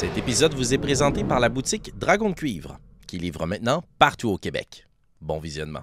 Cet 0.00 0.16
épisode 0.16 0.54
vous 0.54 0.72
est 0.72 0.78
présenté 0.78 1.24
par 1.24 1.40
la 1.40 1.50
boutique 1.50 1.92
Dragon 1.98 2.30
de 2.30 2.34
Cuivre, 2.34 2.78
qui 3.06 3.18
livre 3.18 3.44
maintenant 3.44 3.84
partout 3.98 4.30
au 4.30 4.38
Québec. 4.38 4.86
Bon 5.20 5.38
visionnement. 5.38 5.82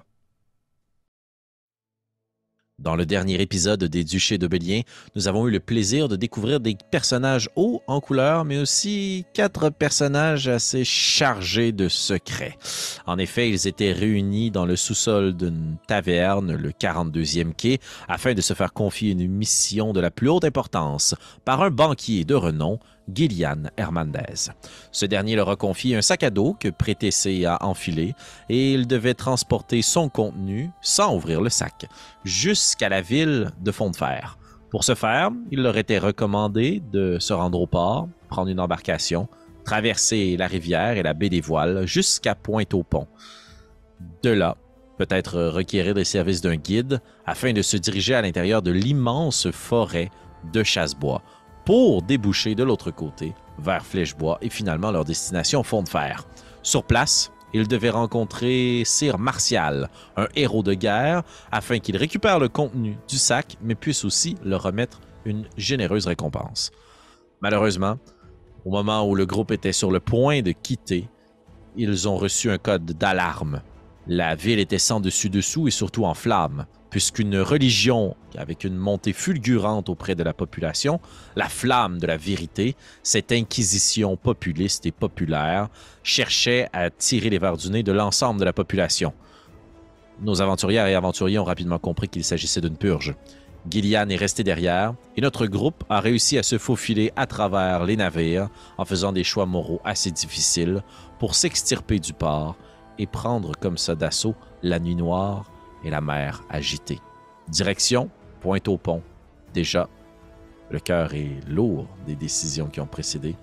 Dans 2.80 2.96
le 2.96 3.06
dernier 3.06 3.40
épisode 3.40 3.84
des 3.84 4.02
Duchés 4.02 4.38
de 4.38 4.48
Bélien, 4.48 4.80
nous 5.14 5.28
avons 5.28 5.46
eu 5.46 5.52
le 5.52 5.60
plaisir 5.60 6.08
de 6.08 6.16
découvrir 6.16 6.58
des 6.58 6.76
personnages 6.90 7.48
hauts 7.54 7.80
en 7.86 8.00
couleur, 8.00 8.44
mais 8.44 8.58
aussi 8.58 9.24
quatre 9.34 9.70
personnages 9.70 10.48
assez 10.48 10.84
chargés 10.84 11.70
de 11.70 11.88
secrets. 11.88 12.56
En 13.06 13.18
effet, 13.18 13.48
ils 13.48 13.68
étaient 13.68 13.92
réunis 13.92 14.50
dans 14.50 14.66
le 14.66 14.74
sous-sol 14.74 15.36
d'une 15.36 15.76
taverne, 15.86 16.56
le 16.56 16.70
42e 16.70 17.52
quai, 17.52 17.78
afin 18.08 18.34
de 18.34 18.40
se 18.40 18.54
faire 18.54 18.72
confier 18.72 19.12
une 19.12 19.28
mission 19.28 19.92
de 19.92 20.00
la 20.00 20.10
plus 20.10 20.28
haute 20.28 20.44
importance 20.44 21.14
par 21.44 21.62
un 21.62 21.70
banquier 21.70 22.24
de 22.24 22.34
renom, 22.34 22.80
Gillian 23.12 23.64
Hernandez. 23.76 24.50
Ce 24.92 25.06
dernier 25.06 25.36
leur 25.36 25.48
a 25.50 25.56
confié 25.56 25.96
un 25.96 26.02
sac 26.02 26.22
à 26.22 26.30
dos 26.30 26.56
que 26.58 26.68
Prétessé 26.68 27.44
a 27.44 27.64
enfilé 27.64 28.14
et 28.48 28.74
il 28.74 28.86
devait 28.86 29.14
transporter 29.14 29.82
son 29.82 30.08
contenu, 30.08 30.70
sans 30.82 31.14
ouvrir 31.14 31.40
le 31.40 31.50
sac, 31.50 31.86
jusqu'à 32.24 32.88
la 32.88 33.00
ville 33.00 33.50
de 33.60 33.72
Fond-de-Fer. 33.72 34.38
Pour 34.70 34.84
ce 34.84 34.94
faire, 34.94 35.30
il 35.50 35.62
leur 35.62 35.78
était 35.78 35.98
recommandé 35.98 36.82
de 36.92 37.18
se 37.18 37.32
rendre 37.32 37.60
au 37.60 37.66
port, 37.66 38.08
prendre 38.28 38.50
une 38.50 38.60
embarcation, 38.60 39.28
traverser 39.64 40.36
la 40.36 40.46
rivière 40.46 40.96
et 40.96 41.02
la 41.02 41.14
baie 41.14 41.30
des 41.30 41.40
Voiles 41.40 41.86
jusqu'à 41.86 42.34
Pointe-au-Pont. 42.34 43.06
De 44.22 44.30
là, 44.30 44.56
peut-être 44.98 45.40
requérir 45.40 45.94
les 45.94 46.04
services 46.04 46.40
d'un 46.40 46.56
guide 46.56 47.00
afin 47.24 47.52
de 47.52 47.62
se 47.62 47.76
diriger 47.76 48.14
à 48.14 48.22
l'intérieur 48.22 48.62
de 48.62 48.70
l'immense 48.70 49.50
forêt 49.50 50.10
de 50.52 50.62
Chassebois 50.62 51.22
pour 51.68 52.00
déboucher 52.00 52.54
de 52.54 52.64
l'autre 52.64 52.90
côté 52.90 53.34
vers 53.58 53.84
Flèchebois 53.84 54.38
et 54.40 54.48
finalement 54.48 54.90
leur 54.90 55.04
destination 55.04 55.62
Fond 55.62 55.82
de 55.82 55.88
Fer. 55.90 56.26
Sur 56.62 56.82
place, 56.82 57.30
ils 57.52 57.68
devaient 57.68 57.90
rencontrer 57.90 58.84
Sir 58.86 59.18
Martial, 59.18 59.90
un 60.16 60.28
héros 60.34 60.62
de 60.62 60.72
guerre, 60.72 61.24
afin 61.52 61.78
qu'il 61.78 61.98
récupère 61.98 62.38
le 62.38 62.48
contenu 62.48 62.96
du 63.06 63.18
sac, 63.18 63.58
mais 63.60 63.74
puisse 63.74 64.06
aussi 64.06 64.36
leur 64.42 64.62
remettre 64.62 65.02
une 65.26 65.44
généreuse 65.58 66.06
récompense. 66.06 66.70
Malheureusement, 67.42 67.98
au 68.64 68.70
moment 68.70 69.06
où 69.06 69.14
le 69.14 69.26
groupe 69.26 69.50
était 69.50 69.72
sur 69.72 69.90
le 69.90 70.00
point 70.00 70.40
de 70.40 70.52
quitter, 70.52 71.06
ils 71.76 72.08
ont 72.08 72.16
reçu 72.16 72.50
un 72.50 72.56
code 72.56 72.86
d'alarme. 72.92 73.60
La 74.06 74.36
ville 74.36 74.58
était 74.58 74.78
sans 74.78 75.00
dessus-dessous 75.00 75.68
et 75.68 75.70
surtout 75.70 76.06
en 76.06 76.14
flammes 76.14 76.64
puisqu'une 76.90 77.38
religion 77.38 78.16
avec 78.36 78.64
une 78.64 78.76
montée 78.76 79.12
fulgurante 79.12 79.88
auprès 79.88 80.14
de 80.14 80.22
la 80.22 80.32
population, 80.32 81.00
la 81.36 81.48
flamme 81.48 81.98
de 81.98 82.06
la 82.06 82.16
vérité, 82.16 82.76
cette 83.02 83.32
inquisition 83.32 84.16
populiste 84.16 84.86
et 84.86 84.92
populaire, 84.92 85.68
cherchait 86.02 86.68
à 86.72 86.90
tirer 86.90 87.30
les 87.30 87.38
verres 87.38 87.56
du 87.56 87.70
nez 87.70 87.82
de 87.82 87.92
l'ensemble 87.92 88.40
de 88.40 88.44
la 88.44 88.52
population. 88.52 89.12
Nos 90.20 90.42
aventurières 90.42 90.86
et 90.86 90.94
aventuriers 90.94 91.38
ont 91.38 91.44
rapidement 91.44 91.78
compris 91.78 92.08
qu'il 92.08 92.24
s'agissait 92.24 92.60
d'une 92.60 92.76
purge. 92.76 93.14
Gillian 93.70 94.08
est 94.08 94.16
resté 94.16 94.42
derrière 94.44 94.94
et 95.16 95.20
notre 95.20 95.46
groupe 95.46 95.84
a 95.88 96.00
réussi 96.00 96.38
à 96.38 96.42
se 96.42 96.58
faufiler 96.58 97.12
à 97.16 97.26
travers 97.26 97.84
les 97.84 97.96
navires 97.96 98.48
en 98.78 98.84
faisant 98.84 99.12
des 99.12 99.24
choix 99.24 99.46
moraux 99.46 99.80
assez 99.84 100.10
difficiles 100.10 100.82
pour 101.18 101.34
s'extirper 101.34 101.98
du 101.98 102.12
port 102.12 102.56
et 102.98 103.06
prendre 103.06 103.52
comme 103.60 103.76
ça 103.76 103.94
d'assaut 103.94 104.34
la 104.62 104.78
nuit 104.78 104.96
noire 104.96 105.44
et 105.84 105.90
la 105.90 106.00
mer 106.00 106.42
agitée. 106.50 107.00
Direction, 107.48 108.10
pointe 108.40 108.68
au 108.68 108.76
pont. 108.76 109.02
Déjà, 109.54 109.88
le 110.70 110.78
cœur 110.80 111.14
est 111.14 111.40
lourd 111.48 111.88
des 112.06 112.16
décisions 112.16 112.68
qui 112.68 112.80
ont 112.80 112.86
précédé 112.86 113.34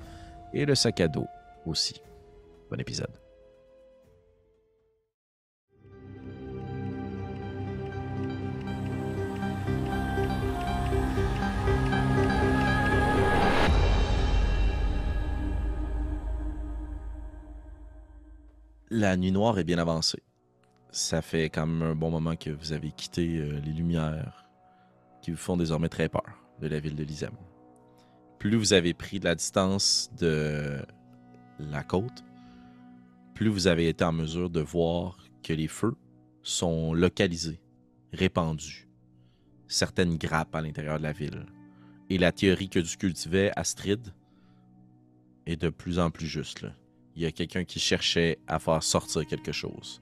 et 0.54 0.66
le 0.66 0.76
sac 0.76 1.00
à 1.02 1.08
dos 1.08 1.28
aussi. 1.66 2.02
Bon 2.70 2.80
épisode. 2.80 3.10
La 18.92 19.18
nuit 19.18 19.32
noire 19.32 19.60
est 19.60 19.64
bien 19.64 19.78
avancée 19.78 20.22
ça 20.96 21.22
fait 21.22 21.50
quand 21.50 21.68
même 21.68 21.82
un 21.82 21.94
bon 21.94 22.10
moment 22.10 22.38
que 22.38 22.50
vous 22.50 22.72
avez 22.72 22.90
quitté 22.92 23.38
euh, 23.38 23.60
les 23.60 23.74
lumières 23.74 24.46
qui 25.22 25.32
vous 25.32 25.38
font 25.38 25.58
désormais 25.58 25.90
très 25.90 26.08
peur 26.08 26.24
de 26.62 26.68
la 26.68 26.80
ville 26.80 26.96
de 26.96 27.04
Lizem. 27.04 27.36
Plus 28.40 28.56
vous 28.56 28.72
avez 28.72 28.94
pris 28.94 29.20
de 29.20 29.26
la 29.26 29.36
distance 29.36 30.10
de 30.18 30.82
la 31.60 31.84
côte, 31.84 32.24
plus 33.34 33.50
vous 33.50 33.68
avez 33.68 33.90
été 33.90 34.06
en 34.06 34.14
mesure 34.14 34.50
de 34.50 34.62
voir 34.62 35.18
que 35.44 35.52
les 35.52 35.68
feux 35.68 35.96
sont 36.44 36.94
localisés, 36.94 37.60
répandus, 38.14 38.88
certaines 39.68 40.16
grappes 40.16 40.56
à 40.56 40.62
l'intérieur 40.62 40.98
de 40.98 41.04
la 41.04 41.12
ville. 41.12 41.46
Et 42.10 42.18
la 42.18 42.32
théorie 42.32 42.70
que 42.70 42.80
tu 42.80 42.96
cultivais, 42.96 43.52
Astrid, 43.58 44.14
est 45.46 45.58
de 45.58 45.70
plus 45.70 46.00
en 46.00 46.10
plus 46.10 46.28
juste. 46.28 46.66
Il 47.18 47.24
y 47.24 47.26
a 47.26 47.34
quelqu'un 47.34 47.66
qui 47.66 47.80
cherchait 47.80 48.40
à 48.48 48.60
faire 48.60 48.82
sortir 48.82 49.26
quelque 49.28 49.52
chose. 49.52 50.02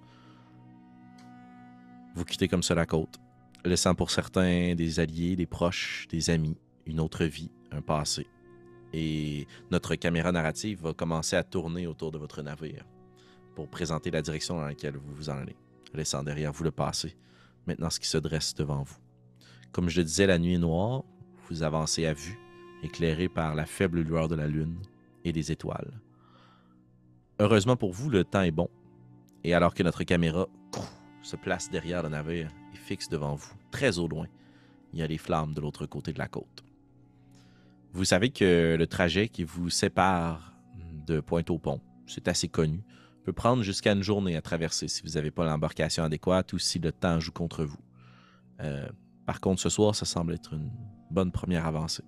Vous 2.15 2.25
quittez 2.25 2.47
comme 2.47 2.61
ça 2.61 2.75
la 2.75 2.85
côte, 2.85 3.19
laissant 3.65 3.95
pour 3.95 4.11
certains 4.11 4.75
des 4.75 4.99
alliés, 4.99 5.35
des 5.35 5.47
proches, 5.47 6.07
des 6.09 6.29
amis, 6.29 6.57
une 6.85 6.99
autre 6.99 7.25
vie, 7.25 7.51
un 7.71 7.81
passé. 7.81 8.27
Et 8.93 9.47
notre 9.71 9.95
caméra 9.95 10.31
narrative 10.31 10.81
va 10.83 10.93
commencer 10.93 11.35
à 11.35 11.43
tourner 11.43 11.87
autour 11.87 12.11
de 12.11 12.19
votre 12.19 12.43
navire 12.43 12.85
pour 13.55 13.67
présenter 13.67 14.11
la 14.11 14.21
direction 14.21 14.57
dans 14.57 14.65
laquelle 14.65 14.95
vous 14.95 15.15
vous 15.15 15.29
en 15.29 15.37
allez, 15.37 15.55
laissant 15.93 16.23
derrière 16.23 16.51
vous 16.51 16.63
le 16.63 16.71
passé, 16.71 17.15
maintenant 17.65 17.89
ce 17.89 17.99
qui 17.99 18.07
se 18.07 18.19
dresse 18.19 18.53
devant 18.53 18.83
vous. 18.83 18.97
Comme 19.71 19.89
je 19.89 20.01
le 20.01 20.05
disais, 20.05 20.27
la 20.27 20.37
nuit 20.37 20.53
est 20.53 20.59
noire, 20.59 21.03
vous 21.49 21.63
avancez 21.63 22.05
à 22.05 22.13
vue, 22.13 22.37
éclairé 22.83 23.27
par 23.27 23.55
la 23.55 23.65
faible 23.65 24.01
lueur 24.01 24.27
de 24.27 24.35
la 24.35 24.47
lune 24.47 24.77
et 25.23 25.31
des 25.31 25.51
étoiles. 25.51 25.99
Heureusement 27.39 27.75
pour 27.75 27.91
vous, 27.91 28.09
le 28.11 28.23
temps 28.23 28.41
est 28.41 28.51
bon, 28.51 28.69
et 29.43 29.55
alors 29.55 29.73
que 29.73 29.81
notre 29.81 30.03
caméra 30.03 30.47
se 31.23 31.35
place 31.35 31.71
derrière 31.71 32.03
le 32.03 32.09
navire 32.09 32.51
et 32.73 32.77
fixe 32.77 33.09
devant 33.09 33.33
vous, 33.33 33.53
très 33.71 33.97
au 33.97 34.07
loin. 34.07 34.27
Il 34.91 34.99
y 34.99 35.01
a 35.01 35.07
les 35.07 35.17
flammes 35.17 35.53
de 35.53 35.61
l'autre 35.61 35.85
côté 35.85 36.13
de 36.13 36.19
la 36.19 36.27
côte. 36.27 36.63
Vous 37.93 38.05
savez 38.05 38.29
que 38.29 38.75
le 38.77 38.87
trajet 38.87 39.29
qui 39.29 39.43
vous 39.43 39.69
sépare 39.69 40.53
de 41.07 41.19
Pointe-au-Pont, 41.19 41.81
c'est 42.05 42.27
assez 42.27 42.47
connu, 42.47 42.83
peut 43.23 43.33
prendre 43.33 43.63
jusqu'à 43.63 43.93
une 43.93 44.03
journée 44.03 44.35
à 44.35 44.41
traverser 44.41 44.87
si 44.87 45.01
vous 45.03 45.13
n'avez 45.13 45.31
pas 45.31 45.45
l'embarcation 45.45 46.03
adéquate 46.03 46.53
ou 46.53 46.59
si 46.59 46.79
le 46.79 46.91
temps 46.91 47.19
joue 47.19 47.31
contre 47.31 47.63
vous. 47.63 47.79
Euh, 48.59 48.87
par 49.25 49.39
contre, 49.39 49.61
ce 49.61 49.69
soir, 49.69 49.95
ça 49.95 50.05
semble 50.05 50.33
être 50.33 50.53
une 50.53 50.69
bonne 51.09 51.31
première 51.31 51.65
avancée. 51.65 52.03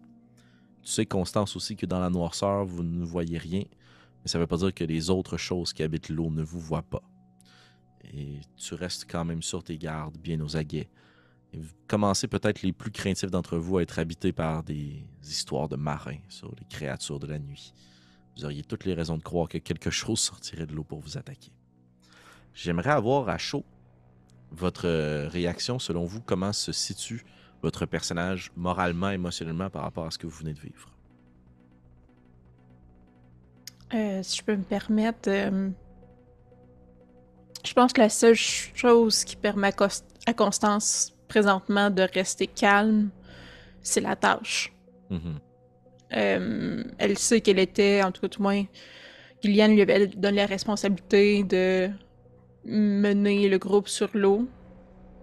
Tu 0.81 0.91
sais, 0.91 1.05
Constance, 1.05 1.55
aussi 1.55 1.75
que 1.75 1.85
dans 1.85 1.99
la 1.99 2.09
noirceur, 2.09 2.65
vous 2.65 2.83
ne 2.83 3.05
voyez 3.05 3.37
rien, 3.37 3.63
mais 3.63 4.27
ça 4.27 4.37
ne 4.37 4.43
veut 4.43 4.47
pas 4.47 4.57
dire 4.57 4.73
que 4.73 4.83
les 4.83 5.09
autres 5.09 5.37
choses 5.37 5.71
qui 5.71 5.83
habitent 5.83 6.09
l'eau 6.09 6.29
ne 6.29 6.43
vous 6.43 6.59
voient 6.59 6.83
pas 6.83 7.01
et 8.13 8.39
tu 8.57 8.73
restes 8.73 9.05
quand 9.09 9.25
même 9.25 9.41
sur 9.41 9.63
tes 9.63 9.77
gardes, 9.77 10.17
bien 10.17 10.39
aux 10.41 10.55
aguets. 10.57 10.89
Et 11.53 11.59
vous 11.59 11.73
commencez 11.87 12.27
peut-être 12.27 12.61
les 12.61 12.73
plus 12.73 12.91
craintifs 12.91 13.31
d'entre 13.31 13.57
vous 13.57 13.77
à 13.77 13.81
être 13.81 13.99
habités 13.99 14.33
par 14.33 14.63
des 14.63 15.05
histoires 15.23 15.69
de 15.69 15.75
marins 15.75 16.19
sur 16.29 16.53
les 16.59 16.65
créatures 16.65 17.19
de 17.19 17.27
la 17.27 17.39
nuit. 17.39 17.73
Vous 18.35 18.45
auriez 18.45 18.63
toutes 18.63 18.85
les 18.85 18.93
raisons 18.93 19.17
de 19.17 19.23
croire 19.23 19.47
que 19.47 19.57
quelque 19.57 19.89
chose 19.89 20.19
sortirait 20.19 20.65
de 20.65 20.73
l'eau 20.73 20.83
pour 20.83 20.99
vous 20.99 21.17
attaquer. 21.17 21.51
J'aimerais 22.53 22.91
avoir 22.91 23.29
à 23.29 23.37
chaud 23.37 23.63
votre 24.51 25.27
réaction 25.27 25.79
selon 25.79 26.05
vous, 26.05 26.21
comment 26.21 26.53
se 26.53 26.71
situe 26.71 27.25
votre 27.61 27.85
personnage 27.85 28.51
moralement, 28.55 29.09
émotionnellement 29.09 29.69
par 29.69 29.83
rapport 29.83 30.05
à 30.05 30.11
ce 30.11 30.17
que 30.17 30.27
vous 30.27 30.37
venez 30.37 30.53
de 30.53 30.59
vivre? 30.59 30.91
Euh, 33.93 34.23
si 34.23 34.37
je 34.37 34.43
peux 34.43 34.55
me 34.55 34.63
permettre, 34.63 35.29
euh, 35.29 35.69
je 37.65 37.73
pense 37.73 37.93
que 37.93 38.01
la 38.01 38.09
seule 38.09 38.35
chose 38.35 39.23
qui 39.23 39.35
permet 39.35 39.71
à 40.25 40.33
Constance 40.33 41.13
présentement 41.27 41.89
de 41.89 42.03
rester 42.13 42.47
calme, 42.47 43.09
c'est 43.81 44.01
la 44.01 44.15
tâche. 44.15 44.73
Mm-hmm. 45.11 45.39
Euh, 46.15 46.83
elle 46.97 47.17
sait 47.17 47.41
qu'elle 47.41 47.59
était, 47.59 48.03
en 48.03 48.11
tout 48.11 48.21
cas, 48.21 48.29
tout 48.29 48.41
moins, 48.41 48.63
Gillian 49.43 49.67
lui 49.67 49.81
avait 49.81 50.07
donné 50.07 50.37
la 50.37 50.45
responsabilité 50.45 51.43
de 51.43 51.89
mener 52.65 53.47
le 53.47 53.57
groupe 53.57 53.87
sur 53.87 54.09
l'eau. 54.13 54.47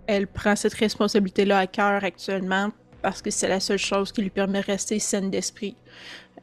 Elle 0.06 0.26
prend 0.26 0.56
cette 0.56 0.74
responsabilité-là 0.74 1.58
à 1.58 1.66
cœur 1.66 2.04
actuellement 2.04 2.70
parce 3.02 3.20
que 3.20 3.30
c'est 3.30 3.48
la 3.48 3.60
seule 3.60 3.78
chose 3.78 4.12
qui 4.12 4.22
lui 4.22 4.30
permet 4.30 4.60
de 4.60 4.66
rester 4.66 4.98
saine 4.98 5.30
d'esprit. 5.30 5.76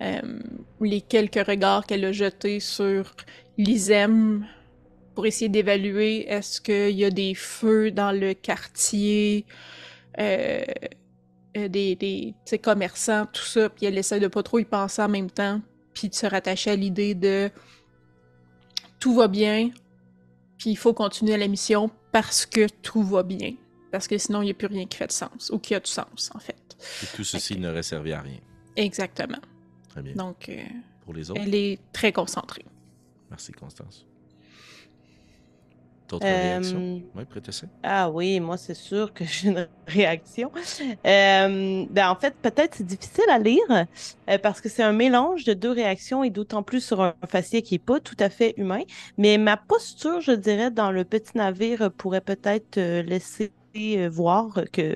Euh, 0.01 0.39
les 0.81 1.01
quelques 1.01 1.45
regards 1.45 1.85
qu'elle 1.85 2.03
a 2.05 2.11
jetés 2.11 2.59
sur 2.59 3.15
Lisem 3.57 4.45
pour 5.19 5.25
essayer 5.25 5.49
d'évaluer 5.49 6.29
est-ce 6.29 6.61
qu'il 6.61 6.97
y 6.97 7.03
a 7.03 7.09
des 7.09 7.35
feux 7.35 7.91
dans 7.91 8.13
le 8.13 8.33
quartier, 8.33 9.45
euh, 10.17 10.63
euh, 11.57 11.67
des, 11.67 11.97
des 11.97 12.57
commerçants, 12.59 13.25
tout 13.25 13.43
ça, 13.43 13.69
puis 13.69 13.85
elle 13.85 13.97
essaie 13.97 14.21
de 14.21 14.29
pas 14.29 14.43
trop 14.43 14.59
y 14.59 14.63
penser 14.63 15.01
en 15.01 15.09
même 15.09 15.29
temps 15.29 15.59
puis 15.93 16.07
de 16.07 16.15
se 16.15 16.25
rattacher 16.25 16.71
à 16.71 16.77
l'idée 16.77 17.15
de 17.15 17.51
tout 19.01 19.13
va 19.13 19.27
bien, 19.27 19.71
puis 20.57 20.69
il 20.69 20.77
faut 20.77 20.93
continuer 20.93 21.35
la 21.35 21.49
mission 21.49 21.91
parce 22.13 22.45
que 22.45 22.67
tout 22.81 23.03
va 23.03 23.23
bien. 23.23 23.55
Parce 23.91 24.07
que 24.07 24.17
sinon, 24.17 24.41
il 24.41 24.45
n'y 24.45 24.51
a 24.51 24.53
plus 24.53 24.67
rien 24.67 24.85
qui 24.85 24.95
fait 24.95 25.07
de 25.07 25.11
sens, 25.11 25.49
ou 25.53 25.59
qui 25.59 25.75
a 25.75 25.81
du 25.81 25.91
sens, 25.91 26.31
en 26.33 26.39
fait. 26.39 26.77
Et 27.03 27.07
tout 27.13 27.25
ceci 27.25 27.59
n'aurait 27.59 27.83
servi 27.83 28.13
à 28.13 28.21
rien. 28.21 28.39
Exactement. 28.77 29.41
Très 29.89 30.01
bien. 30.01 30.13
Donc, 30.13 30.47
euh, 30.47 30.63
Pour 31.03 31.13
les 31.13 31.29
autres, 31.29 31.41
elle 31.43 31.55
est 31.55 31.77
très 31.91 32.13
concentrée. 32.13 32.63
merci 33.29 33.51
Constance. 33.51 34.05
D'autres 36.09 36.25
Euh, 36.27 36.33
réactions? 36.33 37.03
Oui, 37.15 37.25
prêtez 37.25 37.51
Ah 37.83 38.09
oui, 38.11 38.39
moi, 38.41 38.57
c'est 38.57 38.73
sûr 38.73 39.13
que 39.13 39.23
j'ai 39.23 39.49
une 39.49 39.69
réaction. 39.87 40.51
Euh, 41.07 41.85
ben, 41.89 42.09
en 42.09 42.15
fait, 42.19 42.35
peut-être 42.41 42.75
c'est 42.75 42.85
difficile 42.85 43.23
à 43.31 43.39
lire 43.39 43.63
euh, 44.29 44.37
parce 44.39 44.59
que 44.61 44.67
c'est 44.69 44.83
un 44.83 44.91
mélange 44.91 45.45
de 45.45 45.53
deux 45.53 45.71
réactions 45.71 46.23
et 46.23 46.29
d'autant 46.29 46.63
plus 46.63 46.81
sur 46.85 47.01
un 47.01 47.15
faciès 47.29 47.61
qui 47.63 47.75
n'est 47.75 47.79
pas 47.79 47.99
tout 48.01 48.17
à 48.19 48.29
fait 48.29 48.53
humain. 48.57 48.81
Mais 49.17 49.37
ma 49.37 49.55
posture, 49.57 50.19
je 50.21 50.33
dirais, 50.33 50.71
dans 50.71 50.91
le 50.91 51.05
petit 51.05 51.37
navire 51.37 51.91
pourrait 51.97 52.21
peut-être 52.21 52.77
euh, 52.77 53.01
laisser 53.03 53.53
euh, 53.77 54.09
voir 54.09 54.59
que 54.73 54.95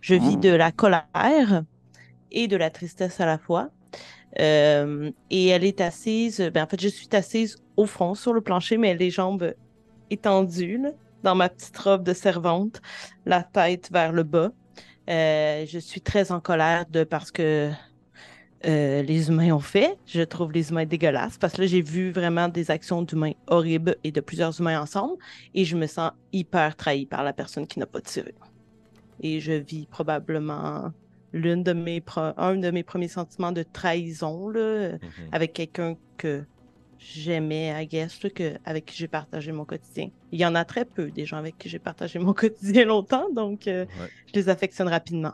je 0.00 0.14
vis 0.14 0.36
de 0.36 0.50
la 0.50 0.70
colère 0.72 1.64
et 2.30 2.48
de 2.48 2.56
la 2.56 2.70
tristesse 2.70 3.20
à 3.20 3.26
la 3.26 3.38
fois. 3.38 3.70
Euh, 4.40 5.10
et 5.30 5.48
elle 5.48 5.64
est 5.64 5.80
assise, 5.80 6.40
ben, 6.54 6.64
en 6.64 6.66
fait, 6.68 6.80
je 6.80 6.88
suis 6.88 7.08
assise 7.12 7.56
au 7.76 7.86
front 7.86 8.14
sur 8.14 8.32
le 8.32 8.40
plancher, 8.40 8.78
mais 8.78 8.94
les 8.94 9.10
jambes 9.10 9.54
étendues, 10.10 10.78
là, 10.78 10.90
dans 11.22 11.34
ma 11.34 11.48
petite 11.48 11.76
robe 11.78 12.02
de 12.02 12.12
servante, 12.12 12.80
la 13.26 13.42
tête 13.42 13.90
vers 13.92 14.12
le 14.12 14.22
bas. 14.22 14.50
Euh, 15.08 15.64
je 15.66 15.78
suis 15.78 16.00
très 16.00 16.30
en 16.32 16.40
colère 16.40 16.84
de 16.90 17.04
parce 17.04 17.30
que 17.30 17.70
euh, 18.66 19.02
les 19.02 19.28
humains 19.28 19.52
ont 19.52 19.60
fait. 19.60 19.96
Je 20.06 20.20
trouve 20.22 20.52
les 20.52 20.70
humains 20.70 20.84
dégueulasses 20.84 21.38
parce 21.38 21.54
que 21.54 21.62
là, 21.62 21.66
j'ai 21.66 21.82
vu 21.82 22.10
vraiment 22.12 22.48
des 22.48 22.70
actions 22.70 23.02
d'humains 23.02 23.32
horribles 23.46 23.96
et 24.04 24.12
de 24.12 24.20
plusieurs 24.20 24.58
humains 24.60 24.80
ensemble 24.80 25.14
et 25.54 25.64
je 25.64 25.76
me 25.76 25.86
sens 25.86 26.12
hyper 26.32 26.76
trahi 26.76 27.06
par 27.06 27.24
la 27.24 27.32
personne 27.32 27.66
qui 27.66 27.78
n'a 27.78 27.86
pas 27.86 28.00
tiré. 28.00 28.34
Et 29.22 29.40
je 29.40 29.52
vis 29.52 29.86
probablement 29.86 30.92
l'une 31.32 31.62
de 31.62 31.72
mes 31.72 32.02
un 32.36 32.56
de 32.56 32.70
mes 32.70 32.82
premiers 32.82 33.08
sentiments 33.08 33.52
de 33.52 33.62
trahison 33.62 34.48
là, 34.48 34.92
Mhm. 34.92 34.98
avec 35.32 35.52
quelqu'un 35.52 35.96
que 36.18 36.44
j'aimais, 37.00 37.82
I 37.82 37.86
guess, 37.86 38.18
que, 38.34 38.56
avec 38.64 38.86
qui 38.86 38.96
j'ai 38.96 39.08
partagé 39.08 39.52
mon 39.52 39.64
quotidien. 39.64 40.10
Il 40.32 40.38
y 40.40 40.44
en 40.46 40.54
a 40.54 40.64
très 40.64 40.84
peu, 40.84 41.10
des 41.10 41.24
gens 41.26 41.38
avec 41.38 41.56
qui 41.58 41.68
j'ai 41.68 41.78
partagé 41.78 42.18
mon 42.18 42.32
quotidien 42.34 42.84
longtemps, 42.84 43.30
donc 43.32 43.66
euh, 43.66 43.86
Ouais. 44.00 44.10
je 44.28 44.32
les 44.34 44.48
affectionne 44.48 44.88
rapidement. 44.88 45.32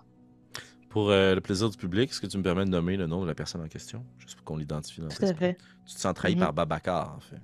Pour 0.88 1.10
euh, 1.10 1.34
le 1.34 1.40
plaisir 1.40 1.68
du 1.68 1.76
public, 1.76 2.10
est-ce 2.10 2.20
que 2.20 2.26
tu 2.26 2.38
me 2.38 2.42
permets 2.42 2.64
de 2.64 2.70
nommer 2.70 2.96
le 2.96 3.06
nom 3.06 3.20
de 3.22 3.26
la 3.26 3.34
personne 3.34 3.60
en 3.60 3.68
question? 3.68 4.04
Juste 4.18 4.36
pour 4.36 4.44
qu'on 4.44 4.56
l'identifie 4.56 5.00
dans 5.02 5.08
Tout 5.08 5.24
à 5.24 5.34
fait. 5.34 5.58
Tu 5.86 5.94
te 5.94 6.00
sens 6.00 6.14
trahi 6.14 6.36
par 6.36 6.52
Babacar, 6.54 7.14
en 7.16 7.20
fait, 7.20 7.40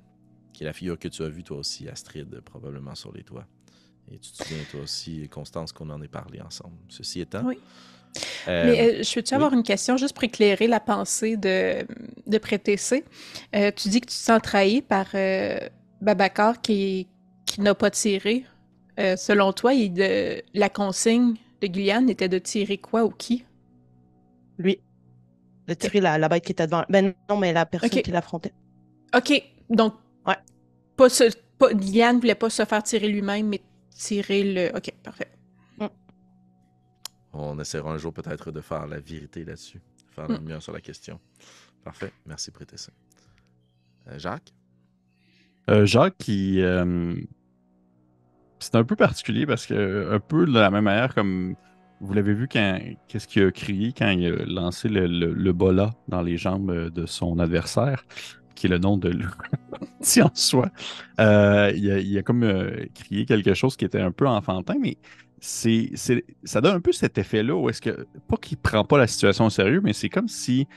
qui 0.55 0.63
est 0.63 0.67
la 0.67 0.73
figure 0.73 0.99
que 0.99 1.09
tu 1.09 1.23
as 1.23 1.29
vue 1.29 1.43
toi 1.43 1.59
aussi, 1.59 1.89
Astrid, 1.89 2.41
probablement 2.41 2.95
sur 2.95 3.13
les 3.13 3.25
toits. 3.25 3.47
Et 4.11 4.19
tu 4.19 4.33
te 4.33 4.43
souviens 4.43 4.63
toi 4.71 4.81
aussi, 4.81 5.29
Constance, 5.29 5.73
qu'on 5.73 5.91
en 5.91 6.01
ait 6.03 6.09
parlé 6.09 6.41
ensemble. 6.41 6.77
Ceci 6.89 7.21
étant. 7.21 7.45
Oui. 7.45 7.59
Euh, 8.49 8.65
Mais 8.65 9.01
euh, 9.01 9.03
je 9.03 9.15
peux-tu 9.15 9.35
oui. 9.35 9.37
avoir 9.37 9.53
une 9.55 9.63
question 9.63 9.97
juste 9.97 10.15
pour 10.15 10.25
éclairer 10.25 10.67
la 10.67 10.81
pensée 10.81 11.37
de, 11.37 11.87
de 12.27 12.39
Prétécé? 12.39 13.05
Euh, 13.55 13.71
tu 13.75 13.89
dis 13.89 14.01
que 14.01 14.07
tu 14.07 14.15
te 14.17 14.21
sens 14.21 14.41
trahi 14.43 14.83
par 14.83 15.07
euh, 15.15 15.59
Babacar 16.01 16.61
qui, 16.61 17.09
qui 17.47 17.61
n'a 17.61 17.75
pas 17.75 17.91
tiré. 17.91 18.45
Euh, 19.01 19.17
selon 19.17 19.53
toi, 19.53 19.73
il 19.75 19.95
de, 19.95 20.43
la 20.55 20.69
consigne 20.69 21.37
de 21.61 21.67
Guyane 21.67 22.11
était 22.11 22.29
de 22.29 22.39
tirer 22.39 22.79
quoi 22.79 23.05
ou 23.05 23.11
qui? 23.11 23.45
Lui, 24.59 24.81
de 25.67 25.75
tirer 25.75 26.01
la, 26.01 26.19
la 26.19 26.29
bête 26.29 26.45
qui 26.45 26.53
était 26.53 26.67
devant. 26.67 26.85
Ben 26.89 27.15
non, 27.31 27.37
mais 27.39 27.53
la 27.53 27.67
personne 27.67 28.01
qui 28.03 28.11
l'affrontait. 28.11 28.53
OK, 29.17 29.43
donc 29.71 29.95
Ouais. 30.27 30.37
pas 30.97 31.09
se, 31.09 31.25
pas, 31.59 31.73
Guyane 31.75 32.21
voulait 32.21 32.35
pas 32.35 32.51
se 32.51 32.65
faire 32.65 32.83
tirer 32.83 33.09
lui-même, 33.09 33.49
mais 33.49 33.61
tirer 33.97 34.45
le... 34.45 34.77
OK, 34.77 34.93
parfait. 35.03 35.29
On 37.33 37.59
essaiera 37.59 37.91
un 37.93 37.99
jour 37.99 38.13
peut-être 38.13 38.51
de 38.51 38.61
faire 38.61 38.87
la 38.87 39.01
vérité 39.01 39.45
là-dessus, 39.45 39.81
faire 40.15 40.29
la 40.29 40.37
Mm. 40.37 40.41
lumière 40.41 40.63
sur 40.63 40.73
la 40.73 40.81
question. 40.81 41.19
Parfait, 41.85 42.13
merci 42.27 42.51
Prétessin. 42.51 42.93
Euh, 44.09 44.19
Jacques? 44.19 44.53
Euh, 45.71 45.87
Jacques, 45.87 46.17
qui. 46.19 46.61
euh, 46.61 47.15
c'est 48.59 48.75
un 48.77 48.85
peu 48.85 48.97
particulier 48.97 49.47
parce 49.47 49.67
que, 49.67 50.13
un 50.13 50.21
peu 50.21 50.47
de 50.47 50.53
la 50.53 50.71
même 50.71 50.85
manière, 50.85 51.15
comme 51.15 51.55
vous 52.01 52.15
l'avez 52.15 52.35
vu, 52.35 52.49
quand 52.49 52.79
qu'est-ce 53.09 53.27
qu'il 53.29 53.45
a 53.45 53.51
crié 53.51 53.93
quand 53.97 54.11
il 54.11 54.27
a 54.27 54.45
lancé 54.47 54.89
le, 54.89 55.07
le, 55.07 55.33
le 55.33 55.53
bola 55.53 55.91
dans 56.09 56.23
les 56.23 56.37
jambes 56.37 56.91
de 56.91 57.07
son 57.07 57.39
adversaire, 57.39 58.05
qui 58.55 58.67
est 58.67 58.71
le 58.71 58.79
nom 58.79 58.97
de 58.97 59.09
l'outil 59.09 60.23
en 60.23 60.31
soi. 60.35 60.71
Euh, 61.21 61.73
il, 61.75 61.91
a, 61.91 61.99
il 61.99 62.19
a 62.19 62.23
comme 62.23 62.43
euh, 62.45 62.87
crié 62.95 63.25
quelque 63.27 63.55
chose 63.55 63.77
qui 63.77 63.85
était 63.85 64.01
un 64.01 64.13
peu 64.13 64.27
enfantin, 64.29 64.75
mais 64.81 64.97
c'est, 65.45 65.91
c'est, 65.95 66.25
ça 66.45 66.61
donne 66.61 66.77
un 66.77 66.81
peu 66.81 66.93
cet 66.93 67.19
effet-là 67.19 67.55
où 67.57 67.69
est-ce 67.69 67.83
que, 67.83 68.07
pas 68.29 68.37
qu'il 68.37 68.57
prend 68.59 68.85
pas 68.85 68.97
la 68.97 69.09
situation 69.09 69.47
au 69.47 69.51
sérieux, 69.51 69.81
mais 69.83 69.93
c'est 69.93 70.09
comme 70.09 70.29
si 70.29 70.69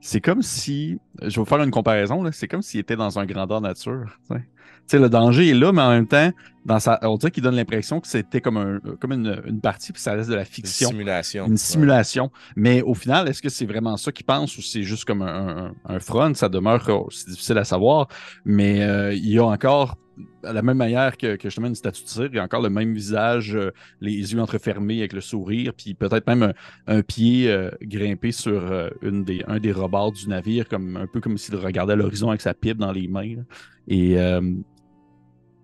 c'est 0.00 0.20
comme 0.20 0.42
si, 0.42 0.98
je 1.22 1.26
vais 1.26 1.34
vous 1.38 1.44
faire 1.44 1.60
une 1.62 1.72
comparaison, 1.72 2.22
là, 2.22 2.30
c'est 2.32 2.46
comme 2.46 2.62
s'il 2.62 2.78
était 2.78 2.94
dans 2.94 3.18
un 3.18 3.26
grandeur 3.26 3.60
nature. 3.60 4.04
tu 4.30 4.36
sais. 4.36 4.40
Tu 4.42 4.96
sais, 4.96 4.98
le 5.00 5.08
danger 5.10 5.48
est 5.50 5.54
là, 5.54 5.72
mais 5.72 5.82
en 5.82 5.90
même 5.90 6.06
temps, 6.06 6.30
dans 6.64 6.78
sa, 6.78 6.98
on 7.02 7.16
dirait 7.16 7.32
qu'il 7.32 7.42
donne 7.42 7.56
l'impression 7.56 8.00
que 8.00 8.06
c'était 8.06 8.40
comme, 8.40 8.56
un, 8.56 8.78
comme 9.00 9.12
une, 9.12 9.42
une 9.46 9.60
partie, 9.60 9.92
puis 9.92 10.00
ça 10.00 10.12
reste 10.12 10.30
de 10.30 10.34
la 10.36 10.42
Une 10.42 10.46
fiction, 10.46 10.88
simulation. 10.90 11.46
une 11.46 11.52
Ouais. 11.52 11.56
simulation. 11.58 12.30
Mais 12.56 12.80
au 12.82 12.94
final, 12.94 13.28
est-ce 13.28 13.42
que 13.42 13.48
c'est 13.48 13.66
vraiment 13.66 13.96
ça 13.96 14.12
qu'il 14.12 14.24
pense 14.24 14.56
ou 14.56 14.62
c'est 14.62 14.84
juste 14.84 15.04
comme 15.04 15.20
un, 15.22 15.66
un, 15.66 15.94
un 15.96 15.98
front? 16.00 16.32
Ça 16.34 16.48
demeure, 16.48 16.86
c'est 17.10 17.28
difficile 17.30 17.58
à 17.58 17.64
savoir, 17.64 18.06
mais 18.44 18.82
euh, 18.82 19.12
il 19.12 19.28
y 19.28 19.38
a 19.38 19.44
encore, 19.44 19.96
à 20.44 20.52
la 20.52 20.62
même 20.62 20.76
manière 20.76 21.16
que, 21.16 21.36
que 21.36 21.48
justement 21.48 21.68
une 21.68 21.74
statue 21.74 22.02
de 22.04 22.08
cire, 22.08 22.26
il 22.26 22.36
y 22.36 22.38
a 22.38 22.44
encore 22.44 22.62
le 22.62 22.70
même 22.70 22.94
visage, 22.94 23.54
euh, 23.54 23.70
les 24.00 24.32
yeux 24.32 24.40
entrefermés 24.40 24.98
avec 24.98 25.12
le 25.12 25.20
sourire, 25.20 25.72
puis 25.74 25.94
peut-être 25.94 26.26
même 26.26 26.52
un, 26.86 27.02
pied 27.02 27.50
euh, 27.50 27.70
grimpé 27.82 28.32
sur 28.32 28.52
euh, 28.52 28.90
une 29.02 29.24
des, 29.24 29.42
un 29.46 29.58
des 29.58 29.72
rebords 29.72 30.12
du 30.12 30.28
navire, 30.28 30.68
comme, 30.68 30.96
un 30.96 31.06
peu 31.06 31.20
comme 31.20 31.38
s'il 31.38 31.56
regardait 31.56 31.96
l'horizon 31.96 32.28
avec 32.28 32.40
sa 32.40 32.54
pipe 32.54 32.78
dans 32.78 32.92
les 32.92 33.08
mains. 33.08 33.44
Et, 33.88 34.16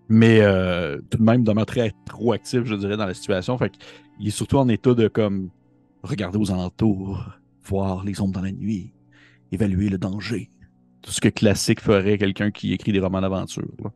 mais 0.09 0.41
tout 1.11 1.19
de 1.19 1.23
même 1.23 1.45
demeure 1.45 1.67
très 1.67 1.93
trop 2.07 2.35
je 2.35 2.75
dirais, 2.75 2.97
dans 2.97 3.07
la 3.07 3.15
situation. 3.15 3.57
Fait 3.59 3.71
qu'il 3.71 4.29
est 4.29 4.31
surtout 4.31 4.59
en 4.59 4.69
état 4.69 4.95
de 4.95 5.09
comme 5.09 5.51
regarder 6.03 6.39
aux 6.39 6.51
alentours, 6.51 7.23
voir 7.65 8.05
les 8.05 8.21
ombres 8.21 8.33
dans 8.33 8.43
la 8.43 8.53
nuit, 8.53 8.93
évaluer 9.53 9.89
le 9.89 9.99
danger. 9.99 10.51
Tout 11.03 11.11
ce 11.11 11.21
que 11.21 11.29
classique 11.29 11.81
ferait 11.81 12.17
quelqu'un 12.17 12.51
qui 12.51 12.73
écrit 12.73 12.93
des 12.93 13.01
romans 13.01 13.21
d'aventure. 13.21 13.93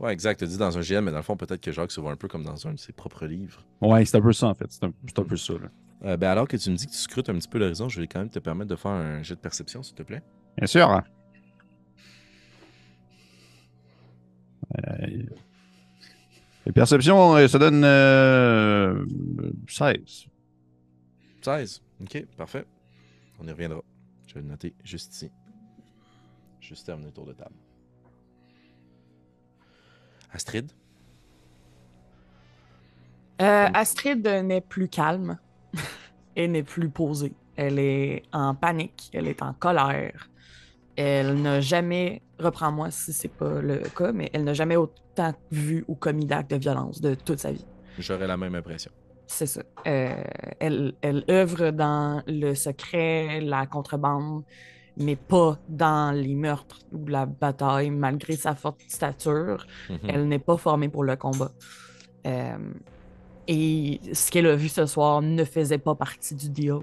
Ouais, 0.00 0.12
exact. 0.14 0.38
Tu 0.38 0.46
dis 0.46 0.56
dans 0.56 0.76
un 0.78 0.80
GM, 0.80 1.04
mais 1.04 1.10
dans 1.10 1.18
le 1.18 1.22
fond, 1.22 1.36
peut-être 1.36 1.60
que 1.60 1.70
Jacques 1.72 1.92
se 1.92 2.00
voit 2.00 2.10
un 2.12 2.16
peu 2.16 2.26
comme 2.26 2.42
dans 2.42 2.66
un 2.66 2.72
de 2.72 2.78
ses 2.78 2.92
propres 2.92 3.26
livres. 3.26 3.62
Ouais, 3.82 4.04
c'est 4.06 4.16
un 4.16 4.22
peu 4.22 4.32
ça 4.32 4.46
en 4.48 4.54
fait. 4.54 4.66
C'est 4.70 4.84
un, 4.84 4.88
un 4.88 5.24
peu 5.24 5.36
ça. 5.36 5.52
là. 5.54 5.68
Euh, 6.04 6.16
ben, 6.16 6.30
alors 6.30 6.48
que 6.48 6.56
tu 6.56 6.70
me 6.70 6.76
dis 6.76 6.86
que 6.86 6.92
tu 6.92 6.96
scrutes 6.96 7.28
un 7.28 7.34
petit 7.34 7.48
peu 7.48 7.58
l'horizon, 7.58 7.88
je 7.90 8.00
vais 8.00 8.06
quand 8.06 8.20
même 8.20 8.30
te 8.30 8.38
permettre 8.38 8.70
de 8.70 8.76
faire 8.76 8.92
un 8.92 9.22
jet 9.22 9.34
de 9.34 9.40
perception, 9.40 9.82
s'il 9.82 9.94
te 9.94 10.02
plaît. 10.02 10.22
Bien 10.56 10.66
sûr. 10.66 11.02
Euh, 14.78 15.06
les 16.66 16.72
perceptions, 16.72 17.36
euh, 17.36 17.48
ça 17.48 17.58
donne 17.58 17.82
euh, 17.84 19.04
16. 19.68 20.26
16. 21.42 21.82
Ok, 22.02 22.24
parfait. 22.36 22.64
On 23.38 23.46
y 23.46 23.50
reviendra. 23.50 23.80
Je 24.26 24.34
vais 24.34 24.40
le 24.40 24.48
noter 24.48 24.74
juste 24.84 25.14
ici. 25.14 25.30
Juste 26.60 26.86
terminer 26.86 27.08
le 27.08 27.14
tour 27.14 27.26
de 27.26 27.32
table. 27.32 27.54
Astrid? 30.32 30.70
Euh, 33.40 33.68
Astrid 33.72 34.26
n'est 34.26 34.60
plus 34.60 34.88
calme 34.88 35.38
et 36.36 36.46
n'est 36.46 36.62
plus 36.62 36.90
posée. 36.90 37.32
Elle 37.56 37.78
est 37.78 38.22
en 38.32 38.54
panique, 38.54 39.10
elle 39.12 39.28
est 39.28 39.42
en 39.42 39.52
colère. 39.52 40.30
Elle 40.96 41.40
n'a 41.40 41.60
jamais, 41.60 42.22
reprends-moi 42.38 42.90
si 42.90 43.12
c'est 43.12 43.28
pas 43.28 43.60
le 43.60 43.78
cas, 43.96 44.12
mais 44.12 44.30
elle 44.32 44.44
n'a 44.44 44.54
jamais 44.54 44.76
autant 44.76 45.34
vu 45.50 45.84
ou 45.88 45.94
commis 45.94 46.26
d'actes 46.26 46.50
de 46.50 46.56
violence 46.56 47.00
de 47.00 47.14
toute 47.14 47.38
sa 47.38 47.52
vie. 47.52 47.64
J'aurais 47.98 48.26
la 48.26 48.36
même 48.36 48.54
impression. 48.54 48.90
C'est 49.26 49.46
ça. 49.46 49.62
Euh, 49.86 50.22
elle, 50.58 50.94
elle 51.02 51.24
œuvre 51.30 51.70
dans 51.70 52.22
le 52.26 52.54
secret, 52.54 53.40
la 53.40 53.66
contrebande, 53.66 54.42
mais 54.96 55.16
pas 55.16 55.58
dans 55.68 56.14
les 56.14 56.34
meurtres 56.34 56.80
ou 56.92 57.06
la 57.06 57.26
bataille, 57.26 57.90
malgré 57.90 58.36
sa 58.36 58.54
forte 58.54 58.80
stature. 58.88 59.66
Mhm. 59.88 59.98
Elle 60.08 60.28
n'est 60.28 60.38
pas 60.38 60.56
formée 60.56 60.88
pour 60.88 61.04
le 61.04 61.16
combat. 61.16 61.52
Euh, 62.26 62.58
et 63.48 64.00
ce 64.12 64.30
qu'elle 64.30 64.46
a 64.46 64.56
vu 64.56 64.68
ce 64.68 64.86
soir 64.86 65.22
ne 65.22 65.44
faisait 65.44 65.78
pas 65.78 65.94
partie 65.94 66.34
du 66.34 66.50
deal. 66.50 66.78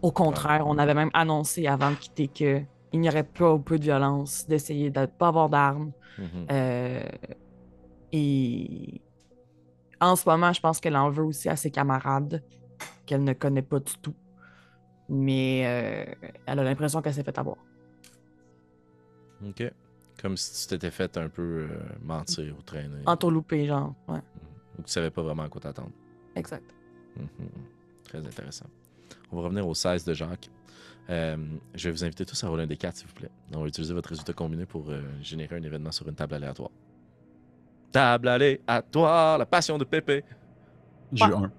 Au 0.00 0.12
contraire, 0.12 0.64
on 0.66 0.78
avait 0.78 0.94
même 0.94 1.10
annoncé 1.12 1.66
avant 1.66 1.90
de 1.90 1.96
quitter 1.96 2.28
que 2.28 2.62
il 2.92 3.00
n'y 3.00 3.08
aurait 3.08 3.24
pas 3.24 3.52
ou 3.52 3.58
peu 3.58 3.78
de 3.78 3.84
violence, 3.84 4.46
d'essayer 4.46 4.90
de 4.90 5.00
ne 5.00 5.06
pas 5.06 5.28
avoir 5.28 5.50
d'armes. 5.50 5.92
Mhm. 6.18 6.46
Euh, 6.50 7.08
et 8.12 9.00
en 10.00 10.16
ce 10.16 10.28
moment, 10.28 10.52
je 10.52 10.60
pense 10.60 10.80
qu'elle 10.80 10.96
en 10.96 11.10
veut 11.10 11.24
aussi 11.24 11.48
à 11.48 11.56
ses 11.56 11.70
camarades, 11.70 12.42
qu'elle 13.04 13.24
ne 13.24 13.32
connaît 13.32 13.62
pas 13.62 13.80
du 13.80 13.92
tout. 14.00 14.14
Mais 15.08 15.62
euh, 15.66 16.28
elle 16.46 16.58
a 16.58 16.64
l'impression 16.64 17.00
qu'elle 17.02 17.14
s'est 17.14 17.22
fait 17.22 17.38
avoir. 17.38 17.56
Ok. 19.46 19.62
Comme 20.20 20.36
si 20.36 20.62
tu 20.62 20.68
t'étais 20.74 20.90
fait 20.90 21.16
un 21.16 21.28
peu 21.28 21.68
euh, 21.70 21.78
mentir 22.02 22.54
ou 22.58 22.62
traîner. 22.62 23.02
Entourloupé, 23.06 23.66
genre. 23.66 23.94
Ouais, 24.08 24.18
Ou 24.78 24.82
tu 24.82 24.90
savais 24.90 25.10
pas 25.10 25.22
vraiment 25.22 25.44
à 25.44 25.48
quoi 25.48 25.60
t'attendre. 25.60 25.92
exact. 26.34 26.74
Mhm. 27.16 27.26
Très 28.04 28.18
intéressant. 28.18 28.66
On 29.30 29.36
va 29.36 29.42
revenir 29.42 29.66
au 29.66 29.74
16 29.74 30.04
de 30.04 30.14
Jacques. 30.14 30.50
Euh, 31.10 31.36
je 31.74 31.88
vais 31.88 31.92
vous 31.92 32.04
inviter 32.04 32.24
tous 32.26 32.42
à 32.44 32.48
rouler 32.48 32.64
un 32.64 32.66
des 32.66 32.76
4, 32.76 32.96
s'il 32.96 33.06
vous 33.06 33.14
plaît. 33.14 33.30
On 33.54 33.60
va 33.62 33.66
utiliser 33.68 33.94
votre 33.94 34.08
résultat 34.10 34.32
combiné 34.32 34.66
pour 34.66 34.90
euh, 34.90 35.00
générer 35.22 35.56
un 35.56 35.62
événement 35.62 35.92
sur 35.92 36.06
une 36.08 36.14
table 36.14 36.34
aléatoire. 36.34 36.70
Table 37.92 38.28
aléatoire, 38.28 39.38
la 39.38 39.46
passion 39.46 39.78
de 39.78 39.84
Pépé. 39.84 40.24
J'ai 41.12 41.24
eu 41.24 41.32
un. 41.32 41.50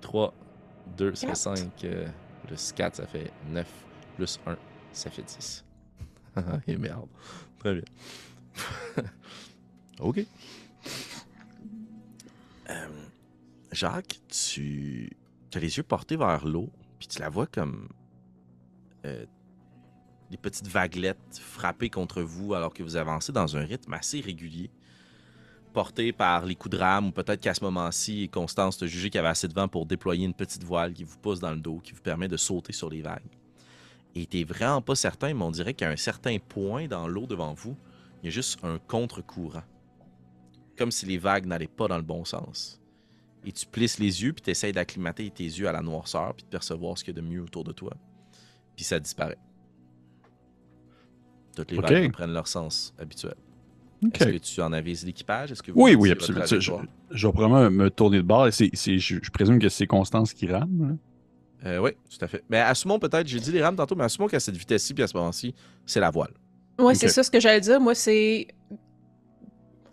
3, 0.00 0.32
2, 0.96 1.14
ça 1.14 1.20
fait 1.20 1.26
Quatre. 1.26 1.58
5. 1.58 1.86
Plus 2.48 2.72
4, 2.72 2.96
ça 2.96 3.06
fait 3.06 3.30
9. 3.50 3.66
Plus 4.16 4.40
1, 4.46 4.56
ça 4.92 5.10
fait 5.10 5.22
10. 5.22 5.64
Et 6.66 6.76
merde. 6.76 7.08
Très 7.58 7.74
bien. 7.74 7.84
OK. 10.00 10.24
Euh, 12.70 12.88
Jacques, 13.70 14.20
tu 14.28 15.10
as 15.54 15.58
les 15.58 15.76
yeux 15.76 15.82
portés 15.82 16.16
vers 16.16 16.46
l'eau, 16.46 16.70
puis 16.98 17.06
tu 17.08 17.20
la 17.20 17.28
vois 17.28 17.46
comme 17.46 17.88
euh, 19.04 19.24
des 20.30 20.36
petites 20.36 20.68
vaguelettes 20.68 21.38
frappées 21.38 21.90
contre 21.90 22.22
vous 22.22 22.54
alors 22.54 22.72
que 22.72 22.82
vous 22.82 22.96
avancez 22.96 23.32
dans 23.32 23.56
un 23.56 23.64
rythme 23.64 23.92
assez 23.92 24.20
régulier, 24.20 24.70
porté 25.68 26.12
par 26.12 26.44
les 26.44 26.54
coups 26.54 26.76
de 26.76 26.80
rame, 26.80 27.08
ou 27.08 27.10
peut-être 27.12 27.40
qu'à 27.40 27.54
ce 27.54 27.62
moment-ci, 27.64 28.28
Constance 28.28 28.78
t'a 28.78 28.86
jugé 28.86 29.10
qu'il 29.10 29.18
y 29.18 29.20
avait 29.20 29.28
assez 29.28 29.48
de 29.48 29.54
vent 29.54 29.68
pour 29.68 29.86
déployer 29.86 30.24
une 30.24 30.34
petite 30.34 30.64
voile 30.64 30.92
qui 30.92 31.04
vous 31.04 31.18
pousse 31.18 31.40
dans 31.40 31.52
le 31.52 31.60
dos, 31.60 31.78
qui 31.78 31.92
vous 31.92 32.02
permet 32.02 32.28
de 32.28 32.36
sauter 32.36 32.72
sur 32.72 32.90
les 32.90 33.02
vagues. 33.02 33.38
Et 34.14 34.26
t'es 34.26 34.44
vraiment 34.44 34.82
pas 34.82 34.94
certain, 34.94 35.34
mais 35.34 35.44
on 35.44 35.50
dirait 35.50 35.74
qu'à 35.74 35.90
un 35.90 35.96
certain 35.96 36.38
point 36.38 36.88
dans 36.88 37.06
l'eau 37.06 37.26
devant 37.26 37.54
vous, 37.54 37.76
il 38.22 38.26
y 38.26 38.28
a 38.28 38.30
juste 38.30 38.58
un 38.64 38.78
contre-courant. 38.78 39.62
Comme 40.76 40.90
si 40.90 41.06
les 41.06 41.18
vagues 41.18 41.46
n'allaient 41.46 41.66
pas 41.68 41.88
dans 41.88 41.96
le 41.96 42.02
bon 42.02 42.24
sens. 42.24 42.80
Et 43.44 43.52
tu 43.52 43.66
plisses 43.66 43.98
les 43.98 44.22
yeux, 44.22 44.32
puis 44.32 44.42
tu 44.42 44.50
essaies 44.50 44.72
d'acclimater 44.72 45.30
tes 45.30 45.44
yeux 45.44 45.68
à 45.68 45.72
la 45.72 45.82
noirceur, 45.82 46.34
puis 46.34 46.44
de 46.44 46.48
percevoir 46.48 46.98
ce 46.98 47.04
qu'il 47.04 47.14
y 47.14 47.18
a 47.18 47.22
de 47.22 47.26
mieux 47.26 47.42
autour 47.42 47.64
de 47.64 47.72
toi. 47.72 47.92
Puis 48.74 48.84
ça 48.84 48.98
disparaît. 48.98 49.38
Toutes 51.54 51.70
les 51.70 51.78
vagues 51.78 52.06
reprennent 52.06 52.32
leur 52.32 52.46
sens 52.46 52.94
habituel. 52.98 53.34
Ok. 54.04 54.20
Est-ce 54.20 54.28
que 54.30 54.38
tu 54.54 54.60
en 54.62 54.72
avises 54.72 55.04
l'équipage? 55.04 55.50
Est-ce 55.52 55.62
que 55.62 55.72
vous 55.72 55.80
Oui, 55.82 55.94
oui, 55.96 56.10
absolument. 56.12 56.44
Je, 56.46 57.26
vais 57.26 57.32
probablement 57.32 57.70
me 57.70 57.90
tourner 57.90 58.18
de 58.18 58.22
bord. 58.22 58.46
et 58.46 58.52
c'est- 58.52 58.70
c'est- 58.74 58.98
je, 58.98 59.16
je 59.22 59.30
présume 59.30 59.58
que 59.58 59.68
c'est 59.68 59.86
Constance 59.86 60.32
qui 60.34 60.46
rame. 60.46 60.98
là. 61.62 61.68
Euh, 61.70 61.78
oui, 61.78 61.90
tout 62.08 62.24
à 62.24 62.28
fait. 62.28 62.44
Mais 62.48 62.58
assumons 62.60 63.00
peut-être, 63.00 63.26
j'ai 63.26 63.40
dit 63.40 63.50
les 63.50 63.60
rames 63.62 63.74
tantôt, 63.74 63.96
mais 63.96 64.04
assumons 64.04 64.28
qu'à 64.28 64.38
cette 64.38 64.56
vitesse-ci, 64.56 64.94
puis 64.94 65.02
à 65.02 65.08
ce 65.08 65.16
moment-ci, 65.16 65.54
c'est 65.86 65.98
la 65.98 66.10
voile. 66.10 66.30
Ouais, 66.78 66.86
Ok. 66.92 66.94
c'est 66.96 67.08
ça 67.08 67.24
ce 67.24 67.30
que 67.32 67.40
j'allais 67.40 67.60
dire. 67.60 67.80
Moi, 67.80 67.96
c'est. 67.96 68.46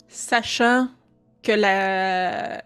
Sachant 0.08 0.88
que 1.42 1.52
la. 1.52 2.62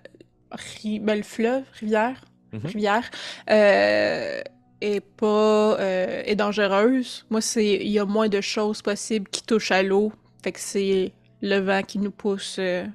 ri- 0.82 1.00
ben, 1.00 1.16
le 1.16 1.23
fleuve, 1.23 1.62
rivière, 1.80 2.25
Mhm. 2.52 2.61
rivière, 2.66 3.11
euh, 3.50 4.42
est 4.80 5.00
pas. 5.00 5.78
euh, 5.80 6.23
est 6.26 6.37
dangereuse. 6.37 7.25
Moi, 7.30 7.40
c'est. 7.40 7.76
Il 7.76 7.88
y 7.90 7.99
a 7.99 8.04
moins 8.04 8.28
de 8.28 8.40
choses 8.40 8.82
possibles 8.82 9.28
qui 9.30 9.42
touchent 9.42 9.70
à 9.73 9.82
l'eau. 9.82 10.12
Fait 10.42 10.52
que 10.52 10.61
c'est 10.61 11.12
le 11.42 11.59
vent 11.59 11.82
qui 11.82 11.99
nous 11.99 12.11
pousse. 12.11 12.56
euh, 12.59 12.87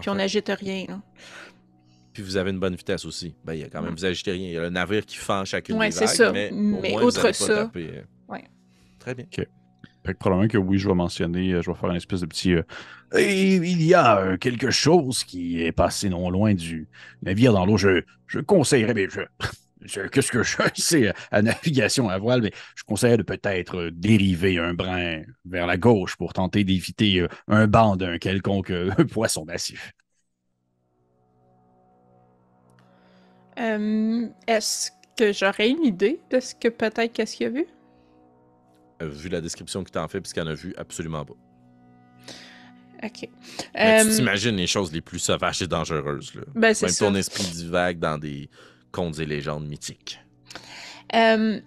puis 0.00 0.08
on 0.10 0.14
n'agite 0.14 0.48
rien. 0.48 0.86
là. 0.88 1.00
Puis 2.12 2.22
vous 2.22 2.36
avez 2.36 2.50
une 2.50 2.58
bonne 2.58 2.74
vitesse 2.74 3.04
aussi. 3.04 3.34
Ben, 3.44 3.54
il 3.54 3.60
y 3.60 3.64
a 3.64 3.68
quand 3.68 3.82
même, 3.82 3.94
vous 3.94 4.04
agitez 4.04 4.32
rien. 4.32 4.48
Il 4.48 4.52
y 4.52 4.56
a 4.58 4.62
le 4.62 4.70
navire 4.70 5.06
qui 5.06 5.16
fend 5.16 5.44
chacune 5.44 5.76
Ouais, 5.76 5.86
des 5.88 5.92
c'est 5.92 6.06
vagues, 6.06 6.14
ça. 6.16 6.32
mais, 6.32 6.50
au 6.50 6.56
Mais 6.80 6.90
moins, 6.92 7.10
ça- 7.10 7.32
taper, 7.32 7.88
euh. 7.98 8.02
Ouais. 8.28 8.44
Très 8.98 9.14
bien. 9.14 9.26
Fait 10.02 10.14
que 10.14 10.18
probablement 10.18 10.48
que 10.48 10.56
oui, 10.58 10.78
je 10.78 10.88
vais 10.88 10.94
mentionner, 10.94 11.52
euh, 11.52 11.62
je 11.62 11.70
vais 11.70 11.76
faire 11.76 11.90
une 11.90 11.96
espèce 11.96 12.20
de 12.22 12.26
petit. 12.26 12.54
euh, 12.54 12.62
Et 13.16 13.56
il 13.56 13.82
y 13.82 13.92
a 13.94 14.18
euh, 14.18 14.36
quelque 14.38 14.70
chose 14.70 15.24
qui 15.24 15.62
est 15.62 15.72
passé 15.72 16.08
non 16.08 16.30
loin 16.30 16.54
du 16.54 16.88
navire 17.22 17.52
dans 17.52 17.66
l'eau. 17.66 17.76
Je, 17.76 18.02
je 18.26 18.40
conseillerais, 18.40 18.94
mais 18.94 19.08
je. 19.10 19.20
Qu'est-ce 20.12 20.30
que 20.30 20.42
je 20.42 20.56
sais 20.74 21.08
euh, 21.08 21.12
à 21.30 21.42
navigation 21.42 22.08
à 22.08 22.18
voile, 22.18 22.42
mais 22.42 22.52
je 22.76 22.82
conseillerais 22.84 23.16
de 23.18 23.22
peut-être 23.22 23.76
euh, 23.78 23.90
dériver 23.90 24.58
un 24.58 24.74
brin 24.74 25.22
vers 25.44 25.66
la 25.66 25.76
gauche 25.78 26.16
pour 26.16 26.32
tenter 26.32 26.64
d'éviter 26.64 27.20
euh, 27.20 27.28
un 27.48 27.66
banc 27.66 27.96
d'un 27.96 28.18
quelconque 28.18 28.72
poisson 29.12 29.44
massif. 29.44 29.92
Euh, 33.58 34.28
Est-ce 34.46 34.90
que 35.16 35.32
j'aurais 35.32 35.68
une 35.70 35.84
idée 35.84 36.20
de 36.30 36.40
ce 36.40 36.54
que 36.54 36.68
peut-être 36.68 37.12
qu'est-ce 37.12 37.36
qu'il 37.36 37.44
y 37.44 37.50
a 37.50 37.52
vu? 37.52 37.66
Vu 39.00 39.28
la 39.30 39.40
description 39.40 39.82
que 39.84 39.90
tu 39.90 39.98
en 39.98 40.08
fais, 40.08 40.20
puis 40.20 40.28
ce 40.28 40.34
qu'il 40.34 40.42
en 40.42 40.46
a 40.46 40.54
vu, 40.54 40.74
absolument 40.76 41.24
pas. 41.24 41.34
Ok. 43.02 43.28
Mais 43.82 43.94
Euh, 44.02 44.04
tu 44.04 44.10
t'imagines 44.10 44.56
les 44.56 44.66
choses 44.66 44.92
les 44.92 45.00
plus 45.00 45.18
sauvages 45.18 45.62
et 45.62 45.66
dangereuses. 45.66 46.34
Là. 46.34 46.42
ben, 46.54 46.74
c'est 46.74 46.86
Même 46.86 46.94
ça. 46.94 47.06
ton 47.06 47.14
esprit 47.14 47.44
divague 47.44 47.98
dans 47.98 48.18
des 48.18 48.50
contes 48.92 49.18
et 49.18 49.26
légendes 49.26 49.66
mythiques. 49.68 50.20
Euh, 51.14 51.60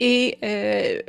et 0.00 0.38
euh, 0.42 1.02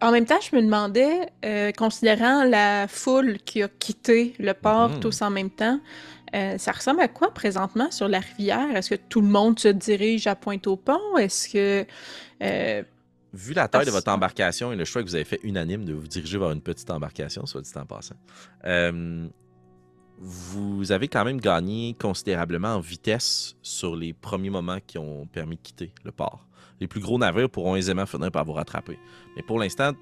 en 0.00 0.10
même 0.12 0.26
temps, 0.26 0.40
je 0.40 0.54
me 0.56 0.62
demandais, 0.62 1.30
euh, 1.44 1.72
considérant 1.72 2.44
la 2.44 2.86
foule 2.88 3.38
qui 3.38 3.62
a 3.62 3.68
quitté 3.68 4.34
le 4.38 4.52
port 4.52 4.90
Mhm. 4.90 5.00
tous 5.00 5.22
en 5.22 5.30
même 5.30 5.50
temps, 5.50 5.80
euh, 6.34 6.58
ça 6.58 6.72
ressemble 6.72 7.00
à 7.00 7.08
quoi 7.08 7.32
présentement 7.32 7.90
sur 7.90 8.08
la 8.08 8.20
rivière? 8.20 8.74
Est-ce 8.76 8.90
que 8.90 9.00
tout 9.08 9.20
le 9.20 9.28
monde 9.28 9.58
se 9.58 9.68
dirige 9.68 10.26
à 10.26 10.34
Pointe-au-Pont? 10.34 11.16
Est-ce 11.18 11.48
que... 11.48 11.86
euh, 12.42 12.82
Vu 13.32 13.52
la 13.52 13.66
taille 13.66 13.86
de 13.86 13.90
votre 13.90 14.10
embarcation 14.12 14.72
et 14.72 14.76
le 14.76 14.84
choix 14.84 15.02
que 15.02 15.08
vous 15.08 15.14
avez 15.16 15.24
fait 15.24 15.40
unanime 15.42 15.84
de 15.84 15.92
vous 15.92 16.06
diriger 16.06 16.38
vers 16.38 16.52
une 16.52 16.60
petite 16.60 16.88
embarcation, 16.90 17.46
soit 17.46 17.62
dit 17.62 17.70
en 17.76 17.84
passant, 17.84 18.14
euh, 18.64 19.26
vous 20.18 20.92
avez 20.92 21.08
quand 21.08 21.24
même 21.24 21.40
gagné 21.40 21.94
considérablement 21.98 22.74
en 22.74 22.80
vitesse 22.80 23.56
sur 23.62 23.96
les 23.96 24.12
premiers 24.12 24.50
moments 24.50 24.78
qui 24.86 24.98
ont 24.98 25.26
permis 25.26 25.56
de 25.56 25.60
quitter 25.62 25.92
le 26.04 26.12
port. 26.12 26.46
Les 26.80 26.86
plus 26.86 27.00
gros 27.00 27.18
navires 27.18 27.50
pourront 27.50 27.76
aisément 27.76 28.06
finir 28.06 28.30
par 28.30 28.44
vous 28.44 28.52
rattraper. 28.52 28.98
Mais 29.36 29.42
pour 29.42 29.58
l'instant, 29.58 29.92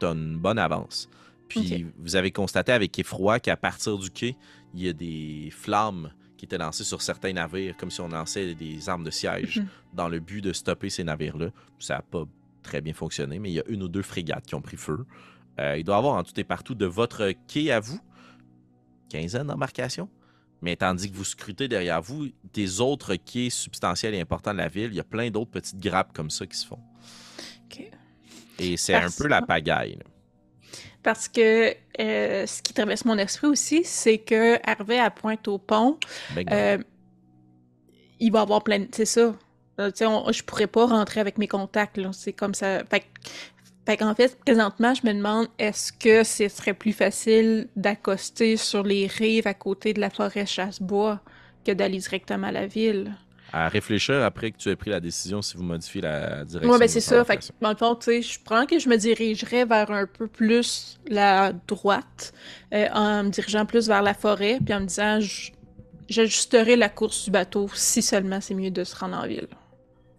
tu 0.00 0.06
as 0.06 0.10
une 0.10 0.36
bonne 0.38 0.58
avance. 0.58 1.08
Puis 1.48 1.86
vous 1.98 2.16
avez 2.16 2.30
constaté 2.30 2.72
avec 2.72 2.98
effroi 2.98 3.38
qu'à 3.40 3.56
partir 3.56 3.98
du 3.98 4.10
quai, 4.10 4.36
il 4.74 4.82
y 4.82 4.88
a 4.88 4.92
des 4.92 5.50
flammes 5.50 6.10
qui 6.36 6.46
étaient 6.46 6.58
lancées 6.58 6.84
sur 6.84 7.00
certains 7.02 7.32
navires, 7.32 7.76
comme 7.76 7.90
si 7.90 8.00
on 8.00 8.08
lançait 8.08 8.54
des 8.54 8.88
armes 8.88 9.04
de 9.04 9.10
siège 9.10 9.58
Mhm. 9.60 9.66
dans 9.92 10.08
le 10.08 10.18
but 10.20 10.40
de 10.40 10.52
stopper 10.52 10.90
ces 10.90 11.04
navires-là. 11.04 11.50
Ça 11.78 11.96
n'a 11.96 12.02
pas 12.02 12.24
très 12.62 12.80
bien 12.80 12.94
fonctionné, 12.94 13.38
mais 13.38 13.50
il 13.50 13.54
y 13.54 13.60
a 13.60 13.64
une 13.68 13.82
ou 13.82 13.88
deux 13.88 14.02
frégates 14.02 14.46
qui 14.46 14.54
ont 14.54 14.62
pris 14.62 14.76
feu. 14.76 15.04
Euh, 15.60 15.76
il 15.78 15.84
doit 15.84 15.94
y 15.96 15.98
avoir 15.98 16.14
en 16.14 16.24
tout 16.24 16.38
et 16.40 16.44
partout 16.44 16.74
de 16.74 16.86
votre 16.86 17.32
quai 17.46 17.70
à 17.70 17.78
vous, 17.78 18.00
quinzaine 19.18 19.46
d'embarcations. 19.46 20.08
Mais 20.62 20.76
tandis 20.76 21.10
que 21.10 21.16
vous 21.16 21.24
scrutez 21.24 21.68
derrière 21.68 22.00
vous 22.00 22.28
des 22.52 22.80
autres 22.80 23.16
quais 23.16 23.50
substantiels 23.50 24.14
et 24.14 24.20
importants 24.20 24.52
de 24.52 24.58
la 24.58 24.68
ville, 24.68 24.88
il 24.90 24.94
y 24.96 25.00
a 25.00 25.04
plein 25.04 25.30
d'autres 25.30 25.50
petites 25.50 25.78
grappes 25.78 26.12
comme 26.14 26.30
ça 26.30 26.46
qui 26.46 26.56
se 26.56 26.66
font. 26.66 26.80
Et 28.58 28.76
c'est 28.76 28.94
un 28.94 29.10
peu 29.10 29.26
la 29.26 29.42
pagaille. 29.42 29.96
là. 29.96 30.04
Parce 31.02 31.28
que 31.28 31.74
euh, 32.00 32.46
ce 32.46 32.62
qui 32.62 32.72
traverse 32.72 33.04
mon 33.04 33.18
esprit 33.18 33.48
aussi, 33.48 33.82
c'est 33.84 34.18
que 34.18 34.58
arrivé 34.68 34.98
à 35.00 35.10
Pointe-au-Pont, 35.10 35.98
Ben, 36.34 36.46
Euh, 36.50 36.78
il 38.20 38.30
va 38.32 38.38
y 38.38 38.42
avoir 38.42 38.62
plein 38.62 38.78
de... 38.78 38.88
C'est 38.92 39.04
ça. 39.04 39.34
Euh, 39.80 39.90
on- 40.02 40.30
je 40.32 40.42
pourrais 40.44 40.68
pas 40.68 40.86
rentrer 40.86 41.20
avec 41.20 41.36
mes 41.36 41.48
contacts. 41.48 42.00
C'est 42.12 42.32
comme 42.32 42.54
ça. 42.54 42.84
Fait, 42.84 43.00
que- 43.00 43.06
fait 43.86 43.96
qu'en 43.98 44.14
fait, 44.14 44.38
présentement, 44.44 44.94
je 44.94 45.06
me 45.06 45.12
demande, 45.12 45.48
est-ce 45.58 45.92
que 45.92 46.24
ce 46.24 46.48
serait 46.48 46.74
plus 46.74 46.92
facile 46.92 47.68
d'accoster 47.76 48.56
sur 48.56 48.82
les 48.82 49.06
rives 49.06 49.46
à 49.46 49.54
côté 49.54 49.92
de 49.92 50.00
la 50.00 50.08
forêt 50.08 50.46
chasse-bois 50.46 51.20
que 51.66 51.72
d'aller 51.72 51.98
directement 51.98 52.46
à 52.46 52.52
la 52.52 52.66
ville? 52.66 53.14
à 53.52 53.68
réfléchir 53.68 54.24
après 54.24 54.50
que 54.50 54.56
tu 54.56 54.68
aies 54.68 54.74
pris 54.74 54.90
la 54.90 54.98
décision 54.98 55.40
si 55.40 55.56
vous 55.56 55.62
modifiez 55.62 56.00
la 56.00 56.44
direction. 56.44 56.72
Oui, 56.72 56.78
ben 56.80 56.88
c'est 56.88 57.00
ça. 57.00 57.24
Fait 57.24 57.36
que, 57.36 57.44
dans 57.60 57.70
le 57.70 57.76
fond, 57.76 57.94
tu 57.94 58.06
sais, 58.06 58.22
je 58.22 58.40
prends 58.42 58.66
que 58.66 58.80
je 58.80 58.88
me 58.88 58.96
dirigerais 58.96 59.64
vers 59.64 59.92
un 59.92 60.06
peu 60.06 60.26
plus 60.26 60.98
la 61.06 61.52
droite, 61.52 62.32
euh, 62.72 62.88
en 62.92 63.22
me 63.22 63.28
dirigeant 63.28 63.64
plus 63.64 63.86
vers 63.86 64.02
la 64.02 64.12
forêt, 64.12 64.58
puis 64.64 64.74
en 64.74 64.80
me 64.80 64.86
disant, 64.86 65.20
j'ajusterai 66.08 66.74
la 66.74 66.88
course 66.88 67.26
du 67.26 67.30
bateau 67.30 67.68
si 67.74 68.02
seulement 68.02 68.40
c'est 68.40 68.54
mieux 68.54 68.72
de 68.72 68.82
se 68.82 68.96
rendre 68.96 69.16
en 69.18 69.26
ville. 69.28 69.46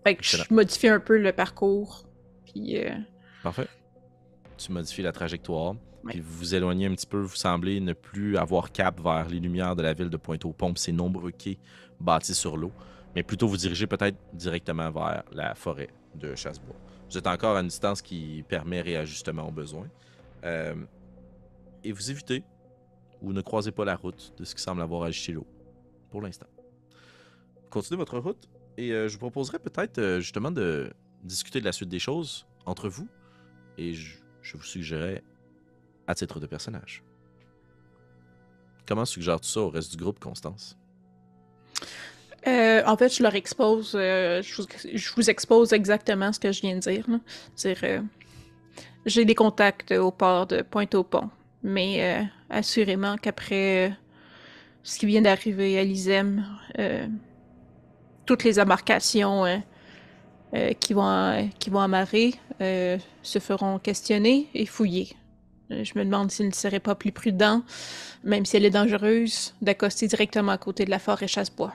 Fait 0.06 0.16
que 0.16 0.24
je 0.24 0.38
modifie 0.50 0.88
un 0.88 1.02
peu 1.02 1.18
le 1.18 1.34
parcours, 1.34 2.06
puis... 2.46 2.78
euh, 2.78 2.92
Parfait. 3.46 3.68
Tu 4.58 4.72
modifies 4.72 5.04
la 5.04 5.12
trajectoire. 5.12 5.76
Ouais. 6.04 6.14
Puis 6.14 6.20
vous 6.20 6.36
vous 6.36 6.56
éloignez 6.56 6.88
un 6.88 6.96
petit 6.96 7.06
peu. 7.06 7.20
Vous 7.20 7.36
semblez 7.36 7.80
ne 7.80 7.94
plus 7.94 8.38
avoir 8.38 8.72
cap 8.72 9.00
vers 9.00 9.30
les 9.30 9.40
lumières 9.40 9.76
de 9.76 9.84
la 9.84 9.94
ville 9.94 10.10
de 10.10 10.18
Pointe-au-Pont, 10.18 10.74
puis 10.74 10.82
ces 10.82 10.92
nombreux 10.92 11.30
quais 11.30 11.60
bâtis 12.00 12.34
sur 12.34 12.58
l'eau. 12.58 12.72
Mais 13.16 13.22
plutôt 13.22 13.48
vous 13.48 13.58
dirigez 13.58 13.86
peut-être 13.86 14.18
directement 14.34 14.90
vers 14.90 15.24
la 15.32 15.54
forêt 15.54 15.90
de 16.16 16.34
Chassebois. 16.34 16.76
Vous 17.08 17.20
êtes 17.20 17.28
encore 17.28 17.56
à 17.56 17.60
une 17.62 17.68
distance 17.68 18.02
qui 18.02 18.44
permet 18.50 18.82
réajustement 18.82 19.48
au 19.48 19.52
besoin. 19.52 19.88
Euh, 20.44 20.74
et 21.84 21.92
vous 21.92 22.10
évitez 22.10 22.44
ou 23.22 23.32
ne 23.32 23.42
croisez 23.42 23.72
pas 23.72 23.86
la 23.86 23.96
route 23.96 24.34
de 24.40 24.44
ce 24.44 24.56
qui 24.56 24.62
semble 24.64 24.82
avoir 24.82 25.04
agité 25.04 25.34
l'eau. 25.34 25.46
Pour 26.10 26.24
l'instant. 26.24 26.48
Continuez 27.70 28.00
votre 28.00 28.18
route 28.18 28.50
et 28.76 28.92
euh, 28.92 29.08
je 29.08 29.14
vous 29.14 29.20
proposerais 29.20 29.60
peut-être 29.60 30.00
euh, 30.00 30.20
justement 30.20 30.50
de 30.50 30.92
discuter 31.24 31.60
de 31.60 31.66
la 31.66 31.74
suite 31.74 31.90
des 31.90 32.00
choses 32.00 32.48
entre 32.66 32.90
vous. 32.90 33.08
Et 33.78 33.94
je, 33.94 34.18
vous 34.54 34.64
suggérais 34.64 35.24
à 36.08 36.16
titre 36.16 36.40
de 36.40 36.48
personnage. 36.48 37.04
Comment 38.88 39.06
suggères-tu 39.06 39.50
ça 39.50 39.62
au 39.62 39.70
reste 39.70 39.92
du 39.92 39.98
groupe, 39.98 40.20
Constance? 40.20 40.78
Euh, 42.48 42.84
en 42.86 42.96
fait, 42.96 43.16
je 43.16 43.24
leur 43.24 43.34
expose, 43.34 43.94
euh, 43.96 44.42
je, 44.44 45.14
vous, 45.16 45.30
expose 45.30 45.74
exactement 45.74 46.32
ce 46.32 46.40
que 46.40 46.52
je 46.52 46.62
viens 46.62 46.76
de 46.76 46.80
dire. 46.80 47.06
C'est-à-dire, 47.56 47.84
euh, 47.84 48.02
j'ai 49.08 49.26
des 49.26 49.34
contacts 49.34 49.92
au 49.92 50.12
port 50.12 50.46
de 50.46 50.62
Pointe-au-Pont, 50.62 51.32
mais 51.64 52.04
euh, 52.04 52.24
assurément 52.52 53.18
qu'après 53.18 53.98
ce 54.84 55.00
qui 55.00 55.08
vient 55.08 55.24
d'arriver 55.24 55.80
à 55.80 55.84
l'ISEM, 55.84 56.46
toutes 58.28 58.44
les 58.44 58.60
embarcations 58.60 59.64
euh, 60.56 60.72
qui, 60.74 60.94
vont, 60.94 61.50
qui 61.60 61.70
vont 61.70 61.82
amarrer 61.82 62.34
euh, 62.62 62.98
se 63.24 63.40
feront 63.40 63.78
questionner 63.78 64.48
et 64.54 64.66
fouiller. 64.66 65.10
Euh, 65.72 65.84
Je 65.84 66.00
me 66.00 66.06
demande 66.06 66.32
s'il 66.32 66.48
ne 66.48 66.54
serait 66.54 66.80
pas 66.80 66.96
plus 66.96 67.12
prudent, 67.12 67.64
même 68.24 68.46
si 68.46 68.56
elle 68.56 68.64
est 68.64 68.70
dangereuse, 68.70 69.54
d'accoster 69.62 70.08
directement 70.08 70.54
à 70.54 70.58
côté 70.58 70.86
de 70.86 70.92
la 70.92 71.00
forêt 71.00 71.28
Chasse-Bois. 71.28 71.74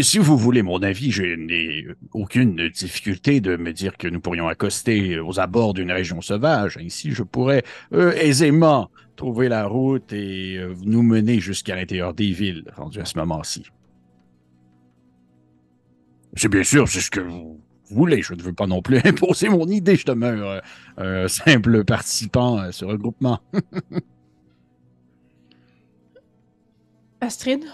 Si 0.00 0.18
vous 0.18 0.38
voulez 0.38 0.62
mon 0.62 0.82
avis, 0.82 1.12
je 1.12 1.22
n'ai 1.22 1.86
aucune 2.12 2.68
difficulté 2.70 3.40
de 3.40 3.56
me 3.56 3.72
dire 3.72 3.96
que 3.96 4.08
nous 4.08 4.20
pourrions 4.20 4.48
accoster 4.48 5.20
aux 5.20 5.38
abords 5.38 5.74
d'une 5.74 5.92
région 5.92 6.22
sauvage. 6.22 6.78
Ainsi, 6.78 7.12
je 7.12 7.22
pourrais 7.22 7.62
aisément 7.92 8.90
trouver 9.16 9.50
la 9.50 9.66
route 9.66 10.14
et 10.14 10.58
nous 10.82 11.02
mener 11.02 11.40
jusqu'à 11.40 11.76
l'intérieur 11.76 12.14
des 12.14 12.32
villes, 12.32 12.64
rendu 12.74 13.00
à 13.00 13.04
ce 13.04 13.18
moment-ci. 13.18 13.64
C'est 16.36 16.48
bien 16.48 16.62
sûr, 16.64 16.88
c'est 16.88 17.00
ce 17.00 17.10
que 17.10 17.20
vous 17.20 17.60
voulez. 17.90 18.22
Je 18.22 18.34
ne 18.34 18.42
veux 18.42 18.52
pas 18.52 18.66
non 18.66 18.82
plus 18.82 18.98
imposer 19.04 19.48
mon 19.48 19.66
idée. 19.68 19.96
Je 19.96 20.06
demeure 20.06 20.60
euh, 20.98 21.24
un 21.24 21.28
simple 21.28 21.84
participant 21.84 22.56
à 22.58 22.72
ce 22.72 22.84
regroupement. 22.84 23.40
Astrid? 27.20 27.64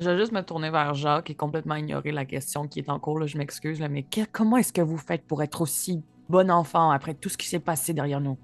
Je 0.00 0.08
vais 0.10 0.18
juste 0.18 0.32
me 0.32 0.42
tourner 0.42 0.70
vers 0.70 0.94
Jacques 0.94 1.30
et 1.30 1.34
complètement 1.34 1.74
ignorer 1.74 2.12
la 2.12 2.24
question 2.24 2.68
qui 2.68 2.78
est 2.78 2.88
en 2.88 2.98
cours. 3.00 3.18
là. 3.18 3.26
Je 3.26 3.36
m'excuse, 3.36 3.80
là, 3.80 3.88
mais 3.88 4.04
que- 4.04 4.24
comment 4.30 4.56
est-ce 4.56 4.72
que 4.72 4.80
vous 4.80 4.96
faites 4.96 5.24
pour 5.26 5.42
être 5.42 5.60
aussi 5.60 6.02
bon 6.28 6.50
enfant 6.50 6.90
après 6.90 7.14
tout 7.14 7.28
ce 7.28 7.36
qui 7.36 7.48
s'est 7.48 7.58
passé 7.58 7.92
derrière 7.94 8.20
nous? 8.20 8.38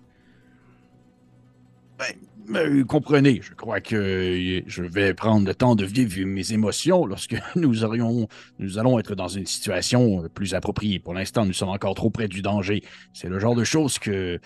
Euh, 2.50 2.84
comprenez, 2.84 3.40
je 3.42 3.54
crois 3.54 3.80
que 3.80 3.96
euh, 3.96 4.62
je 4.66 4.82
vais 4.82 5.14
prendre 5.14 5.46
le 5.46 5.54
temps 5.54 5.74
de 5.74 5.84
vivre 5.84 6.26
mes 6.26 6.52
émotions 6.52 7.06
lorsque 7.06 7.36
nous 7.56 7.84
aurions, 7.84 8.28
nous 8.58 8.78
allons 8.78 8.98
être 8.98 9.14
dans 9.14 9.28
une 9.28 9.46
situation 9.46 10.24
euh, 10.24 10.28
plus 10.28 10.54
appropriée. 10.54 10.98
Pour 10.98 11.14
l'instant, 11.14 11.46
nous 11.46 11.54
sommes 11.54 11.70
encore 11.70 11.94
trop 11.94 12.10
près 12.10 12.28
du 12.28 12.42
danger. 12.42 12.82
C'est 13.14 13.28
le 13.28 13.38
genre 13.38 13.54
de 13.54 13.64
choses 13.64 13.98
que, 13.98 14.38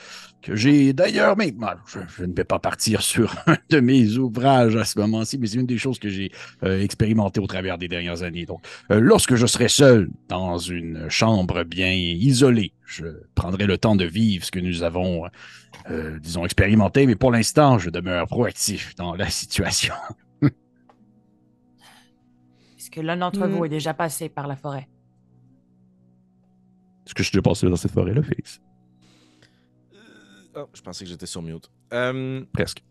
que 0.42 0.54
j'ai 0.54 0.92
d'ailleurs, 0.92 1.36
mais 1.36 1.50
bon, 1.50 1.66
je, 1.86 1.98
je 2.16 2.24
ne 2.24 2.34
vais 2.34 2.44
pas 2.44 2.60
partir 2.60 3.02
sur 3.08 3.34
un 3.46 3.56
de 3.70 3.80
mes 3.80 4.16
ouvrages 4.16 4.76
à 4.76 4.84
ce 4.84 4.98
moment-ci, 5.00 5.38
mais 5.38 5.48
c'est 5.48 5.58
une 5.58 5.66
des 5.66 5.78
choses 5.78 5.98
que 5.98 6.08
j'ai 6.08 6.30
euh, 6.62 6.80
expérimentées 6.80 7.40
au 7.40 7.46
travers 7.46 7.78
des 7.78 7.88
dernières 7.88 8.22
années. 8.22 8.46
Donc, 8.46 8.60
lorsque 8.90 9.34
je 9.34 9.46
serai 9.46 9.68
seul 9.68 10.08
dans 10.28 10.58
une 10.58 11.08
chambre 11.08 11.64
bien 11.64 11.92
isolée, 11.92 12.72
je 12.88 13.06
prendrai 13.34 13.66
le 13.66 13.78
temps 13.78 13.96
de 13.96 14.04
vivre 14.04 14.44
ce 14.44 14.50
que 14.50 14.58
nous 14.58 14.82
avons 14.82 15.26
euh, 15.26 15.28
euh, 15.90 16.18
disons, 16.18 16.44
expérimenté, 16.44 17.06
mais 17.06 17.14
pour 17.16 17.30
l'instant, 17.30 17.78
je 17.78 17.90
demeure 17.90 18.26
proactif 18.26 18.94
dans 18.96 19.14
la 19.14 19.28
situation. 19.30 19.94
Est-ce 22.78 22.90
que 22.90 23.00
l'un 23.00 23.18
d'entre 23.18 23.46
vous 23.46 23.64
est 23.64 23.68
déjà 23.68 23.94
passé 23.94 24.28
par 24.28 24.46
la 24.46 24.56
forêt? 24.56 24.88
Est-ce 27.06 27.14
que 27.14 27.22
je 27.22 27.28
suis 27.28 27.40
passé 27.40 27.68
dans 27.68 27.76
cette 27.76 27.92
forêt-là, 27.92 28.22
Félix? 28.22 28.60
Oh, 30.54 30.68
je 30.72 30.80
pensais 30.80 31.04
que 31.04 31.10
j'étais 31.10 31.26
sur 31.26 31.42
mute. 31.42 31.70
Euh, 31.92 32.44
Presque. 32.52 32.82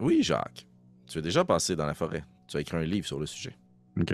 oui, 0.00 0.22
Jacques. 0.22 0.66
Tu 1.06 1.18
es 1.18 1.22
déjà 1.22 1.44
passé 1.44 1.76
dans 1.76 1.86
la 1.86 1.94
forêt. 1.94 2.24
Tu 2.46 2.56
as 2.56 2.60
écrit 2.60 2.76
un 2.76 2.84
livre 2.84 3.06
sur 3.06 3.18
le 3.18 3.26
sujet. 3.26 3.56
Mais, 3.96 4.04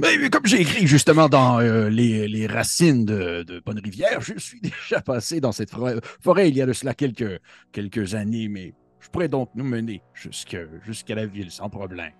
mais 0.00 0.30
comme 0.30 0.46
j'ai 0.46 0.60
écrit 0.60 0.86
justement 0.86 1.28
dans 1.28 1.60
euh, 1.60 1.88
les, 1.88 2.26
les 2.28 2.46
racines 2.46 3.04
de, 3.04 3.42
de 3.42 3.60
Bonne 3.64 3.78
Rivière, 3.78 4.20
je 4.20 4.38
suis 4.38 4.60
déjà 4.62 5.00
passé 5.00 5.40
dans 5.40 5.52
cette 5.52 5.70
forêt, 5.70 5.96
forêt 6.20 6.48
il 6.48 6.56
y 6.56 6.62
a 6.62 6.66
de 6.66 6.72
cela 6.72 6.94
quelques, 6.94 7.40
quelques 7.72 8.14
années, 8.14 8.48
mais 8.48 8.74
je 9.00 9.08
pourrais 9.08 9.28
donc 9.28 9.50
nous 9.54 9.64
mener 9.64 10.02
jusque- 10.14 10.56
jusqu'à 10.84 11.14
la 11.14 11.26
ville 11.26 11.50
sans 11.50 11.68
problème. 11.68 12.12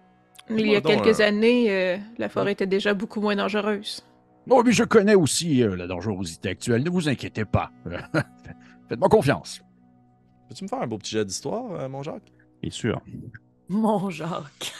Mais 0.51 0.63
il 0.63 0.71
y 0.73 0.77
a 0.77 0.81
quelques 0.81 1.21
un- 1.21 1.25
années, 1.29 1.71
euh, 1.71 1.97
la 2.19 2.29
forêt 2.29 2.53
était 2.53 2.67
déjà 2.67 2.95
beaucoup 2.95 3.21
moins 3.21 3.37
dangereuse. 3.37 4.05
Bon, 4.47 4.63
mais 4.65 4.73
je 4.73 4.83
connais 4.83 5.15
aussi 5.15 5.63
euh, 5.63 5.77
la 5.77 5.87
dangerosité 5.87 6.49
actuelle, 6.51 6.83
ne 6.83 6.91
vous 6.91 7.09
inquiétez 7.09 7.45
pas. 7.45 7.71
Faites-moi 8.89 9.09
confiance. 9.09 9.63
Peux-tu 10.49 10.65
me 10.65 10.69
faire 10.69 10.83
un 10.83 10.87
beau 10.89 10.99
petit 10.99 11.13
jet 11.13 11.25
d'histoire, 11.25 11.73
euh, 11.81 11.89
mon 11.89 12.03
Jacques? 12.03 12.33
Bien 12.61 12.71
sûr. 12.73 13.01
Mon 13.69 14.11
Jacques. 14.11 14.73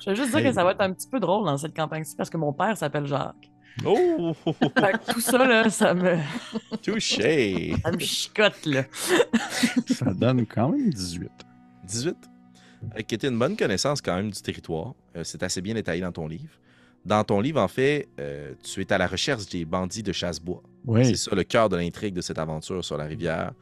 Je 0.00 0.10
veux 0.10 0.16
juste 0.16 0.30
dire 0.34 0.42
que 0.42 0.52
ça 0.52 0.64
va 0.64 0.72
être 0.72 0.80
un 0.80 0.92
petit 0.92 1.08
peu 1.08 1.20
drôle 1.20 1.44
dans 1.46 1.56
cette 1.58 1.74
campagne-ci 1.76 2.14
parce 2.16 2.30
que 2.30 2.36
mon 2.36 2.52
père 2.52 2.76
s'appelle 2.76 3.06
Jacques. 3.06 3.50
Oh! 3.84 4.34
Tout 5.08 5.20
ça, 5.20 5.46
là, 5.46 5.70
ça 5.70 5.94
me, 5.94 6.16
Touché! 6.82 7.74
ça 7.82 7.92
me 7.92 7.98
chicote, 7.98 8.66
là. 8.66 8.84
Ça 9.86 10.12
donne 10.12 10.46
quand 10.46 10.70
même 10.70 10.90
18. 10.90 11.28
18. 11.84 12.16
Euh, 12.96 13.02
qui 13.02 13.14
était 13.14 13.28
une 13.28 13.38
bonne 13.38 13.56
connaissance 13.56 14.00
quand 14.00 14.16
même 14.16 14.30
du 14.30 14.40
territoire. 14.42 14.94
Euh, 15.16 15.22
c'est 15.24 15.42
assez 15.42 15.60
bien 15.60 15.74
détaillé 15.74 16.02
dans 16.02 16.12
ton 16.12 16.26
livre. 16.28 16.52
Dans 17.04 17.22
ton 17.24 17.40
livre, 17.40 17.60
en 17.60 17.68
fait, 17.68 18.08
euh, 18.18 18.54
tu 18.62 18.80
es 18.80 18.92
à 18.92 18.98
la 18.98 19.06
recherche 19.06 19.46
des 19.46 19.64
bandits 19.64 20.02
de 20.02 20.12
chasse-bois. 20.12 20.62
C'est 20.84 20.90
Oui. 20.90 21.16
ça 21.16 21.34
le 21.34 21.44
cœur 21.44 21.68
de 21.68 21.76
l'intrigue 21.76 22.14
de 22.14 22.20
cette 22.20 22.38
aventure 22.38 22.84
sur 22.84 22.96
la 22.96 23.04
rivière 23.04 23.52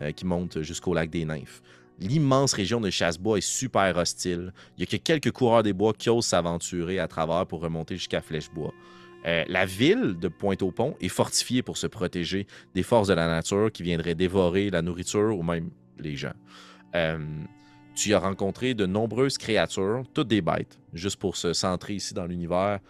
euh, 0.00 0.12
qui 0.12 0.26
monte 0.26 0.60
jusqu'au 0.62 0.92
lac 0.94 1.08
des 1.10 1.24
Nymphes. 1.24 1.62
L'immense 2.02 2.52
région 2.52 2.80
de 2.80 2.90
Chasse-Bois 2.90 3.38
est 3.38 3.40
super 3.40 3.96
hostile. 3.96 4.52
Il 4.76 4.80
n'y 4.80 4.84
a 4.84 4.86
que 4.86 4.96
quelques 4.96 5.30
coureurs 5.30 5.62
des 5.62 5.72
bois 5.72 5.92
qui 5.92 6.10
osent 6.10 6.26
s'aventurer 6.26 6.98
à 6.98 7.06
travers 7.06 7.46
pour 7.46 7.60
remonter 7.60 7.96
jusqu'à 7.96 8.20
Flèche-Bois. 8.20 8.74
Euh, 9.24 9.44
la 9.46 9.64
ville 9.64 10.18
de 10.18 10.26
Pointe-au-Pont 10.26 10.96
est 11.00 11.08
fortifiée 11.08 11.62
pour 11.62 11.76
se 11.76 11.86
protéger 11.86 12.48
des 12.74 12.82
forces 12.82 13.06
de 13.06 13.14
la 13.14 13.28
nature 13.28 13.70
qui 13.70 13.84
viendraient 13.84 14.16
dévorer 14.16 14.70
la 14.70 14.82
nourriture 14.82 15.38
ou 15.38 15.44
même 15.44 15.70
les 15.98 16.16
gens. 16.16 16.34
Euh, 16.96 17.18
tu 17.94 18.10
y 18.10 18.14
as 18.14 18.18
rencontré 18.18 18.74
de 18.74 18.84
nombreuses 18.84 19.38
créatures, 19.38 20.02
toutes 20.12 20.28
des 20.28 20.42
bêtes, 20.42 20.80
juste 20.92 21.16
pour 21.16 21.36
se 21.36 21.52
centrer 21.52 21.94
ici 21.94 22.14
dans 22.14 22.26
l'univers. 22.26 22.80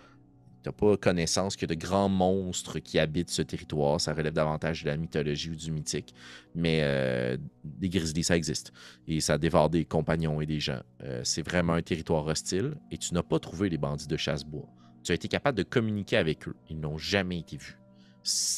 N'as 0.64 0.72
pas 0.72 0.96
connaissance 0.96 1.56
que 1.56 1.66
de 1.66 1.74
grands 1.74 2.08
monstres 2.08 2.78
qui 2.78 2.98
habitent 2.98 3.30
ce 3.30 3.42
territoire. 3.42 4.00
Ça 4.00 4.14
relève 4.14 4.32
davantage 4.32 4.84
de 4.84 4.88
la 4.88 4.96
mythologie 4.96 5.50
ou 5.50 5.56
du 5.56 5.72
mythique. 5.72 6.14
Mais 6.54 6.80
euh, 6.82 7.36
des 7.64 7.88
grizzlies, 7.88 8.22
ça 8.22 8.36
existe. 8.36 8.72
Et 9.08 9.20
ça 9.20 9.38
dévore 9.38 9.70
des 9.70 9.84
compagnons 9.84 10.40
et 10.40 10.46
des 10.46 10.60
gens. 10.60 10.80
Euh, 11.02 11.20
c'est 11.24 11.42
vraiment 11.42 11.72
un 11.74 11.82
territoire 11.82 12.26
hostile 12.26 12.74
et 12.90 12.98
tu 12.98 13.12
n'as 13.14 13.22
pas 13.22 13.40
trouvé 13.40 13.68
les 13.68 13.78
bandits 13.78 14.06
de 14.06 14.16
chasse-bois. 14.16 14.68
Tu 15.02 15.10
as 15.10 15.16
été 15.16 15.26
capable 15.26 15.58
de 15.58 15.64
communiquer 15.64 16.16
avec 16.16 16.46
eux. 16.46 16.54
Ils 16.70 16.78
n'ont 16.78 16.98
jamais 16.98 17.40
été 17.40 17.56
vus. 17.56 17.78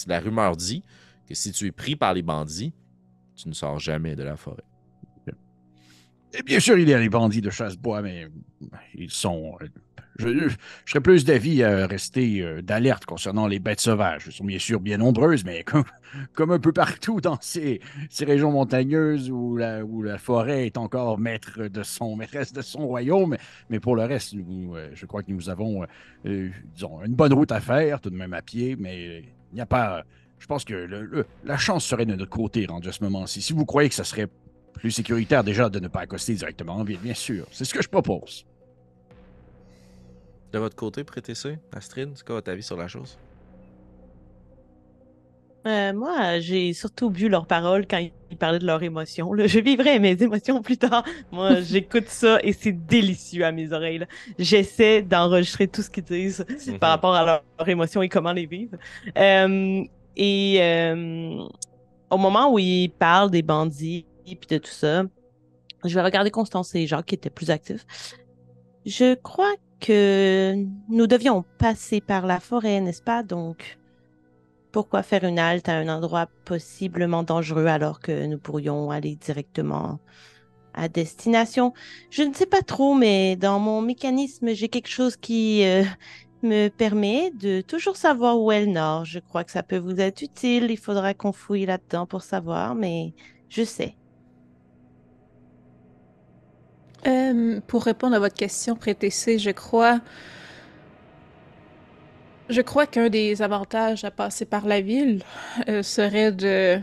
La 0.06 0.20
rumeur 0.20 0.56
dit 0.56 0.82
que 1.26 1.34
si 1.34 1.52
tu 1.52 1.66
es 1.66 1.72
pris 1.72 1.96
par 1.96 2.12
les 2.12 2.22
bandits, 2.22 2.74
tu 3.34 3.48
ne 3.48 3.54
sors 3.54 3.78
jamais 3.78 4.14
de 4.14 4.22
la 4.22 4.36
forêt. 4.36 4.62
Et 6.36 6.42
bien 6.42 6.58
sûr, 6.58 6.76
il 6.76 6.88
y 6.88 6.92
a 6.92 6.98
les 6.98 7.08
bandits 7.08 7.40
de 7.40 7.50
chasse-bois, 7.50 8.02
mais 8.02 8.26
ils 8.94 9.10
sont. 9.10 9.56
Euh, 10.22 10.48
Je, 10.48 10.56
serais 10.90 11.00
plus 11.00 11.24
d'avis 11.24 11.62
à 11.62 11.86
rester 11.86 12.40
euh, 12.40 12.62
d'alerte 12.62 13.04
concernant 13.04 13.46
les 13.46 13.58
bêtes 13.58 13.80
sauvages. 13.80 14.24
Elles 14.26 14.32
sont 14.32 14.44
bien 14.44 14.58
sûr 14.58 14.80
bien 14.80 14.98
nombreuses, 14.98 15.44
mais 15.44 15.64
comme, 15.64 15.84
un 16.50 16.58
peu 16.58 16.72
partout 16.72 17.20
dans 17.20 17.38
ces, 17.40 17.80
régions 18.20 18.52
montagneuses 18.52 19.30
où 19.30 19.56
la, 19.56 19.82
forêt 20.18 20.66
est 20.66 20.76
encore 20.76 21.18
maître 21.18 21.66
de 21.66 21.82
son, 21.82 22.16
maîtresse 22.16 22.52
de 22.52 22.62
son 22.62 22.86
royaume. 22.86 23.36
Mais 23.70 23.80
pour 23.80 23.96
le 23.96 24.04
reste, 24.04 24.34
euh, 24.34 24.90
je 24.94 25.06
crois 25.06 25.22
que 25.22 25.32
nous 25.32 25.50
avons, 25.50 25.82
euh, 25.82 25.86
euh, 26.26 26.50
disons, 26.74 27.02
une 27.04 27.14
bonne 27.14 27.32
route 27.32 27.52
à 27.52 27.60
faire, 27.60 28.00
tout 28.00 28.10
de 28.10 28.16
même 28.16 28.32
à 28.32 28.42
pied, 28.42 28.76
mais 28.78 29.06
euh, 29.06 29.20
il 29.52 29.54
n'y 29.54 29.60
a 29.60 29.66
pas. 29.66 30.04
Je 30.38 30.46
pense 30.46 30.64
que 30.64 31.24
la 31.44 31.56
chance 31.56 31.84
serait 31.84 32.04
de 32.04 32.14
notre 32.14 32.30
côté 32.30 32.66
rendu 32.66 32.88
à 32.88 32.92
ce 32.92 33.02
moment-ci. 33.04 33.40
Si 33.40 33.52
vous 33.52 33.64
croyez 33.64 33.88
que 33.88 33.94
ça 33.94 34.04
serait 34.04 34.28
plus 34.74 34.90
sécuritaire 34.90 35.42
déjà 35.42 35.70
de 35.70 35.80
ne 35.80 35.88
pas 35.88 36.00
accoster 36.00 36.34
directement 36.34 36.74
en 36.74 36.84
ville, 36.84 36.98
bien 36.98 37.14
sûr. 37.14 37.46
C'est 37.50 37.64
ce 37.64 37.72
que 37.72 37.82
je 37.82 37.88
propose. 37.88 38.44
De 40.54 40.60
votre 40.60 40.76
côté, 40.76 41.02
Prétessé, 41.02 41.58
Astrid, 41.72 42.10
c'est 42.14 42.24
quoi 42.24 42.36
votre 42.36 42.48
avis 42.48 42.62
sur 42.62 42.76
la 42.76 42.86
chose? 42.86 43.18
Euh, 45.66 45.92
moi, 45.92 46.38
j'ai 46.38 46.72
surtout 46.74 47.10
vu 47.10 47.28
leurs 47.28 47.48
paroles 47.48 47.88
quand 47.88 47.98
ils 48.30 48.36
parlaient 48.36 48.60
de 48.60 48.66
leurs 48.66 48.84
émotions. 48.84 49.32
là. 49.32 49.48
Je 49.48 49.58
vivrai 49.58 49.98
mes 49.98 50.12
émotions 50.22 50.62
plus 50.62 50.76
tard. 50.76 51.02
Moi, 51.32 51.60
j'écoute 51.62 52.06
ça 52.06 52.38
et 52.44 52.52
c'est 52.52 52.70
délicieux 52.86 53.44
à 53.44 53.50
mes 53.50 53.72
oreilles. 53.72 54.06
J'essaie 54.38 55.02
d'enregistrer 55.02 55.66
tout 55.66 55.82
ce 55.82 55.90
qu'ils 55.90 56.04
disent 56.04 56.46
Mhm. 56.68 56.78
par 56.78 56.90
rapport 56.90 57.14
à 57.16 57.24
leurs 57.24 57.44
leurs 57.58 57.68
émotions 57.68 58.02
et 58.02 58.08
comment 58.08 58.32
les 58.32 58.46
vivre. 58.46 58.76
Euh, 59.18 59.82
et 60.16 60.58
euh, 60.62 61.42
au 62.10 62.16
moment 62.16 62.52
où 62.52 62.60
ils 62.60 62.90
parlent 62.90 63.32
des 63.32 63.42
bandits 63.42 64.06
et 64.24 64.38
de 64.48 64.58
tout 64.58 64.70
ça, 64.70 65.02
je 65.84 65.92
vais 65.96 66.02
regarder 66.02 66.30
Constance 66.30 66.72
et 66.76 66.86
Jacques 66.86 67.06
qui 67.06 67.16
étaient 67.16 67.28
plus 67.28 67.50
actifs. 67.50 67.84
Je 68.86 69.14
crois 69.14 69.52
que 69.84 70.54
nous 70.88 71.06
devions 71.06 71.44
passer 71.58 72.00
par 72.00 72.24
la 72.26 72.40
forêt, 72.40 72.80
n'est-ce 72.80 73.02
pas? 73.02 73.22
Donc, 73.22 73.78
pourquoi 74.72 75.02
faire 75.02 75.24
une 75.24 75.38
halte 75.38 75.68
à 75.68 75.74
un 75.74 75.88
endroit 75.90 76.26
possiblement 76.46 77.22
dangereux 77.22 77.66
alors 77.66 78.00
que 78.00 78.24
nous 78.24 78.38
pourrions 78.38 78.90
aller 78.90 79.14
directement 79.14 80.00
à 80.72 80.88
destination? 80.88 81.74
Je 82.08 82.22
ne 82.22 82.32
sais 82.32 82.46
pas 82.46 82.62
trop, 82.62 82.94
mais 82.94 83.36
dans 83.36 83.58
mon 83.60 83.82
mécanisme, 83.82 84.54
j'ai 84.54 84.70
quelque 84.70 84.88
chose 84.88 85.16
qui 85.18 85.64
euh, 85.66 85.84
me 86.42 86.68
permet 86.68 87.30
de 87.32 87.60
toujours 87.60 87.96
savoir 87.96 88.40
où 88.40 88.50
est 88.52 88.64
le 88.64 88.72
nord. 88.72 89.04
Je 89.04 89.18
crois 89.18 89.44
que 89.44 89.52
ça 89.52 89.62
peut 89.62 89.76
vous 89.76 90.00
être 90.00 90.22
utile. 90.22 90.70
Il 90.70 90.78
faudra 90.78 91.12
qu'on 91.12 91.32
fouille 91.32 91.66
là-dedans 91.66 92.06
pour 92.06 92.22
savoir, 92.22 92.74
mais 92.74 93.12
je 93.50 93.64
sais. 93.64 93.96
Euh, 97.06 97.60
pour 97.66 97.84
répondre 97.84 98.16
à 98.16 98.18
votre 98.18 98.34
question, 98.34 98.76
Prétécé, 98.76 99.38
je 99.38 99.50
crois. 99.50 100.00
Je 102.48 102.60
crois 102.60 102.86
qu'un 102.86 103.08
des 103.08 103.40
avantages 103.42 104.04
à 104.04 104.10
passer 104.10 104.44
par 104.44 104.66
la 104.66 104.80
ville 104.80 105.22
euh, 105.68 105.82
serait 105.82 106.32
de 106.32 106.78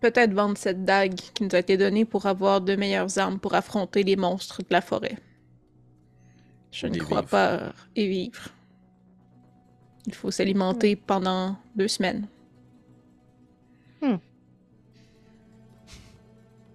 peut-être 0.00 0.32
vendre 0.32 0.56
cette 0.56 0.84
dague 0.84 1.14
qui 1.14 1.42
nous 1.42 1.54
a 1.54 1.58
été 1.58 1.76
donnée 1.76 2.04
pour 2.04 2.26
avoir 2.26 2.60
de 2.60 2.76
meilleures 2.76 3.18
armes 3.18 3.40
pour 3.40 3.54
affronter 3.54 4.04
les 4.04 4.14
monstres 4.16 4.62
de 4.62 4.68
la 4.70 4.80
forêt. 4.80 5.18
Je 6.70 6.86
ne 6.86 6.94
Et 6.94 6.98
crois 6.98 7.22
vivre. 7.22 7.30
pas 7.30 7.72
et 7.96 8.06
vivre. 8.06 8.48
Il 10.06 10.14
faut 10.14 10.30
s'alimenter 10.30 10.94
pendant 10.96 11.56
deux 11.74 11.88
semaines. 11.88 12.28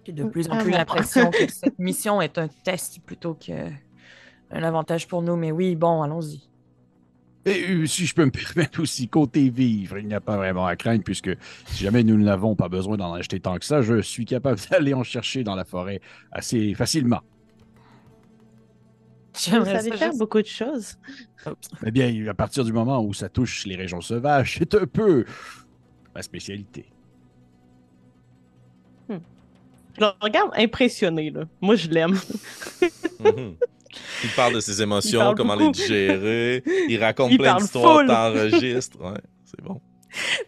J'ai 0.06 0.12
de 0.12 0.24
plus 0.24 0.48
en 0.48 0.58
à 0.58 0.62
plus 0.62 0.70
l'impression 0.70 1.30
que 1.30 1.46
cette 1.50 1.78
mission 1.78 2.20
est 2.20 2.38
un 2.38 2.48
test 2.48 3.00
plutôt 3.04 3.34
qu'un 3.34 3.72
avantage 4.50 5.08
pour 5.08 5.22
nous. 5.22 5.36
Mais 5.36 5.52
oui, 5.52 5.76
bon, 5.76 6.02
allons-y. 6.02 6.48
Et 7.46 7.62
euh, 7.68 7.86
si 7.86 8.06
je 8.06 8.14
peux 8.14 8.24
me 8.24 8.30
permettre 8.54 8.80
aussi, 8.80 9.08
côté 9.08 9.50
vivre, 9.50 9.98
il 9.98 10.06
n'y 10.06 10.14
a 10.14 10.20
pas 10.20 10.36
vraiment 10.36 10.66
à 10.66 10.76
craindre 10.76 11.04
puisque 11.04 11.30
si 11.66 11.84
jamais 11.84 12.02
nous 12.02 12.16
n'avons 12.16 12.56
pas 12.56 12.68
besoin 12.68 12.96
d'en 12.96 13.12
acheter 13.12 13.40
tant 13.40 13.58
que 13.58 13.64
ça, 13.64 13.82
je 13.82 14.00
suis 14.00 14.24
capable 14.24 14.58
d'aller 14.70 14.94
en 14.94 15.02
chercher 15.02 15.44
dans 15.44 15.54
la 15.54 15.64
forêt 15.64 16.00
assez 16.32 16.74
facilement. 16.74 17.20
J'aimerais 19.36 19.82
faire 19.82 20.10
juste- 20.10 20.18
beaucoup 20.18 20.40
de 20.40 20.46
choses. 20.46 20.96
Oups. 21.44 21.68
Eh 21.84 21.90
bien, 21.90 22.28
à 22.28 22.34
partir 22.34 22.64
du 22.64 22.72
moment 22.72 23.02
où 23.02 23.12
ça 23.12 23.28
touche 23.28 23.66
les 23.66 23.74
régions 23.74 24.00
sauvages, 24.00 24.56
c'est 24.58 24.74
un 24.74 24.86
peu 24.86 25.24
ma 26.14 26.22
spécialité. 26.22 26.86
Je 29.96 30.00
le 30.00 30.10
regarde 30.20 30.50
impressionné, 30.56 31.30
là. 31.30 31.44
Moi, 31.60 31.76
je 31.76 31.88
l'aime. 31.88 32.18
Mhm. 33.20 33.56
Il 34.24 34.30
parle 34.30 34.54
de 34.54 34.60
ses 34.60 34.82
émotions, 34.82 35.34
comment 35.36 35.56
beaucoup. 35.56 35.66
les 35.66 35.72
digérer. 35.72 36.62
Il 36.88 37.02
raconte 37.02 37.30
Il 37.30 37.38
plein 37.38 37.56
d'histoires, 37.56 38.04
t'enregistres. 38.06 38.98
Ouais, 39.00 39.20
c'est 39.44 39.62
bon. 39.62 39.80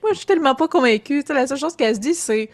Moi, 0.02 0.12
je 0.12 0.18
suis 0.18 0.26
tellement 0.26 0.54
pas 0.54 0.68
convaincue. 0.68 1.22
Tu 1.22 1.28
sais, 1.28 1.34
la 1.34 1.46
seule 1.46 1.58
chose 1.58 1.76
qu'elle 1.76 1.94
se 1.94 2.00
dit, 2.00 2.14
c'est. 2.14 2.50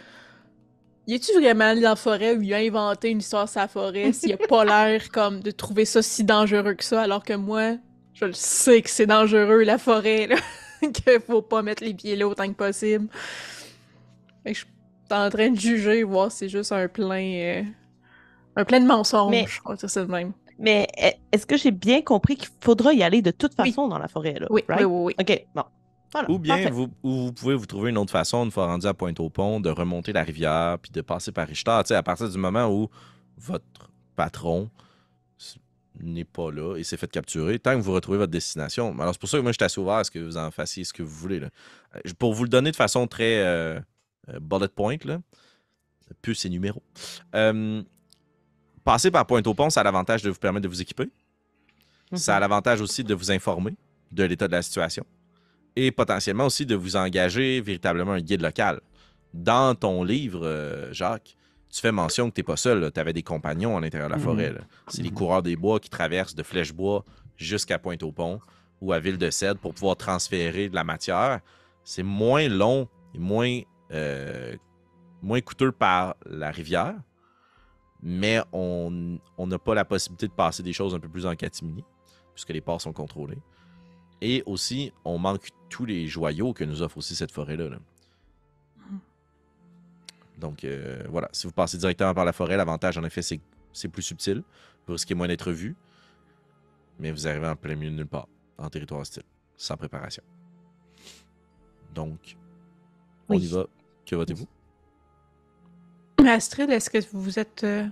Y 1.07 1.15
est-tu 1.15 1.33
vraiment 1.33 1.65
allé 1.65 1.81
dans 1.81 1.91
la 1.91 1.97
forêt 1.97 2.37
où 2.37 2.43
il 2.43 2.55
a 2.55 2.59
inventé 2.59 3.11
une 3.11 3.19
histoire 3.19 3.49
sur 3.49 3.61
la 3.61 3.69
forêt 3.69 4.13
s'il 4.13 4.33
a 4.33 4.37
pas 4.37 4.65
l'air 4.65 5.11
comme 5.11 5.41
de 5.41 5.51
trouver 5.51 5.85
ça 5.85 6.01
si 6.01 6.23
dangereux 6.23 6.75
que 6.75 6.85
ça, 6.85 7.03
alors 7.03 7.25
que 7.25 7.33
moi, 7.33 7.77
je 8.15 8.27
le 8.27 8.33
sais 8.33 8.83
que 8.83 8.91
c'est 8.91 9.07
dangereux 9.07 9.63
la 9.65 9.79
forêt, 9.79 10.29
là. 10.29 10.37
qu'il 10.93 11.21
faut 11.27 11.43
pas 11.43 11.63
mettre 11.63 11.83
les 11.83 11.95
pieds 11.95 12.17
là 12.17 12.29
autant 12.29 12.49
que 12.49 12.55
possible. 12.55 13.09
Je 14.45 14.65
en 15.13 15.31
train 15.31 15.51
de 15.51 15.59
juger, 15.59 16.03
voir 16.03 16.31
si 16.31 16.39
c'est 16.39 16.49
juste 16.49 16.73
un 16.73 16.89
plein. 16.89 17.23
euh, 17.23 17.63
un 18.57 18.65
plein 18.65 18.81
de 18.81 18.87
mensonges. 18.87 19.31
Mais- 19.31 19.47
dire 19.77 19.91
ça 19.91 20.05
même. 20.07 20.33
Mais 20.59 20.87
e- 21.03 21.11
est-ce 21.33 21.47
que 21.47 21.57
j'ai 21.57 21.71
bien 21.71 22.03
compris 22.03 22.37
qu'il 22.37 22.51
faudra 22.61 22.93
y 22.93 23.03
aller 23.03 23.23
de 23.23 23.31
toute 23.31 23.53
Oui. 23.59 23.71
façon 23.71 23.89
dans 23.89 23.99
la 23.99 24.09
forêt, 24.09 24.35
là? 24.39 24.47
Oui, 24.51 24.63
right? 24.69 24.85
oui, 24.85 24.87
oui, 24.87 25.15
oui. 25.19 25.25
OK, 25.37 25.47
bon. 25.55 25.65
Voilà, 26.13 26.31
Ou 26.31 26.39
bien 26.39 26.69
vous, 26.71 26.89
ou 27.03 27.11
vous 27.27 27.33
pouvez 27.33 27.55
vous 27.55 27.65
trouver 27.65 27.89
une 27.89 27.97
autre 27.97 28.13
façon, 28.13 28.45
une 28.45 28.51
fois 28.51 28.67
rendu 28.67 28.87
à 28.87 28.93
Pointe-au-Pont, 28.93 29.61
de 29.61 29.71
remonter 29.71 30.13
la 30.13 30.23
rivière 30.23 30.79
puis 30.79 30.91
de 30.93 31.01
passer 31.01 31.33
par 31.33 31.49
sais, 31.89 31.95
à 31.95 32.03
partir 32.03 32.29
du 32.29 32.37
moment 32.37 32.69
où 32.69 32.91
votre 33.39 33.91
patron 34.15 34.69
n'est 36.01 36.25
pas 36.25 36.51
là 36.51 36.77
et 36.77 36.85
s'est 36.85 36.97
fait 36.99 37.11
capturer, 37.11 37.59
tant 37.59 37.77
que 37.77 37.81
vous 37.83 37.93
retrouvez 37.93 38.19
votre 38.19 38.31
destination. 38.33 38.95
Alors, 39.01 39.13
c'est 39.15 39.21
pour 39.21 39.29
ça 39.29 39.39
que 39.39 39.43
moi, 39.43 39.53
je 39.53 39.57
suis 39.59 39.65
assez 39.65 39.81
ouvert 39.81 39.95
à 39.95 40.05
ce 40.05 40.11
que 40.11 40.19
vous 40.19 40.37
en 40.37 40.51
fassiez 40.51 40.85
ce 40.85 40.93
que 40.93 41.03
vous 41.03 41.15
voulez. 41.15 41.41
là. 41.41 41.49
Euh, 41.97 42.01
Pour 42.19 42.35
vous 42.35 42.45
le 42.45 42.49
donner 42.51 42.71
de 42.71 42.77
façon 42.77 43.07
très 43.07 43.39
euh, 43.41 43.79
euh, 43.79 43.81
bullet 44.41 44.69
point, 44.69 44.97
là, 45.05 45.21
puce 46.21 46.45
et 46.45 46.49
numéro. 46.49 46.83
Euh, 47.35 47.83
passer 48.85 49.11
par 49.11 49.27
Pointe-au-Pont, 49.27 49.71
ça 49.71 49.81
a 49.81 49.85
l'avantage 49.85 50.23
de 50.23 50.31
vous 50.31 50.39
permettre 50.39 50.63
de 50.65 50.69
vous 50.69 50.81
équiper. 50.83 51.09
Ça 52.15 52.37
a 52.37 52.41
l'avantage 52.41 52.81
aussi 52.83 53.03
de 53.05 53.15
vous 53.15 53.31
informer 53.31 53.75
de 54.11 54.25
l'état 54.25 54.47
de 54.47 54.53
la 54.53 54.61
situation 54.63 55.05
et 55.75 55.91
potentiellement 55.91 56.45
aussi 56.45 56.67
de 56.67 56.75
vous 56.75 56.97
engager 56.97 57.63
véritablement 57.63 58.13
un 58.13 58.21
guide 58.21 58.43
local. 58.43 58.81
Dans 59.33 59.75
ton 59.75 60.05
livre, 60.05 60.43
euh, 60.47 60.93
Jacques, 60.93 61.35
tu 61.71 61.81
fais 61.81 61.91
mention 61.93 62.29
que 62.29 62.35
tu 62.35 62.41
n'es 62.41 62.45
pas 62.45 62.59
seul. 62.59 62.93
Tu 62.93 63.01
avais 63.01 63.15
des 63.15 63.23
compagnons 63.23 63.79
à 63.79 63.81
l'intérieur 63.81 64.09
de 64.11 64.13
la 64.13 64.19
Mhm. 64.19 64.25
forêt. 64.25 64.55
C'est 64.89 65.01
les 65.03 65.09
Mhm. 65.09 65.15
coureurs 65.17 65.43
des 65.43 65.57
bois 65.57 65.81
qui 65.81 65.89
traversent 65.89 66.35
de 66.35 66.43
Flèche-Bois 66.43 67.03
jusqu'à 67.39 67.79
Pointe-au-Pont 67.79 68.41
ou 68.83 68.93
à 68.93 68.99
Ville-de-Cèdre 69.01 69.59
pour 69.59 69.73
pouvoir 69.73 69.97
transférer 69.97 70.69
de 70.69 70.75
la 70.75 70.85
matière. 70.85 71.41
C'est 71.83 72.03
moins 72.03 72.47
long 72.51 72.87
et 73.15 73.19
moins, 73.19 73.61
euh, 73.93 74.57
moins 75.23 75.41
coûteux 75.41 75.73
par 75.73 76.17
la 76.27 76.51
rivière, 76.51 76.95
mais 78.03 78.41
on 78.53 79.19
n'a 79.39 79.59
pas 79.59 79.75
la 79.75 79.85
possibilité 79.85 80.27
de 80.29 80.33
passer 80.33 80.63
des 80.63 80.73
choses 80.73 80.95
un 80.95 81.01
peu 81.01 81.09
plus 81.09 81.27
en 81.27 81.35
catimini, 81.37 81.85
puisque 82.35 82.51
les 82.51 82.61
ports 82.61 82.81
sont 82.81 82.93
contrôlés. 82.93 83.39
Et 84.21 84.43
aussi, 84.47 84.93
on 85.05 85.19
manque 85.19 85.49
tous 85.69 85.85
les 85.85 86.07
joyaux 86.07 86.53
que 86.53 86.65
nous 86.65 86.83
offre 86.83 86.99
aussi 86.99 87.15
cette 87.17 87.33
forêt-là. 87.33 87.69
là. 87.69 87.79
Donc 90.39 90.65
euh, 90.65 91.05
voilà, 91.09 91.29
si 91.33 91.47
vous 91.47 91.53
passez 91.53 91.79
directement 91.79 92.15
par 92.15 92.25
la 92.25 92.33
forêt, 92.33 92.57
l'avantage 92.57 92.99
en 92.99 93.05
effet, 93.05 93.23
c'est 93.23 93.39
que 93.39 93.43
c'est 93.73 93.89
plus 93.89 94.03
subtil. 94.03 94.43
Vous 94.87 94.95
risquez 94.95 95.15
moins 95.15 95.29
d'être 95.29 95.53
vu. 95.53 95.77
Mais 96.99 97.11
vous 97.11 97.27
arrivez 97.27 97.47
en 97.49 97.57
plein 97.57 97.75
milieu 97.75 97.91
de 97.91 97.97
nulle 97.97 98.07
part, 98.07 98.29
en 98.59 98.69
territoire 98.69 99.01
hostile, 99.01 99.23
sans 99.57 99.77
préparation. 99.77 100.23
Donc, 101.95 102.37
on 103.29 103.37
Oui. 103.37 103.43
y 103.45 103.47
va. 103.49 103.67
Que 104.07 104.17
votez-vous? 104.17 104.47
Astrid, 106.27 106.71
est-ce 106.71 106.89
que 106.89 106.99
vous 107.11 107.21
vous 107.21 107.39
êtes 107.39 107.65
euh, 107.65 107.87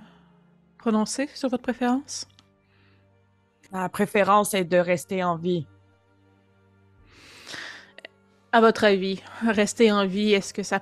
prononcé 0.79 1.29
sur 1.35 1.49
votre 1.49 1.62
préférence? 1.62 2.29
Ma 3.73 3.88
préférence 3.88 4.55
est 4.55 4.64
de 4.64 4.77
rester 4.77 5.23
en 5.25 5.37
vie. 5.37 5.66
À 8.53 8.61
votre 8.61 8.85
avis, 8.85 9.23
rester 9.46 9.92
en 9.92 10.07
vie, 10.07 10.33
est-ce 10.33 10.53
que 10.53 10.62
ça 10.62 10.81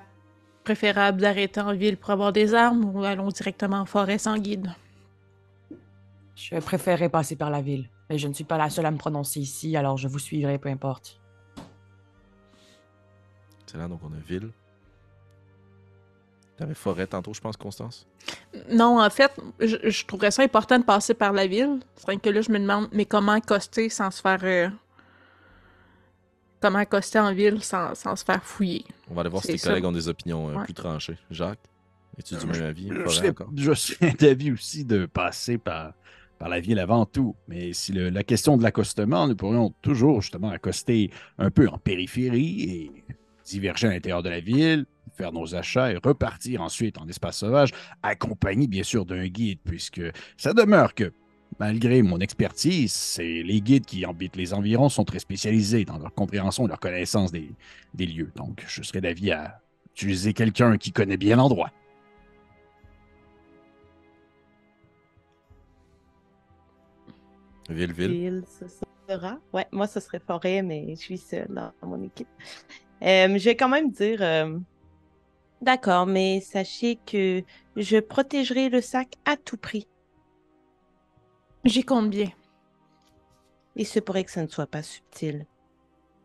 préférable 0.63 1.21
d'arrêter 1.21 1.61
en 1.61 1.73
ville 1.73 1.97
pour 1.97 2.11
avoir 2.11 2.31
des 2.31 2.53
armes 2.53 2.85
ou 2.95 3.03
allons 3.03 3.29
directement 3.29 3.77
en 3.77 3.85
forêt 3.85 4.17
sans 4.17 4.37
guide? 4.37 4.71
Je 6.35 6.55
préférerais 6.59 7.09
passer 7.09 7.35
par 7.35 7.49
la 7.49 7.61
ville. 7.61 7.89
Mais 8.09 8.17
je 8.17 8.27
ne 8.27 8.33
suis 8.33 8.43
pas 8.43 8.57
la 8.57 8.69
seule 8.69 8.85
à 8.85 8.91
me 8.91 8.97
prononcer 8.97 9.39
ici, 9.39 9.75
alors 9.77 9.97
je 9.97 10.07
vous 10.07 10.19
suivrai, 10.19 10.57
peu 10.57 10.69
importe. 10.69 11.19
Excellent, 13.63 13.89
donc 13.89 14.01
on 14.03 14.13
a 14.13 14.19
ville. 14.19 14.51
T'avais 16.59 16.73
forêt 16.73 17.07
tantôt, 17.07 17.33
je 17.33 17.39
pense, 17.39 17.55
Constance? 17.55 18.05
Non, 18.69 19.01
en 19.01 19.09
fait, 19.09 19.31
je, 19.61 19.77
je 19.89 20.05
trouverais 20.05 20.31
ça 20.31 20.43
important 20.43 20.77
de 20.77 20.83
passer 20.83 21.13
par 21.13 21.31
la 21.31 21.47
ville. 21.47 21.79
C'est 21.95 22.03
vrai 22.03 22.17
que 22.17 22.29
là, 22.29 22.41
je 22.41 22.51
me 22.51 22.59
demande, 22.59 22.89
mais 22.91 23.05
comment 23.05 23.31
accoster 23.31 23.87
sans 23.87 24.11
se 24.11 24.21
faire... 24.21 24.39
euh, 24.43 24.69
Comment 26.61 26.79
accoster 26.79 27.19
en 27.19 27.33
ville 27.33 27.63
sans, 27.63 27.95
sans 27.95 28.17
se 28.17 28.25
faire 28.25 28.43
fouiller? 28.43 28.83
On 29.09 29.13
va 29.13 29.21
aller 29.21 29.29
voir 29.29 29.41
si 29.41 29.51
tes 29.51 29.57
ça. 29.57 29.69
collègues 29.69 29.85
ont 29.85 29.93
des 29.93 30.09
opinions 30.09 30.49
euh, 30.49 30.57
Ouais. 30.57 30.65
plus 30.65 30.73
tranchées. 30.73 31.17
Jacques, 31.31 31.59
es-tu 32.17 32.35
du 32.35 32.45
Euh, 32.45 32.51
même 32.51 32.63
avis? 32.63 32.89
Je, 32.89 33.29
encore? 33.29 33.49
je 33.55 33.71
suis 33.71 33.95
d'avis 34.19 34.51
aussi 34.51 34.83
de 34.83 35.05
passer 35.05 35.57
par, 35.57 35.93
par 36.37 36.49
la 36.49 36.59
ville 36.59 36.79
avant 36.79 37.05
tout. 37.05 37.37
Mais 37.47 37.71
si 37.71 37.93
le- 37.93 38.09
la 38.09 38.23
question 38.23 38.57
de 38.57 38.63
l'accostement, 38.63 39.25
nous 39.27 39.37
pourrions 39.37 39.73
toujours 39.81 40.21
justement 40.21 40.49
accoster 40.49 41.11
un 41.37 41.49
peu 41.49 41.69
en 41.69 41.77
périphérie 41.77 42.63
et 42.63 43.05
diverger 43.45 43.87
à 43.87 43.91
l'intérieur 43.91 44.21
de 44.21 44.29
la 44.29 44.41
ville, 44.41 44.85
faire 45.19 45.33
nos 45.33 45.53
achats 45.53 45.91
et 45.91 45.97
repartir 46.01 46.61
ensuite 46.61 46.97
en 46.97 47.05
espace 47.07 47.39
sauvage, 47.39 47.71
accompagné 48.01 48.67
bien 48.67 48.83
sûr 48.83 49.05
d'un 49.05 49.27
guide, 49.27 49.59
puisque 49.65 50.01
ça 50.37 50.53
demeure 50.53 50.93
que, 50.95 51.11
malgré 51.59 52.01
mon 52.01 52.19
expertise, 52.19 52.93
c'est 52.93 53.43
les 53.43 53.59
guides 53.59 53.85
qui 53.85 54.05
habitent 54.05 54.37
les 54.37 54.53
environs 54.53 54.87
sont 54.87 55.03
très 55.03 55.19
spécialisés 55.19 55.83
dans 55.83 55.97
leur 55.97 56.13
compréhension 56.13 56.65
et 56.65 56.69
leur 56.69 56.79
connaissance 56.79 57.33
des, 57.33 57.51
des 57.93 58.05
lieux. 58.05 58.31
Donc, 58.35 58.63
je 58.65 58.81
serais 58.81 59.01
d'avis 59.01 59.31
à 59.31 59.59
utiliser 59.93 60.31
quelqu'un 60.33 60.77
qui 60.77 60.93
connaît 60.93 61.17
bien 61.17 61.35
l'endroit. 61.35 61.71
Ville, 67.69 67.91
ville. 67.91 68.11
Ville, 68.11 68.43
ce 68.47 68.65
sera. 69.09 69.37
Ouais, 69.51 69.67
moi, 69.73 69.87
ce 69.87 69.99
serait 69.99 70.21
forêt, 70.25 70.61
mais 70.61 70.95
je 70.95 71.01
suis 71.01 71.17
seule 71.17 71.49
dans 71.49 71.87
mon 71.87 72.01
équipe. 72.03 72.29
Euh, 73.01 73.37
je 73.37 73.45
vais 73.45 73.55
quand 73.55 73.69
même 73.69 73.91
dire. 73.91 74.21
euh, 74.21 74.57
D'accord, 75.61 76.05
mais 76.05 76.39
sachez 76.41 76.97
que 77.05 77.43
je 77.75 77.97
protégerai 77.97 78.69
le 78.69 78.81
sac 78.81 79.15
à 79.25 79.35
tout 79.35 79.57
prix. 79.57 79.87
J'y 81.65 81.83
compte 81.83 82.09
bien. 82.09 82.29
Il 83.75 83.85
se 83.85 83.99
pourrait 83.99 84.23
que 84.23 84.31
ça 84.31 84.41
ne 84.41 84.47
soit 84.47 84.67
pas 84.67 84.83
subtil. 84.83 85.45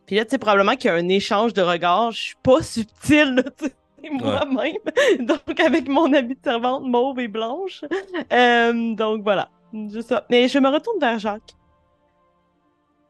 Puis 0.07 0.16
là, 0.16 0.25
tu 0.25 0.33
sais, 0.33 0.38
probablement 0.38 0.77
qu'il 0.77 0.87
y 0.87 0.90
a 0.90 0.97
un 0.97 1.09
échange 1.09 1.53
de 1.53 1.62
regards. 1.62 2.12
Je 2.12 2.20
suis 2.20 2.37
pas 2.42 2.62
subtile, 2.62 3.35
là, 3.35 3.42
tu 3.42 3.66
sais, 3.66 4.11
moi-même. 4.11 4.77
Donc, 5.27 5.59
avec 5.61 5.88
mon 5.88 6.12
habit 6.12 6.35
de 6.35 6.40
servante 6.44 6.85
mauve 6.85 7.18
et 7.20 7.29
blanche. 7.29 7.85
Euh, 8.33 8.94
donc, 8.94 9.23
voilà. 9.23 9.51
Juste 9.73 10.11
ça. 10.11 10.27
Mais 10.31 10.47
je 10.49 10.59
me 10.59 10.68
retourne 10.68 11.01
vers 11.01 11.18
Jacques. 11.18 11.55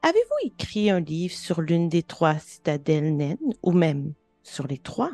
Avez-vous 0.02 0.48
écrit 0.48 0.90
un 0.90 1.00
livre 1.00 1.34
sur 1.34 1.60
l'une 1.60 1.88
des 1.88 2.02
trois 2.02 2.38
citadelles 2.38 3.16
naines, 3.16 3.54
ou 3.62 3.72
même 3.72 4.12
sur 4.42 4.66
les 4.66 4.78
trois? 4.78 5.10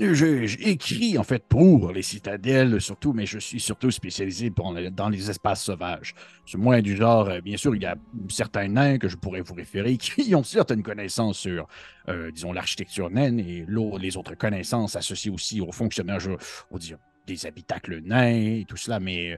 J'ai 0.00 0.46
j'ai 0.46 0.68
écrit 0.68 1.18
en 1.18 1.24
fait 1.24 1.42
pour 1.48 1.90
les 1.90 2.02
citadelles 2.02 2.80
surtout, 2.80 3.12
mais 3.12 3.26
je 3.26 3.40
suis 3.40 3.58
surtout 3.58 3.90
spécialisé 3.90 4.52
dans 4.92 5.08
les 5.08 5.28
espaces 5.28 5.64
sauvages. 5.64 6.14
C'est 6.46 6.56
moins 6.56 6.80
du 6.80 6.96
genre, 6.96 7.28
euh, 7.28 7.40
bien 7.40 7.56
sûr, 7.56 7.74
il 7.74 7.82
y 7.82 7.86
a 7.86 7.96
certains 8.28 8.68
nains 8.68 8.98
que 8.98 9.08
je 9.08 9.16
pourrais 9.16 9.40
vous 9.40 9.54
référer 9.54 9.96
qui 9.96 10.32
ont 10.36 10.44
certaines 10.44 10.84
connaissances 10.84 11.38
sur, 11.38 11.66
euh, 12.08 12.30
disons, 12.30 12.52
l'architecture 12.52 13.10
naine 13.10 13.40
et 13.40 13.66
les 13.98 14.16
autres 14.16 14.36
connaissances 14.36 14.94
associées 14.94 15.32
aussi 15.32 15.60
au 15.60 15.72
fonctionnement, 15.72 16.20
je, 16.20 16.30
on 16.70 16.78
dire, 16.78 16.98
des 17.26 17.44
habitacles 17.46 18.00
nains 18.00 18.60
et 18.60 18.64
tout 18.68 18.76
cela, 18.76 19.00
mais 19.00 19.32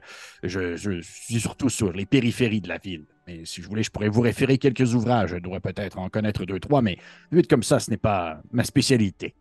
euh, 0.45 0.77
je, 0.77 1.01
suis 1.01 1.39
surtout 1.39 1.69
sur 1.69 1.91
les 1.91 2.05
périphéries 2.05 2.61
de 2.61 2.69
la 2.69 2.77
ville. 2.77 3.05
Mais 3.25 3.45
si 3.45 3.63
je 3.63 3.67
voulais, 3.67 3.83
je 3.83 3.89
pourrais 3.89 4.09
vous 4.09 4.21
référer 4.21 4.59
quelques 4.59 4.93
ouvrages. 4.93 5.31
Je 5.31 5.37
devrais 5.37 5.59
peut-être 5.59 5.97
en 5.97 6.09
connaître 6.09 6.45
deux, 6.45 6.59
trois, 6.59 6.83
mais 6.83 6.97
vite 7.31 7.47
comme 7.49 7.63
ça, 7.63 7.79
ce 7.79 7.89
n'est 7.89 7.97
pas 7.97 8.41
ma 8.51 8.63
spécialité. 8.63 9.33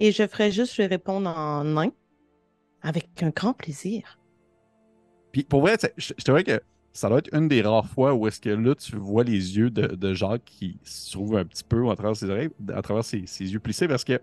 Et 0.00 0.12
je 0.12 0.26
ferai 0.26 0.50
juste 0.50 0.76
lui 0.76 0.86
répondre 0.86 1.28
en 1.28 1.64
nain, 1.64 1.90
avec 2.82 3.08
un 3.22 3.30
grand 3.30 3.52
plaisir. 3.52 4.18
Puis 5.32 5.44
pour 5.44 5.60
vrai, 5.60 5.76
c'est- 5.78 5.94
je 5.96 6.12
te 6.12 6.22
dirais 6.24 6.44
que 6.44 6.60
ça 6.92 7.08
doit 7.08 7.18
être 7.18 7.34
une 7.34 7.48
des 7.48 7.60
rares 7.60 7.86
fois 7.86 8.14
où 8.14 8.26
est-ce 8.26 8.40
que 8.40 8.48
là, 8.48 8.74
tu 8.74 8.96
vois 8.96 9.22
les 9.24 9.56
yeux 9.58 9.70
de, 9.70 9.86
de 9.94 10.14
Jacques 10.14 10.44
qui 10.44 10.78
s'ouvrent 10.82 11.38
un 11.38 11.44
petit 11.44 11.64
peu 11.64 11.90
à 11.90 11.96
travers 11.96 12.16
ses 12.16 12.30
oreilles, 12.30 12.48
à 12.74 12.80
travers 12.80 13.04
ses, 13.04 13.26
ses 13.26 13.52
yeux 13.52 13.60
plissés, 13.60 13.86
parce 13.86 14.04
que 14.04 14.18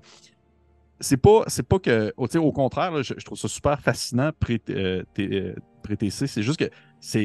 c'est 0.99 1.17
pas, 1.17 1.45
pas 1.69 1.79
que. 1.79 2.13
Au, 2.17 2.25
au 2.25 2.51
contraire, 2.51 2.91
là, 2.91 3.01
je, 3.01 3.13
trouve 3.13 3.37
ça 3.37 3.47
super 3.47 3.79
fascinant, 3.79 4.31
pré, 4.39 4.61
euh, 4.69 5.03
euh, 5.19 5.55
pré-TC. 5.83 6.27
C'est 6.27 6.43
juste 6.43 6.59
que 6.59 6.69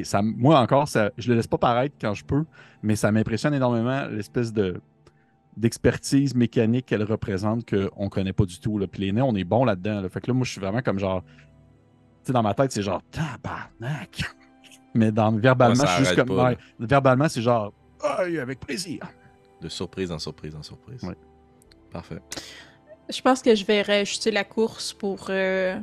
ça, 0.05 0.21
moi 0.23 0.59
encore, 0.61 0.89
ça, 0.89 1.11
je 1.17 1.29
le 1.31 1.37
laisse 1.37 1.47
pas 1.47 1.59
paraître 1.59 1.95
quand 2.01 2.15
je 2.15 2.25
peux, 2.25 2.45
mais 2.83 2.97
ça 2.97 3.13
m'impressionne 3.13 3.55
énormément 3.55 4.07
l'espèce 4.09 4.53
de 4.53 4.81
d'expertise 5.59 6.35
mécanique 6.35 6.87
qu'elle 6.87 7.03
représente 7.03 7.68
qu'on 7.68 8.09
connaît 8.09 8.33
pas 8.33 8.44
du 8.44 8.59
tout. 8.61 8.79
Là. 8.79 8.87
Puis 8.87 9.03
les 9.03 9.12
nains, 9.12 9.25
on 9.25 9.35
est 9.35 9.44
bon 9.44 9.64
là-dedans. 9.64 10.01
là. 10.01 10.09
Fait 10.09 10.21
que 10.21 10.29
là, 10.29 10.35
moi, 10.35 10.44
je 10.44 10.53
suis 10.53 10.61
vraiment 10.61 10.81
comme 10.83 10.99
genre. 10.99 11.23
Tu 11.25 12.29
sais, 12.29 12.33
dans 12.33 12.42
ma 12.42 12.55
tête, 12.55 12.73
c'est 12.73 12.83
genre 12.83 13.03
tabarnak. 13.11 14.21
Mais 14.94 15.12
dans 15.12 15.31
verbalement, 15.33 15.75
Ouais, 15.83 15.87
je 15.87 15.92
suis 15.94 16.05
juste 16.05 16.16
comme. 16.16 16.29
pas, 16.37 16.51
ouais, 16.51 16.59
verbalement, 16.79 17.29
c'est 17.29 17.42
genre. 17.42 17.73
Aïe, 18.03 18.38
avec 18.38 18.61
plaisir. 18.61 19.01
De 19.61 19.68
surprise 19.68 20.12
en 20.12 20.18
surprise 20.18 20.55
en 20.55 20.62
surprise. 20.62 21.03
Ouais. 21.03 21.16
Parfait. 21.92 22.18
Je 23.11 23.21
pense 23.21 23.42
que 23.42 23.55
je 23.55 23.64
vais 23.64 23.83
réajuster 23.83 24.31
la 24.31 24.44
course 24.44 24.92
pour 24.92 25.27
euh, 25.31 25.79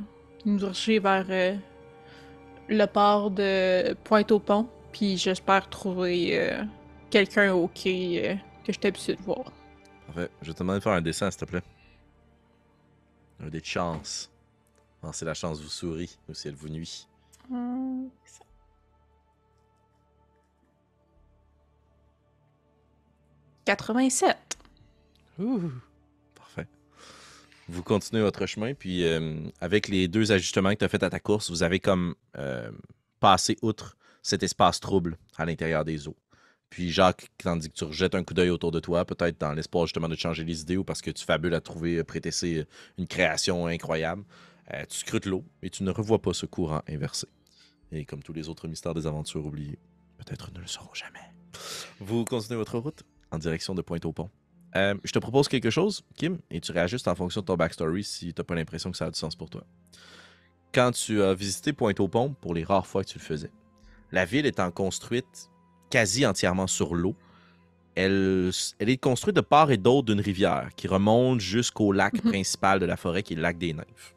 nous 0.45 0.57
diriger 0.57 0.99
vers 0.99 1.25
euh, 1.29 1.55
le 2.69 2.85
port 2.85 3.31
de 3.31 3.93
Pointe-au-Pont. 4.05 4.67
Puis 4.91 5.17
j'espère 5.17 5.69
trouver 5.69 6.39
euh, 6.39 6.63
quelqu'un 7.09 7.53
au 7.53 7.67
quai 7.67 8.21
euh, 8.29 8.33
que 8.63 8.71
je 8.71 8.77
suis 8.79 8.87
habitué 8.87 9.15
de 9.15 9.21
voir. 9.23 9.51
Parfait. 10.15 10.31
Je 10.41 10.47
vais 10.47 10.53
te 10.53 10.59
demander 10.59 10.79
de 10.79 10.83
faire 10.83 10.93
un 10.93 11.01
dessin, 11.01 11.29
s'il 11.29 11.41
te 11.41 11.45
plaît. 11.45 11.63
Un 13.41 13.49
dé 13.49 13.59
de 13.59 13.65
chance. 13.65 14.31
Non, 15.03 15.11
si 15.11 15.25
la 15.25 15.33
chance 15.33 15.59
vous 15.61 15.67
sourit 15.67 16.17
ou 16.29 16.33
si 16.33 16.47
elle 16.47 16.55
vous 16.55 16.69
nuit. 16.69 17.07
Hum, 17.51 18.09
87. 23.65 24.37
Parfait. 26.35 26.67
Vous 27.67 27.83
continuez 27.83 28.21
votre 28.21 28.45
chemin, 28.45 28.73
puis 28.73 29.03
euh, 29.03 29.49
avec 29.59 29.87
les 29.87 30.07
deux 30.07 30.31
ajustements 30.31 30.71
que 30.71 30.79
tu 30.79 30.85
as 30.85 30.89
fait 30.89 31.03
à 31.03 31.09
ta 31.09 31.19
course, 31.19 31.49
vous 31.49 31.63
avez 31.63 31.79
comme 31.79 32.15
euh, 32.37 32.71
passé 33.19 33.57
outre 33.61 33.97
cet 34.21 34.43
espace 34.43 34.79
trouble 34.79 35.17
à 35.35 35.45
l'intérieur 35.45 35.83
des 35.83 36.07
eaux. 36.07 36.15
Puis 36.69 36.91
Jacques, 36.91 37.27
tandis 37.37 37.69
que 37.69 37.75
tu 37.75 37.83
rejettes 37.83 38.15
un 38.15 38.23
coup 38.23 38.33
d'œil 38.33 38.49
autour 38.49 38.71
de 38.71 38.79
toi, 38.79 39.05
peut-être 39.05 39.39
dans 39.39 39.53
l'espoir 39.53 39.85
justement 39.85 40.09
de 40.09 40.15
changer 40.15 40.43
les 40.43 40.61
idées 40.61 40.77
ou 40.77 40.83
parce 40.83 41.01
que 41.01 41.11
tu 41.11 41.23
fabules 41.23 41.53
à 41.53 41.61
trouver, 41.61 41.97
euh, 41.97 42.03
prétesser 42.03 42.59
euh, 42.59 42.65
une 42.97 43.07
création 43.07 43.67
incroyable, 43.67 44.23
euh, 44.73 44.83
tu 44.89 44.97
scrutes 44.97 45.25
l'eau 45.25 45.45
et 45.61 45.69
tu 45.69 45.83
ne 45.83 45.91
revois 45.91 46.21
pas 46.21 46.33
ce 46.33 46.45
courant 46.45 46.81
inversé. 46.89 47.27
Et 47.91 48.05
comme 48.05 48.23
tous 48.23 48.33
les 48.33 48.49
autres 48.49 48.67
mystères 48.67 48.93
des 48.93 49.07
aventures 49.07 49.45
oubliées, 49.45 49.79
peut-être 50.17 50.51
ne 50.53 50.59
le 50.59 50.67
sauront 50.67 50.93
jamais. 50.93 51.19
Vous 51.99 52.25
continuez 52.25 52.57
votre 52.57 52.77
route? 52.77 53.03
En 53.31 53.37
direction 53.37 53.75
de 53.75 53.81
Pointe-au-Pont. 53.81 54.29
Euh, 54.75 54.95
je 55.03 55.11
te 55.11 55.19
propose 55.19 55.47
quelque 55.47 55.69
chose, 55.69 56.03
Kim, 56.15 56.39
et 56.51 56.59
tu 56.59 56.71
réajustes 56.71 57.07
en 57.07 57.15
fonction 57.15 57.41
de 57.41 57.45
ton 57.45 57.55
backstory 57.55 58.03
si 58.03 58.33
tu 58.33 58.41
n'as 58.41 58.43
pas 58.43 58.55
l'impression 58.55 58.91
que 58.91 58.97
ça 58.97 59.05
a 59.05 59.11
du 59.11 59.17
sens 59.17 59.35
pour 59.35 59.49
toi. 59.49 59.63
Quand 60.73 60.91
tu 60.91 61.21
as 61.23 61.33
visité 61.33 61.71
Pointe-au-Pont, 61.71 62.33
pour 62.41 62.53
les 62.53 62.63
rares 62.63 62.85
fois 62.85 63.03
que 63.03 63.09
tu 63.09 63.17
le 63.17 63.23
faisais, 63.23 63.51
la 64.11 64.25
ville 64.25 64.45
étant 64.45 64.69
construite 64.71 65.49
quasi 65.95 66.25
entièrement 66.25 66.67
sur 66.67 66.93
l'eau, 66.93 67.15
elle, 67.95 68.51
elle 68.79 68.89
est 68.89 68.97
construite 68.97 69.33
de 69.37 69.41
part 69.41 69.71
et 69.71 69.77
d'autre 69.77 70.07
d'une 70.07 70.19
rivière 70.19 70.67
qui 70.75 70.89
remonte 70.89 71.39
jusqu'au 71.39 71.93
lac 71.93 72.13
Mhm. 72.15 72.31
principal 72.31 72.79
de 72.81 72.85
la 72.85 72.97
forêt, 72.97 73.23
qui 73.23 73.31
est 73.31 73.37
le 73.37 73.41
lac 73.41 73.57
des 73.57 73.71
Nymphes. 73.71 74.13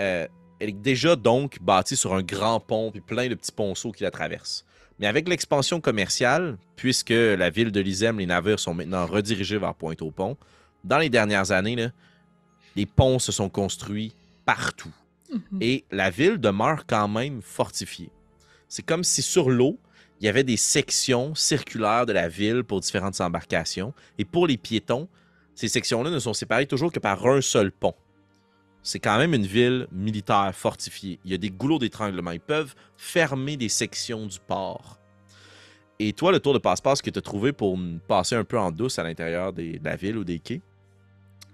Euh, 0.00 0.26
elle 0.58 0.70
est 0.70 0.72
déjà 0.72 1.14
donc 1.14 1.62
bâtie 1.62 1.96
sur 1.96 2.12
un 2.14 2.22
grand 2.22 2.58
pont 2.58 2.90
puis 2.90 3.00
plein 3.00 3.28
de 3.28 3.36
petits 3.36 3.52
ponceaux 3.52 3.92
qui 3.92 4.02
la 4.02 4.10
traversent. 4.10 4.64
Mais 4.98 5.06
avec 5.06 5.28
l'expansion 5.28 5.80
commerciale, 5.80 6.58
puisque 6.74 7.10
la 7.10 7.50
ville 7.50 7.70
de 7.70 7.80
Lisem, 7.80 8.18
les 8.18 8.26
navires 8.26 8.58
sont 8.58 8.74
maintenant 8.74 9.06
redirigés 9.06 9.58
vers 9.58 9.74
Pointe-au-Pont, 9.76 10.36
dans 10.82 10.98
les 10.98 11.08
dernières 11.08 11.52
années, 11.52 11.76
là, 11.76 11.90
les 12.74 12.86
ponts 12.86 13.20
se 13.20 13.30
sont 13.30 13.48
construits 13.48 14.12
partout. 14.44 14.92
Mhm. 15.32 15.58
Et 15.60 15.84
la 15.92 16.10
ville 16.10 16.38
demeure 16.38 16.84
quand 16.86 17.06
même 17.06 17.40
fortifiée. 17.42 18.10
C'est 18.68 18.84
comme 18.84 19.04
si 19.04 19.22
sur 19.22 19.50
l'eau, 19.50 19.78
il 20.20 20.26
y 20.26 20.28
avait 20.28 20.44
des 20.44 20.56
sections 20.58 21.34
circulaires 21.34 22.06
de 22.06 22.12
la 22.12 22.28
ville 22.28 22.62
pour 22.62 22.80
différentes 22.80 23.20
embarcations. 23.20 23.94
Et 24.18 24.24
pour 24.24 24.46
les 24.46 24.58
piétons, 24.58 25.08
ces 25.54 25.68
sections-là 25.68 26.10
ne 26.10 26.18
sont 26.18 26.34
séparées 26.34 26.66
toujours 26.66 26.92
que 26.92 26.98
par 26.98 27.26
un 27.26 27.40
seul 27.40 27.72
pont. 27.72 27.94
C'est 28.82 28.98
quand 28.98 29.18
même 29.18 29.34
une 29.34 29.46
ville 29.46 29.86
militaire 29.92 30.50
fortifiée. 30.54 31.18
Il 31.24 31.30
y 31.30 31.34
a 31.34 31.38
des 31.38 31.50
goulots 31.50 31.78
d'étranglement. 31.78 32.30
Ils 32.32 32.40
peuvent 32.40 32.74
fermer 32.96 33.56
des 33.56 33.68
sections 33.68 34.26
du 34.26 34.38
port. 34.40 34.98
Et 35.98 36.12
toi, 36.14 36.32
le 36.32 36.40
tour 36.40 36.54
de 36.54 36.58
passe-passe 36.58 37.02
que 37.02 37.10
tu 37.10 37.18
as 37.18 37.22
trouvé 37.22 37.52
pour 37.52 37.78
passer 38.08 38.34
un 38.34 38.44
peu 38.44 38.58
en 38.58 38.70
douce 38.70 38.98
à 38.98 39.02
l'intérieur 39.02 39.52
de 39.52 39.78
la 39.82 39.96
ville 39.96 40.16
ou 40.16 40.24
des 40.24 40.38
quais, 40.38 40.62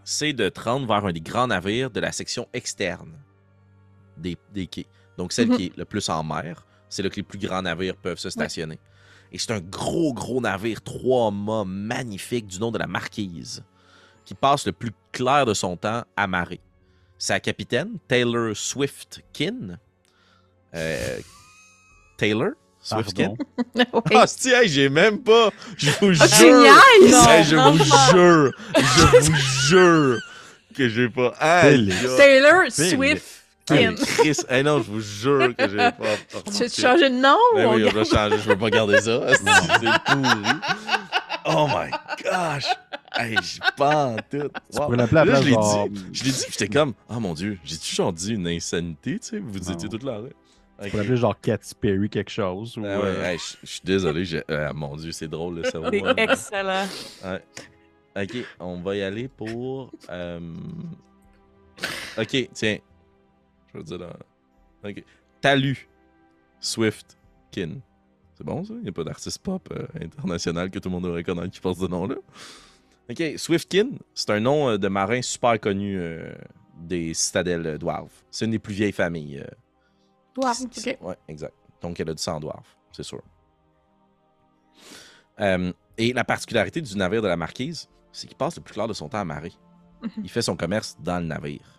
c'est 0.05 0.33
de 0.33 0.49
te 0.49 0.61
rendre 0.61 0.87
vers 0.87 1.05
un 1.05 1.13
des 1.13 1.21
grands 1.21 1.49
navires 1.49 1.91
de 1.91 1.99
la 1.99 2.13
section 2.13 2.47
externe 2.53 3.13
des, 4.17 4.37
des 4.53 4.69
quais. 4.69 4.87
Donc, 5.19 5.33
celle 5.33 5.49
Mhm. 5.49 5.57
qui 5.57 5.67
est 5.67 5.77
le 5.77 5.85
plus 5.85 6.09
en 6.09 6.23
mer, 6.23 6.65
c'est 6.97 7.03
là 7.03 7.11
que 7.11 7.17
les 7.17 7.23
plus 7.23 7.39
grands 7.39 7.63
navires 7.63 7.97
peuvent 7.97 8.19
se 8.19 8.31
stationner. 8.31 8.79
Et 9.33 9.39
c'est 9.39 9.51
un 9.53 9.61
gros, 9.61 10.13
gros 10.15 10.41
navire, 10.41 10.81
trois 10.83 11.31
mâts 11.31 11.65
magnifique 11.67 12.47
du 12.47 12.59
nom 12.59 12.71
de 12.71 12.79
la 12.79 12.87
Marquise, 12.87 13.63
qui 14.25 14.35
passe 14.35 14.67
le 14.67 14.73
plus 14.73 14.93
clair 15.13 15.45
de 15.45 15.53
son 15.55 15.77
temps 15.77 16.05
amarré. 16.17 16.61
Sa 17.19 17.41
capitaine, 17.41 17.99
Taylor 18.09 18.57
Swiftkin. 18.57 19.79
Euh, 20.75 21.19
Taylor 22.19 22.51
Swiftkin. 22.81 23.35
Ah, 24.15 24.27
si, 24.27 24.51
hey, 24.51 24.69
j'ai 24.69 24.89
même 24.89 25.19
pas. 25.23 25.51
Je 25.77 25.91
vous 26.01 26.13
Ah, 26.21 26.27
jure. 26.27 26.65
Hey, 26.65 27.45
je 27.45 27.57
Non, 27.57 27.73
vous 27.73 27.79
non. 27.79 28.11
jure. 28.13 28.53
Je 28.77 29.21
vous 29.21 29.37
jure 29.69 30.19
que 30.77 30.89
j'ai 30.89 31.09
pas. 31.09 31.35
Hey. 31.41 31.89
Taylor. 32.17 32.71
Swift. 32.71 33.36
Hey, 33.69 33.87
Kim. 33.87 33.95
Chris. 33.97 34.37
Hey, 34.49 34.63
non, 34.63 34.79
je 34.83 34.91
vous 34.91 35.01
jure 35.01 35.55
que 35.57 35.69
j'ai 35.69 35.77
pas. 35.77 35.93
Tu 36.47 36.63
veux 36.63 36.69
changer 36.69 37.11
de 37.11 37.17
nom? 37.17 37.37
Ben 37.55 37.67
ou 37.67 37.75
oui, 37.75 37.83
on 37.83 37.85
garde- 37.87 37.95
doit 37.95 38.05
changer. 38.05 38.39
Je 38.43 38.49
veux 38.49 38.57
pas 38.59 38.71
garder 38.71 39.01
ça. 39.01 39.21
C'est 39.35 39.45
pourri. 40.05 40.53
Oh 41.47 41.67
my 41.69 41.91
gosh. 42.23 42.67
Hey, 43.19 43.37
j'ai 43.43 43.61
pas 43.77 44.07
en 44.07 44.17
tout. 44.17 44.23
Tu 44.31 44.39
Wow. 44.79 44.85
pourrais 44.85 44.97
l'appeler 44.99 45.21
à 45.21 45.25
la 45.25 45.33
Là, 45.33 45.41
place 45.41 45.43
je 45.43 45.47
l'ai 45.49 45.53
genre- 45.55 45.89
dit. 45.89 46.05
Je 46.13 46.25
l'ai 46.25 46.31
dit, 46.31 46.45
j'étais 46.51 46.69
comme, 46.69 46.93
oh 47.09 47.19
mon 47.21 47.35
dieu, 47.35 47.59
j'ai-tu 47.65 47.95
genre 47.95 48.13
dit 48.13 48.35
une 48.35 48.47
insanité, 48.49 49.19
tu 49.19 49.27
sais? 49.29 49.39
Vous 49.39 49.59
Non. 49.59 49.73
étiez 49.73 49.89
toutes 49.89 50.03
là. 50.05 50.19
là. 50.19 50.29
Tu 50.29 50.85
Ok. 50.85 50.91
pourrais 50.91 51.03
l'appeler 51.05 51.17
genre 51.17 51.41
Katy 51.41 51.75
Perry 51.81 52.11
quelque 52.11 52.31
chose. 52.31 52.77
Ou, 52.77 52.83
Ah 52.85 52.99
ouais, 53.01 53.05
euh, 53.07 53.25
hey, 53.33 53.39
je 53.39 53.57
je 53.63 53.71
suis 53.73 53.81
désolé. 53.85 54.25
j'ai- 54.27 54.45
euh, 54.51 54.73
mon 54.75 54.95
dieu, 54.97 55.11
c'est 55.13 55.29
drôle 55.29 55.57
le 55.57 55.65
cerveau. 55.65 55.89
C'est 55.91 56.03
Ouais. 56.03 56.15
excellent. 56.19 56.87
Ok, 58.17 58.37
on 58.61 58.81
va 58.81 58.97
y 58.97 59.03
aller 59.03 59.29
pour. 59.29 59.91
euh, 60.11 60.41
Ok, 62.19 62.49
tiens. 62.55 62.79
Je 63.77 63.81
vais 63.81 63.85
dire 63.85 63.99
là. 63.99 64.17
Ok. 64.85 65.05
Talu. 65.41 65.89
Swift. 66.61 67.19
Kin. 67.53 67.81
C'est 68.35 68.45
bon 68.45 68.65
ça? 68.65 68.75
Il 68.75 68.83
n'y 68.83 68.89
a 68.89 68.93
pas 68.93 69.05
d'artiste 69.05 69.39
pop 69.39 69.69
euh, 69.73 69.87
international 70.01 70.71
que 70.71 70.79
tout 70.79 70.89
le 70.89 70.95
monde 70.95 71.05
devrait 71.05 71.23
connaître 71.25 71.51
qui 71.51 71.61
porte 71.61 71.79
ce 71.79 71.87
nom-là. 71.87 72.17
Ok, 73.09 73.23
Swiftkin, 73.37 73.91
c'est 74.15 74.31
un 74.31 74.41
nom 74.41 74.69
euh, 74.71 74.79
de 74.79 74.89
marin 74.89 75.23
super 75.23 75.59
connu 75.61 75.97
euh, 75.99 76.35
des 76.77 77.15
citadelles 77.15 77.79
Dwarves. 77.79 78.11
C'est 78.31 78.45
une 78.47 78.51
des 78.51 78.59
plus 78.59 78.75
vieilles 78.75 78.93
familles. 78.93 79.39
euh, 79.41 79.47
qui- 80.69 80.81
ok. 80.91 80.99
Ouais, 81.03 81.17
exact. 81.29 81.55
Donc 81.81 81.99
elle 82.01 82.11
a 82.11 82.15
du 82.15 82.23
sang 82.23 82.41
Dwarve, 82.41 82.67
c'est 82.93 83.03
sûr. 83.05 83.23
Et 85.99 86.13
la 86.13 86.25
particularité 86.25 86.81
du 86.81 86.97
navire 86.97 87.23
de 87.23 87.29
la 87.29 87.37
Marquise, 87.37 87.89
c'est 88.13 88.27
qu'il 88.27 88.37
passe 88.37 88.57
le 88.57 88.63
plus 88.63 88.75
clair 88.75 88.89
de 88.89 88.93
son 88.93 89.09
temps 89.09 89.19
à 89.21 89.25
marée. 89.25 89.53
Mhm. 90.03 90.11
Il 90.25 90.31
fait 90.31 90.43
son 90.43 90.57
commerce 90.57 90.97
dans 91.01 91.21
le 91.21 91.27
navire. 91.27 91.76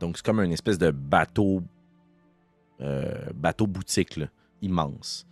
Donc, 0.00 0.16
c'est 0.16 0.24
comme 0.24 0.40
une 0.40 0.52
espèce 0.52 0.78
de 0.78 0.90
bateau, 0.90 1.62
euh, 2.80 3.26
bateau 3.34 3.66
boutique, 3.66 4.16
là, 4.16 4.26
immense. 4.62 5.26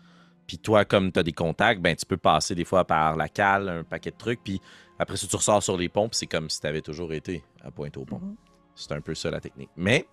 Puis 0.46 0.58
toi, 0.58 0.84
comme 0.84 1.10
tu 1.10 1.18
as 1.18 1.22
des 1.22 1.32
contacts, 1.32 1.80
ben, 1.80 1.96
tu 1.96 2.06
peux 2.06 2.16
passer 2.16 2.54
des 2.54 2.64
fois 2.64 2.84
par 2.84 3.16
la 3.16 3.28
cale, 3.28 3.68
un 3.68 3.84
paquet 3.84 4.10
de 4.10 4.16
trucs, 4.16 4.42
puis 4.42 4.60
après 4.98 5.16
ça, 5.16 5.26
tu 5.26 5.36
ressors 5.36 5.62
sur 5.62 5.76
les 5.76 5.88
ponts, 5.88 6.08
puis 6.08 6.18
c'est 6.18 6.26
comme 6.26 6.48
si 6.50 6.60
tu 6.60 6.66
avais 6.66 6.80
toujours 6.80 7.12
été 7.12 7.44
à 7.62 7.70
Pointe-au-Pont. 7.70 8.20
Mhm. 8.20 8.36
C'est 8.74 8.92
un 8.92 9.00
peu 9.00 9.14
ça 9.14 9.30
la 9.30 9.40
technique. 9.40 9.70
Mais 9.76 10.06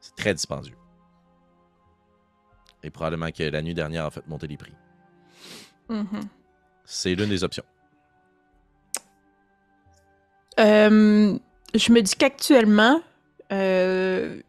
c'est 0.00 0.16
très 0.16 0.34
dispendieux. 0.34 0.76
Et 2.82 2.90
probablement 2.90 3.30
que 3.30 3.42
la 3.42 3.62
nuit 3.62 3.74
dernière 3.74 4.06
a 4.06 4.10
fait 4.10 4.26
monter 4.28 4.46
les 4.46 4.56
prix. 4.56 4.74
Mhm. 5.88 6.20
C'est 6.84 7.14
l'une 7.14 7.28
des 7.28 7.44
options. 7.44 7.64
Euh, 10.58 11.38
je 11.74 11.92
me 11.92 12.00
dis 12.00 12.16
qu'actuellement, 12.16 13.00
euh, 13.52 14.40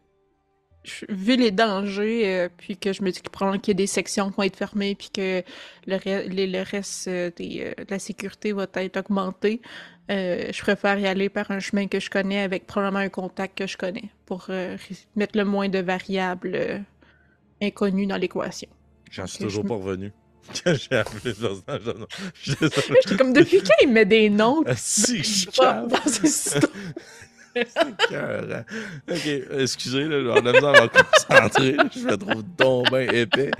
vu 1.08 1.36
les 1.36 1.50
dangers, 1.50 2.22
euh, 2.26 2.48
puis 2.56 2.76
que 2.76 2.92
je 2.92 3.02
me 3.02 3.10
dis 3.10 3.20
que 3.20 3.28
probablement 3.30 3.60
qu'il 3.60 3.72
y 3.72 3.76
a 3.76 3.78
des 3.78 3.86
sections 3.86 4.30
qui 4.30 4.36
vont 4.36 4.42
être 4.44 4.56
fermées, 4.56 4.94
puis 4.94 5.10
que 5.12 5.42
le, 5.86 5.96
re- 5.96 6.26
les- 6.28 6.46
le 6.46 6.62
reste 6.62 7.08
euh, 7.08 7.30
des, 7.36 7.72
euh, 7.78 7.84
de 7.84 7.90
la 7.90 7.98
sécurité 7.98 8.52
va 8.52 8.66
être 8.74 8.96
augmenté, 8.98 9.60
je 10.08 10.60
préfère 10.62 10.98
y 10.98 11.06
aller 11.06 11.28
par 11.28 11.50
un 11.52 11.60
chemin 11.60 11.86
que 11.86 12.00
je 12.00 12.10
connais 12.10 12.40
avec 12.40 12.66
probablement 12.66 12.98
un 12.98 13.08
contact 13.10 13.56
que 13.58 13.68
je 13.68 13.76
connais 13.76 14.10
pour 14.26 14.48
mettre 15.14 15.38
le 15.38 15.44
moins 15.44 15.68
de 15.68 15.78
variables 15.78 16.82
inconnues 17.62 18.06
dans 18.08 18.16
l'équation. 18.16 18.68
J'en 19.08 19.28
suis 19.28 19.44
toujours 19.44 19.62
je 19.62 19.68
pas 19.68 19.74
revenu. 19.76 20.12
J'ai 20.64 20.96
appelé 20.96 21.20
désolé. 21.32 21.60
J'étais 22.42 23.16
comme, 23.16 23.32
depuis 23.32 23.58
quand 23.58 23.74
il 23.82 23.92
met 23.92 24.04
des 24.04 24.30
noms? 24.30 24.64
Ah, 24.66 24.74
si, 24.74 25.18
je 25.18 25.22
suis 25.22 25.48
dans, 25.56 25.86
Ok, 27.56 29.26
excusez, 29.58 30.04
là, 30.04 30.20
j'ai 30.20 30.42
la 30.42 30.52
misère 30.52 30.74
à 30.74 30.82
me 30.82 30.88
concentrer. 30.88 31.72
là. 31.72 31.84
Je 31.92 31.98
fais 32.00 32.16
trop 32.16 32.42
de 32.42 32.90
ben 32.90 33.14
épais. 33.14 33.50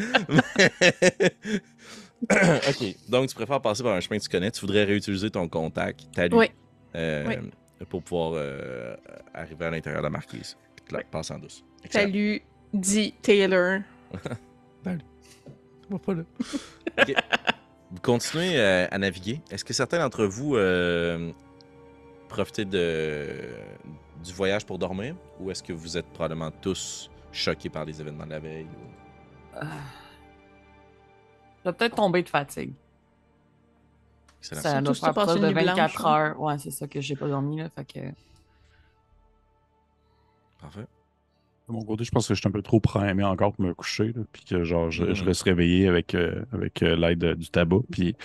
ok, 2.68 2.94
donc 3.08 3.28
tu 3.28 3.34
préfères 3.34 3.60
passer 3.60 3.82
par 3.82 3.94
un 3.94 4.00
chemin 4.00 4.18
que 4.18 4.22
tu 4.24 4.28
connais. 4.28 4.50
Tu 4.50 4.60
voudrais 4.60 4.84
réutiliser 4.84 5.30
ton 5.30 5.48
contact, 5.48 6.00
ta 6.14 6.28
lui, 6.28 6.36
Oui. 6.36 6.46
euh, 6.94 7.36
pour 7.88 8.02
pouvoir 8.02 8.32
euh, 8.34 8.94
arriver 9.34 9.64
à 9.66 9.70
l'intérieur 9.70 10.02
de 10.02 10.06
la 10.06 10.10
marquise. 10.10 10.56
La 10.90 11.02
passer 11.04 11.34
en 11.34 11.38
douce. 11.38 11.64
Excellent. 11.84 12.04
Salut, 12.06 12.42
dit 12.74 13.14
Taylor. 13.22 13.80
Va 15.90 15.98
pas 15.98 16.14
là. 16.14 16.22
Ok. 17.00 17.14
Vous 17.92 18.00
continuez 18.00 18.56
euh, 18.56 18.86
à 18.90 18.98
naviguer. 18.98 19.40
Est-ce 19.50 19.64
que 19.64 19.72
certains 19.72 19.98
d'entre 19.98 20.24
vous 20.24 20.54
profitez 22.30 22.64
de, 22.64 23.50
du 24.24 24.32
voyage 24.32 24.64
pour 24.64 24.78
dormir? 24.78 25.14
Ou 25.40 25.50
est-ce 25.50 25.62
que 25.62 25.72
vous 25.72 25.96
êtes 25.98 26.06
probablement 26.06 26.50
tous 26.50 27.10
choqués 27.32 27.68
par 27.68 27.84
les 27.84 28.00
événements 28.00 28.24
de 28.24 28.30
la 28.30 28.38
veille? 28.40 28.64
ou- 28.66 29.56
Euh, 29.58 29.64
Je 31.64 31.68
vais 31.70 31.76
peut-être 31.76 31.96
tomber 31.96 32.22
de 32.22 32.28
fatigue. 32.28 32.72
Excellent. 34.38 34.62
Ça 34.62 34.80
doit 35.12 35.26
faire 35.26 35.34
de 35.36 35.46
nuit 35.46 35.52
blanche, 35.52 35.66
24 35.76 36.06
hein. 36.06 36.14
heures. 36.14 36.40
Ouais, 36.40 36.56
c'est 36.58 36.70
ça 36.70 36.86
que 36.88 37.00
j'ai 37.00 37.14
pas 37.16 37.28
dormi, 37.28 37.58
là. 37.58 37.68
Fait 37.70 37.84
que... 37.84 38.00
Parfait. 40.60 40.86
De 41.68 41.72
mon 41.74 41.84
côté, 41.84 42.04
je 42.04 42.10
pense 42.10 42.26
que 42.26 42.34
je 42.34 42.40
suis 42.40 42.48
un 42.48 42.52
peu 42.52 42.62
trop 42.62 42.80
primé 42.80 43.22
encore 43.22 43.52
pour 43.52 43.64
me 43.64 43.74
coucher, 43.74 44.12
là, 44.12 44.22
puis 44.32 44.44
que 44.44 44.64
genre, 44.64 44.90
je, 44.90 45.14
je 45.14 45.22
Mhm. 45.22 45.28
reste 45.28 45.42
réveillé 45.42 45.88
avec, 45.88 46.14
euh, 46.14 46.44
avec 46.52 46.82
euh, 46.82 46.96
l'aide 46.96 47.34
du 47.36 47.48
tabac. 47.48 47.80
Puis 47.90 48.16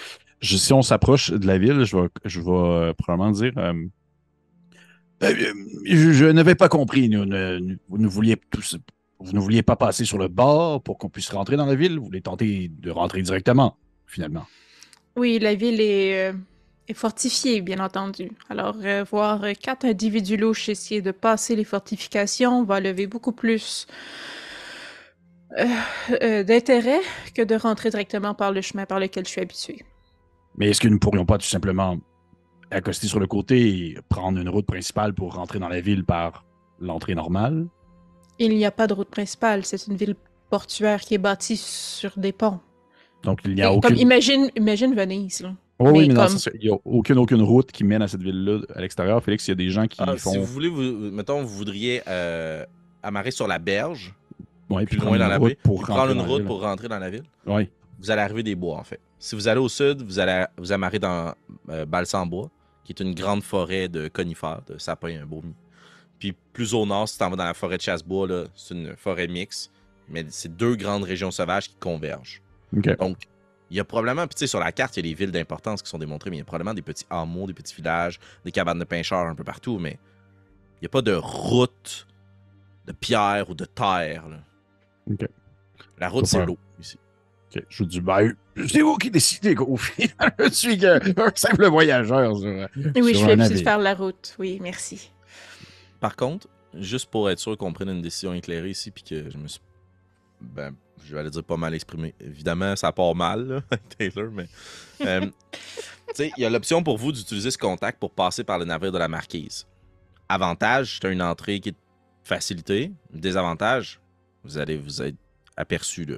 si 0.45 0.73
on 0.73 0.81
s'approche 0.81 1.31
de 1.31 1.45
la 1.47 1.58
ville, 1.58 1.84
je 1.84 1.97
vais, 1.97 2.08
je 2.25 2.39
vais 2.39 2.51
euh, 2.51 2.93
probablement 2.93 3.31
dire 3.31 3.53
euh, 3.58 3.73
Euh, 5.23 5.53
je, 5.86 6.25
n'avais 6.25 6.55
pas 6.55 6.69
compris. 6.69 7.10
Nous, 7.10 7.21
vous, 7.89 7.97
ne 7.97 8.08
vouliez 8.08 8.36
vous 9.19 9.31
ne 9.31 9.39
vouliez 9.39 9.63
pas 9.63 9.75
passer 9.75 10.05
sur 10.05 10.17
le 10.17 10.27
bord 10.27 10.84
pour 10.84 10.97
qu'on 10.97 11.10
puisse 11.10 11.29
rentrer 11.29 11.55
dans 11.55 11.65
la 11.65 11.75
ville. 11.75 11.97
Vous 11.97 12.05
voulez 12.05 12.21
tenter 12.21 12.69
de 12.69 12.91
rentrer 12.91 13.21
directement, 13.21 13.77
finalement. 14.05 14.45
Oui, 15.15 15.39
la 15.39 15.55
ville 15.55 15.79
est, 15.79 16.34
fortifiée, 16.93 17.62
bien 17.62 17.79
entendu. 17.79 18.29
Alors, 18.49 18.75
voir 19.10 19.45
quatre 19.60 19.86
individus 19.86 20.38
louches 20.38 20.67
essayer 20.69 21.01
de 21.01 21.12
passer 21.12 21.55
les 21.55 21.63
fortifications 21.63 22.63
va 22.65 22.81
lever 22.81 23.08
beaucoup 23.08 23.31
plus 23.31 23.88
d'intérêt 26.19 27.01
que 27.34 27.41
de 27.41 27.55
rentrer 27.55 27.89
directement 27.89 28.34
par 28.34 28.51
le 28.51 28.60
chemin 28.62 28.86
par 28.86 28.99
lequel 28.99 29.25
je 29.25 29.31
suis 29.31 29.41
habitué. 29.41 29.86
Mais 30.57 30.69
est-ce 30.69 30.79
que 30.81 30.87
nous 30.87 30.95
ne 30.95 30.99
pourrions 30.99 31.25
pas 31.25 31.37
tout 31.37 31.45
simplement 31.45 31.97
accoster 32.71 33.07
sur 33.07 33.19
le 33.19 33.27
côté 33.27 33.67
et 33.89 33.97
prendre 34.09 34.39
une 34.39 34.49
route 34.49 34.65
principale 34.65 35.13
pour 35.13 35.35
rentrer 35.35 35.59
dans 35.59 35.67
la 35.69 35.81
ville 35.81 36.03
par 36.05 36.45
l'entrée 36.79 37.15
normale? 37.15 37.67
Il 38.39 38.55
n'y 38.55 38.65
a 38.65 38.71
pas 38.71 38.87
de 38.87 38.93
route 38.93 39.09
principale, 39.09 39.65
c'est 39.65 39.87
une 39.87 39.95
ville 39.95 40.15
portuaire 40.49 41.01
qui 41.01 41.13
est 41.15 41.17
bâtie 41.19 41.57
sur 41.57 42.13
des 42.17 42.31
ponts. 42.31 42.59
Donc, 43.23 43.39
il 43.45 43.55
n'y 43.55 43.61
Et 43.61 43.63
a 43.63 43.73
aucune... 43.73 43.89
Comme 43.91 43.99
imagine, 43.99 44.49
imagine 44.55 44.93
Venise, 44.95 45.41
là. 45.41 45.53
Oui, 45.79 45.91
oui, 45.91 46.07
mais 46.07 46.13
comme- 46.13 46.37
il 46.53 46.59
n'y 46.61 46.69
a 46.73 46.77
aucune, 46.85 47.17
aucune 47.17 47.41
route 47.41 47.69
qui 47.71 47.83
mène 47.83 48.01
à 48.01 48.07
cette 48.07 48.21
ville-là 48.21 48.61
à 48.73 48.81
l'extérieur. 48.81 49.21
Félix, 49.21 49.47
il 49.47 49.51
y 49.51 49.53
a 49.53 49.55
des 49.55 49.69
gens 49.69 49.87
qui 49.87 49.97
Ah, 50.01 50.15
font... 50.15 50.31
Si 50.31 50.37
vous 50.37 50.45
voulez, 50.45 50.69
vous, 50.69 50.81
mettons, 51.11 51.41
vous 51.41 51.49
voudriez 51.49 52.01
euh, 52.07 52.65
amarrer 53.03 53.31
sur 53.31 53.47
la 53.47 53.59
berge, 53.59 54.13
Ouais, 54.69 54.85
plus 54.85 54.97
puis 54.97 55.05
loin 55.05 55.17
prendre 55.17 55.19
dans 55.19 55.25
une 55.25 55.49
la 55.49 55.55
pour 55.63 55.79
rentrer 55.79 55.93
prendre 55.93 56.11
une 56.11 56.17
dans 56.17 56.23
la 56.23 56.29
route 56.29 56.37
ville. 56.39 56.47
pour 56.47 56.61
rentrer 56.61 56.87
dans 56.87 56.99
la 56.99 57.09
ville. 57.09 57.23
Oui. 57.45 57.69
Vous 57.99 58.09
allez 58.09 58.21
arriver 58.21 58.41
des 58.43 58.55
bois, 58.55 58.77
en 58.77 58.83
fait. 58.83 58.99
Si 59.19 59.36
vous 59.36 59.47
allez 59.47 59.60
au 59.60 59.69
sud, 59.69 60.01
vous 60.01 60.19
allez 60.19 60.45
vous 60.58 60.71
amarrer 60.71 60.99
dans 60.99 61.34
euh, 61.69 61.86
Balsambois, 61.86 62.49
qui 62.84 62.91
est 62.91 62.99
une 63.01 63.15
grande 63.15 63.43
forêt 63.43 63.88
de 63.88 64.08
conifères, 64.08 64.62
de 64.67 64.78
sapins 64.78 65.08
et 65.10 65.17
un 65.17 65.25
beau 65.25 65.43
Puis 66.19 66.34
plus 66.54 66.73
au 66.73 66.86
nord, 66.86 67.10
si 67.10 67.17
tu 67.17 67.23
vas 67.23 67.36
dans 67.36 67.43
la 67.43 67.54
forêt 67.54 67.78
de 67.78 67.82
Chassebois, 67.82 68.45
c'est 68.56 68.73
une 68.73 68.95
forêt 68.95 69.28
mixte, 69.28 69.71
mais 70.10 70.25
c'est 70.30 70.56
deux 70.56 70.75
grandes 70.75 71.04
régions 71.04 71.32
sauvages 71.32 71.69
qui 71.69 71.75
convergent. 71.75 72.41
Donc, 72.99 73.28
il 73.71 73.78
y 73.78 73.80
a 73.80 73.84
probablement, 73.84 74.28
puis 74.28 74.36
tu 74.36 74.39
sais, 74.41 74.47
sur 74.47 74.60
la 74.60 74.71
carte, 74.71 74.95
il 74.97 75.06
y 75.06 75.10
a 75.10 75.12
des 75.12 75.15
villes 75.15 75.32
d'importance 75.32 75.82
qui 75.82 75.89
sont 75.89 75.97
démontrées, 75.97 76.30
mais 76.30 76.38
il 76.38 76.39
y 76.39 76.43
a 76.43 76.45
probablement 76.45 76.73
des 76.73 76.84
petits 76.84 77.06
hameaux, 77.10 77.47
des 77.47 77.54
petits 77.54 77.75
villages, 77.75 78.19
des 78.43 78.51
cabanes 78.51 78.80
de 78.80 78.84
pêcheurs 78.84 79.25
un 79.25 79.34
peu 79.36 79.43
partout, 79.43 79.80
mais 79.80 79.97
il 80.75 80.84
n'y 80.84 80.86
a 80.86 80.89
pas 80.89 81.01
de 81.01 81.13
route 81.13 82.06
de 82.86 82.91
pierre 82.91 83.49
ou 83.49 83.56
de 83.56 83.65
terre. 83.65 84.28
là. 84.30 84.38
La 85.97 86.10
route, 86.10 86.25
c'est 86.28 86.45
l'eau 86.45 86.58
ici. 86.80 86.99
OK. 87.55 87.63
Je 87.69 87.77
vous 87.83 87.89
dis, 87.89 88.01
ben, 88.01 88.33
C'est 88.67 88.81
vous 88.81 88.97
qui 88.97 89.09
décidez 89.11 89.55
final, 89.77 90.33
je 90.39 90.49
suis 90.49 90.85
un 90.85 90.99
simple 91.35 91.67
voyageur. 91.67 92.37
sur- 92.37 92.47
Et 92.95 93.01
oui, 93.01 93.15
sur 93.15 93.29
je 93.29 93.35
navire. 93.35 93.57
de 93.57 93.63
faire 93.63 93.79
la 93.79 93.93
route. 93.93 94.35
Oui, 94.39 94.59
merci. 94.61 95.11
Par 95.99 96.15
contre, 96.15 96.47
juste 96.73 97.09
pour 97.09 97.29
être 97.29 97.39
sûr 97.39 97.57
qu'on 97.57 97.73
prenne 97.73 97.89
une 97.89 98.01
décision 98.01 98.33
éclairée 98.33 98.69
ici, 98.71 98.91
puis 98.91 99.03
que 99.03 99.29
je 99.29 99.37
me 99.37 99.47
suis. 99.47 99.61
Ben, 100.41 100.75
je 101.03 101.13
vais 101.13 101.21
aller 101.21 101.29
dire 101.29 101.43
pas 101.43 101.57
mal 101.57 101.73
exprimé. 101.73 102.13
Évidemment, 102.19 102.75
ça 102.75 102.91
part 102.91 103.15
mal, 103.15 103.47
là, 103.47 103.61
Taylor, 103.97 104.31
mais. 104.31 104.47
euh, 105.01 105.21
tu 105.51 105.59
sais, 106.13 106.31
il 106.37 106.41
y 106.43 106.45
a 106.45 106.49
l'option 106.49 106.83
pour 106.83 106.97
vous 106.97 107.11
d'utiliser 107.11 107.51
ce 107.51 107.57
contact 107.57 107.99
pour 107.99 108.11
passer 108.11 108.43
par 108.43 108.59
le 108.59 108.65
navire 108.65 108.91
de 108.91 108.97
la 108.97 109.07
marquise. 109.07 109.65
Avantage, 110.27 110.99
c'est 111.01 111.11
une 111.11 111.21
entrée 111.21 111.59
qui 111.59 111.69
est 111.69 111.75
facilitée. 112.23 112.91
Désavantage, 113.13 113.99
vous 114.43 114.57
allez 114.57 114.77
vous 114.77 115.01
être 115.01 115.15
aperçu, 115.55 116.05
là. 116.05 116.17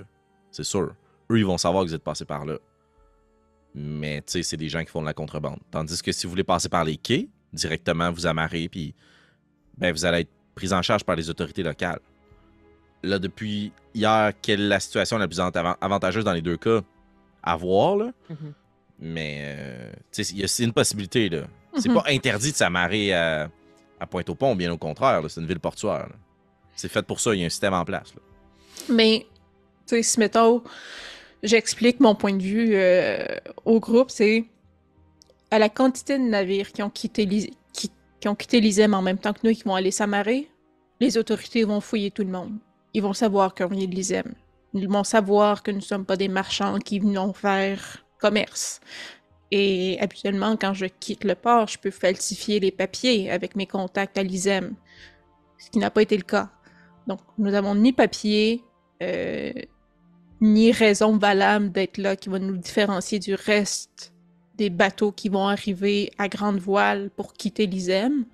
C'est 0.51 0.63
sûr. 0.63 0.95
Eux, 1.31 1.39
ils 1.39 1.45
vont 1.45 1.57
savoir 1.57 1.83
que 1.83 1.89
vous 1.89 1.95
êtes 1.95 2.03
passé 2.03 2.25
par 2.25 2.45
là. 2.45 2.57
Mais, 3.75 4.21
tu 4.21 4.31
sais, 4.33 4.43
c'est 4.43 4.57
des 4.57 4.69
gens 4.69 4.83
qui 4.83 4.89
font 4.91 5.01
de 5.01 5.05
la 5.05 5.13
contrebande. 5.13 5.59
Tandis 5.71 6.01
que 6.01 6.11
si 6.11 6.25
vous 6.25 6.31
voulez 6.31 6.43
passer 6.43 6.69
par 6.69 6.83
les 6.83 6.97
quais, 6.97 7.27
directement 7.53 8.11
vous 8.11 8.25
amarrer, 8.25 8.69
puis 8.69 8.95
ben, 9.77 9.91
vous 9.91 10.05
allez 10.05 10.21
être 10.21 10.29
pris 10.55 10.73
en 10.73 10.81
charge 10.81 11.03
par 11.03 11.15
les 11.15 11.29
autorités 11.29 11.61
locales. 11.63 11.99
Là, 13.03 13.19
depuis 13.19 13.71
hier, 13.93 14.33
quelle 14.41 14.61
est 14.61 14.67
la 14.67 14.79
situation 14.79 15.17
la 15.17 15.27
plus 15.27 15.39
ava- 15.39 15.77
avantageuse 15.81 16.23
dans 16.23 16.33
les 16.33 16.41
deux 16.41 16.57
cas? 16.57 16.81
À 17.43 17.55
voir, 17.55 17.95
là. 17.97 18.11
Mhm. 18.29 18.53
Mais, 18.99 19.37
euh, 19.43 19.91
tu 20.11 20.23
sais, 20.23 20.33
il 20.33 20.39
y 20.39 20.43
a- 20.43 20.47
c'est 20.47 20.63
une 20.63 20.73
possibilité, 20.73 21.29
là. 21.29 21.43
C'est 21.77 21.89
Mhm. 21.89 21.95
pas 21.95 22.03
interdit 22.07 22.51
de 22.51 22.57
s'amarrer 22.57 23.13
à, 23.13 23.51
à 23.99 24.07
Pointe-au-Pont, 24.07 24.55
bien 24.55 24.71
au 24.71 24.77
contraire, 24.77 25.21
là. 25.21 25.29
C'est 25.29 25.39
une 25.39 25.45
ville 25.47 25.59
portuaire. 25.59 26.09
C'est 26.75 26.89
fait 26.89 27.05
pour 27.05 27.19
ça, 27.19 27.35
il 27.35 27.41
y 27.41 27.43
a 27.43 27.45
un 27.45 27.49
système 27.49 27.73
en 27.75 27.85
place, 27.85 28.13
là. 28.15 28.21
Mais, 28.91 29.27
tu 29.85 29.95
sais, 29.95 30.01
si 30.01 30.19
mettons, 30.19 30.63
j'explique 31.43 31.99
mon 31.99 32.15
point 32.15 32.33
de 32.33 32.43
vue 32.43 32.75
euh, 32.75 33.23
au 33.65 33.79
groupe, 33.79 34.09
c'est 34.09 34.45
à 35.51 35.59
la 35.59 35.69
quantité 35.69 36.17
de 36.17 36.23
navires 36.23 36.71
qui 36.71 36.83
ont 36.83 36.89
quitté 36.89 37.25
l'Is- 37.25 37.51
qui, 37.73 38.27
ont 38.27 38.35
quitté 38.35 38.85
en 38.85 39.01
même 39.01 39.17
temps 39.17 39.33
que 39.33 39.39
nous 39.43 39.51
et 39.51 39.55
qui 39.55 39.63
vont 39.63 39.75
aller 39.75 39.91
s'amarrer, 39.91 40.49
les 40.99 41.17
autorités 41.17 41.63
vont 41.63 41.79
fouiller 41.79 42.11
tout 42.11 42.23
le 42.23 42.31
monde. 42.31 42.57
Ils 42.93 43.01
vont 43.01 43.13
savoir 43.13 43.53
qu'on 43.53 43.67
vient 43.67 43.87
de 43.87 43.93
l'ISEM. 43.93 44.33
Ils 44.73 44.89
vont 44.89 45.03
savoir 45.03 45.63
que 45.63 45.71
nous 45.71 45.77
ne 45.77 45.83
sommes 45.83 46.05
pas 46.05 46.17
des 46.17 46.27
marchands 46.27 46.79
qui 46.79 46.99
venons 46.99 47.31
faire 47.33 48.03
commerce. 48.19 48.81
Et 49.51 49.97
habituellement, 50.01 50.57
quand 50.57 50.73
je 50.73 50.85
quitte 50.85 51.23
le 51.23 51.35
port, 51.35 51.67
je 51.67 51.77
peux 51.77 51.91
falsifier 51.91 52.59
les 52.59 52.71
papiers 52.71 53.31
avec 53.31 53.55
mes 53.55 53.65
contacts 53.65 54.17
à 54.17 54.23
l'ISEM, 54.23 54.75
ce 55.57 55.69
qui 55.69 55.79
n'a 55.79 55.89
pas 55.89 56.01
été 56.01 56.17
le 56.17 56.23
cas. 56.23 56.49
Donc, 57.07 57.19
nous 57.37 57.53
avons 57.53 57.75
ni 57.75 57.93
papier, 57.93 58.63
euh, 59.01 59.53
ni 60.41 60.71
raison 60.71 61.17
valable 61.17 61.71
d'être 61.71 61.97
là 61.97 62.15
qui 62.15 62.29
va 62.29 62.39
nous 62.39 62.57
différencier 62.57 63.19
du 63.19 63.33
reste 63.33 64.13
des 64.55 64.69
bateaux 64.69 65.11
qui 65.11 65.29
vont 65.29 65.47
arriver 65.47 66.11
à 66.17 66.27
grande 66.27 66.57
voile 66.59 67.09
pour 67.15 67.33
quitter 67.33 67.67
l'ISEM. 67.67 68.25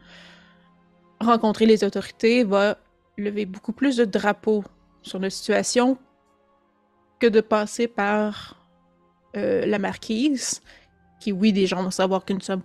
Rencontrer 1.19 1.65
les 1.65 1.83
autorités 1.83 2.43
va 2.43 2.77
lever 3.17 3.45
beaucoup 3.45 3.73
plus 3.73 3.97
de 3.97 4.05
drapeaux 4.05 4.63
sur 5.01 5.19
notre 5.19 5.35
situation 5.35 5.97
que 7.19 7.27
de 7.27 7.41
passer 7.41 7.87
par 7.87 8.59
euh, 9.35 9.65
la 9.65 9.79
marquise, 9.79 10.61
qui, 11.19 11.31
oui, 11.31 11.53
des 11.53 11.67
gens 11.67 11.83
vont 11.83 11.91
savoir 11.91 12.25
que 12.25 12.33
nous 12.33 12.41
sommes 12.41 12.63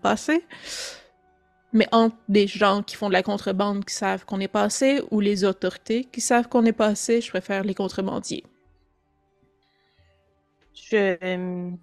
mais 1.73 1.87
entre 1.93 2.17
des 2.29 2.47
gens 2.47 2.83
qui 2.83 2.97
font 2.97 3.09
de 3.09 3.13
la 3.13 3.23
contrebande 3.23 3.85
qui 3.85 3.95
savent 3.95 4.25
qu'on 4.25 4.41
est 4.41 4.49
passé 4.49 5.03
ou 5.11 5.21
les 5.21 5.45
autorités 5.45 6.05
qui 6.05 6.21
savent 6.21 6.49
qu'on 6.49 6.65
est 6.65 6.73
passé, 6.73 7.21
je 7.21 7.29
préfère 7.29 7.63
les 7.63 7.75
contrebandiers. 7.75 8.45
Je 10.91 11.19
ne 11.37 11.77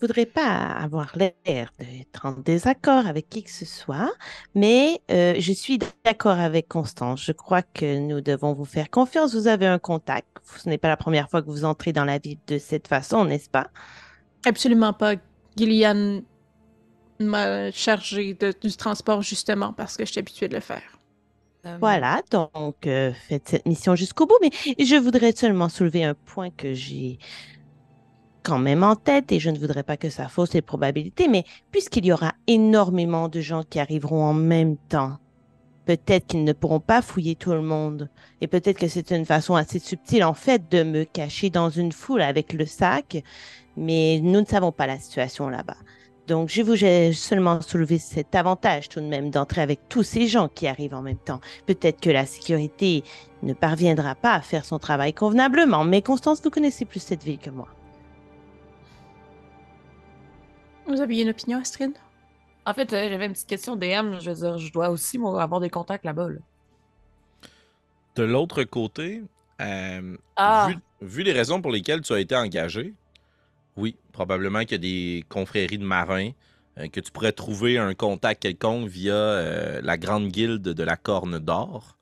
voudrais 0.00 0.26
pas 0.26 0.58
avoir 0.72 1.16
l'air 1.16 1.70
d'être 1.78 2.26
en 2.26 2.32
désaccord 2.32 3.06
avec 3.06 3.28
qui 3.28 3.42
que 3.42 3.50
ce 3.50 3.64
soit, 3.64 4.12
mais 4.54 5.00
euh, 5.10 5.34
je 5.38 5.52
suis 5.52 5.78
d'accord 6.04 6.38
avec 6.38 6.68
Constance. 6.68 7.24
Je 7.24 7.32
crois 7.32 7.62
que 7.62 7.98
nous 7.98 8.20
devons 8.20 8.52
vous 8.52 8.64
faire 8.66 8.90
confiance. 8.90 9.34
Vous 9.34 9.48
avez 9.48 9.66
un 9.66 9.78
contact. 9.78 10.28
Ce 10.56 10.68
n'est 10.68 10.78
pas 10.78 10.88
la 10.88 10.96
première 10.96 11.30
fois 11.30 11.42
que 11.42 11.48
vous 11.48 11.64
entrez 11.64 11.92
dans 11.92 12.04
la 12.04 12.18
ville 12.18 12.38
de 12.46 12.58
cette 12.58 12.86
façon, 12.88 13.24
n'est-ce 13.24 13.48
pas? 13.50 13.68
Absolument 14.44 14.92
pas. 14.92 15.14
Gillian 15.56 16.22
m'a 17.20 17.70
chargé 17.70 18.34
de, 18.34 18.52
du 18.60 18.76
transport 18.76 19.22
justement 19.22 19.72
parce 19.72 19.96
que 19.96 20.04
je 20.04 20.12
suis 20.12 20.18
habituée 20.18 20.48
de 20.48 20.54
le 20.54 20.60
faire. 20.60 20.82
Euh, 21.66 21.78
Voilà, 21.80 22.20
donc 22.30 22.86
euh, 22.86 23.12
faites 23.14 23.48
cette 23.48 23.66
mission 23.66 23.96
jusqu'au 23.96 24.26
bout, 24.26 24.38
mais 24.42 24.50
je 24.84 24.96
voudrais 24.96 25.32
seulement 25.32 25.68
soulever 25.70 26.04
un 26.04 26.14
point 26.14 26.50
que 26.50 26.74
j'ai 26.74 27.18
quand 28.44 28.58
même 28.58 28.84
en 28.84 28.94
tête 28.94 29.32
et 29.32 29.40
je 29.40 29.50
ne 29.50 29.58
voudrais 29.58 29.82
pas 29.82 29.96
que 29.96 30.10
ça 30.10 30.28
fausse 30.28 30.52
les 30.52 30.62
probabilités, 30.62 31.26
mais 31.26 31.44
puisqu'il 31.72 32.04
y 32.04 32.12
aura 32.12 32.34
énormément 32.46 33.28
de 33.28 33.40
gens 33.40 33.64
qui 33.68 33.80
arriveront 33.80 34.22
en 34.22 34.34
même 34.34 34.76
temps, 34.76 35.16
peut-être 35.86 36.26
qu'ils 36.26 36.44
ne 36.44 36.52
pourront 36.52 36.80
pas 36.80 37.02
fouiller 37.02 37.34
tout 37.34 37.52
le 37.52 37.62
monde 37.62 38.10
et 38.40 38.46
peut-être 38.46 38.78
que 38.78 38.88
c'est 38.88 39.10
une 39.10 39.24
façon 39.24 39.54
assez 39.54 39.78
subtile 39.78 40.22
en 40.22 40.34
fait 40.34 40.70
de 40.70 40.82
me 40.82 41.04
cacher 41.04 41.50
dans 41.50 41.70
une 41.70 41.90
foule 41.90 42.22
avec 42.22 42.52
le 42.52 42.66
sac, 42.66 43.22
mais 43.76 44.20
nous 44.22 44.40
ne 44.40 44.46
savons 44.46 44.72
pas 44.72 44.86
la 44.86 44.98
situation 44.98 45.48
là-bas. 45.48 45.76
Donc, 46.26 46.48
je 46.48 46.62
vous 46.62 46.82
ai 46.84 47.12
seulement 47.12 47.60
soulevé 47.60 47.98
cet 47.98 48.34
avantage 48.34 48.88
tout 48.88 49.00
de 49.00 49.06
même 49.06 49.30
d'entrer 49.30 49.60
avec 49.60 49.80
tous 49.90 50.02
ces 50.02 50.26
gens 50.26 50.48
qui 50.48 50.66
arrivent 50.66 50.94
en 50.94 51.02
même 51.02 51.18
temps. 51.18 51.40
Peut-être 51.66 52.00
que 52.00 52.08
la 52.08 52.24
sécurité 52.24 53.04
ne 53.42 53.52
parviendra 53.52 54.14
pas 54.14 54.32
à 54.32 54.40
faire 54.40 54.64
son 54.64 54.78
travail 54.78 55.12
convenablement, 55.12 55.84
mais 55.84 56.00
Constance, 56.00 56.40
vous 56.42 56.48
connaissez 56.48 56.86
plus 56.86 57.00
cette 57.00 57.24
ville 57.24 57.38
que 57.38 57.50
moi. 57.50 57.68
Vous 60.86 61.00
aviez 61.00 61.22
une 61.22 61.30
opinion, 61.30 61.58
Astrid? 61.60 61.92
En 62.66 62.74
fait, 62.74 62.92
euh, 62.92 63.08
j'avais 63.08 63.26
une 63.26 63.32
petite 63.32 63.48
question 63.48 63.76
DM. 63.76 64.18
Je 64.20 64.30
veux 64.30 64.36
dire, 64.36 64.58
je 64.58 64.72
dois 64.72 64.90
aussi 64.90 65.18
moi, 65.18 65.42
avoir 65.42 65.60
des 65.60 65.70
contacts 65.70 66.04
là-bas. 66.04 66.28
là. 66.30 66.38
De 68.16 68.22
l'autre 68.22 68.62
côté, 68.64 69.22
euh, 69.60 70.16
Ah. 70.36 70.68
vu, 70.68 70.76
vu 71.00 71.22
les 71.24 71.32
raisons 71.32 71.60
pour 71.60 71.72
lesquelles 71.72 72.00
tu 72.00 72.12
as 72.12 72.20
été 72.20 72.36
engagé, 72.36 72.94
oui, 73.76 73.96
probablement 74.12 74.60
qu'il 74.60 74.72
y 74.72 74.74
a 74.74 74.78
des 74.78 75.24
confréries 75.28 75.78
de 75.78 75.84
marins, 75.84 76.30
euh, 76.78 76.88
que 76.88 77.00
tu 77.00 77.10
pourrais 77.10 77.32
trouver 77.32 77.76
un 77.78 77.94
contact 77.94 78.42
quelconque 78.42 78.88
via 78.88 79.14
euh, 79.14 79.80
la 79.82 79.96
grande 79.98 80.28
guilde 80.28 80.62
de 80.62 80.82
la 80.84 80.96
Corne 80.96 81.38
d'Or, 81.38 81.98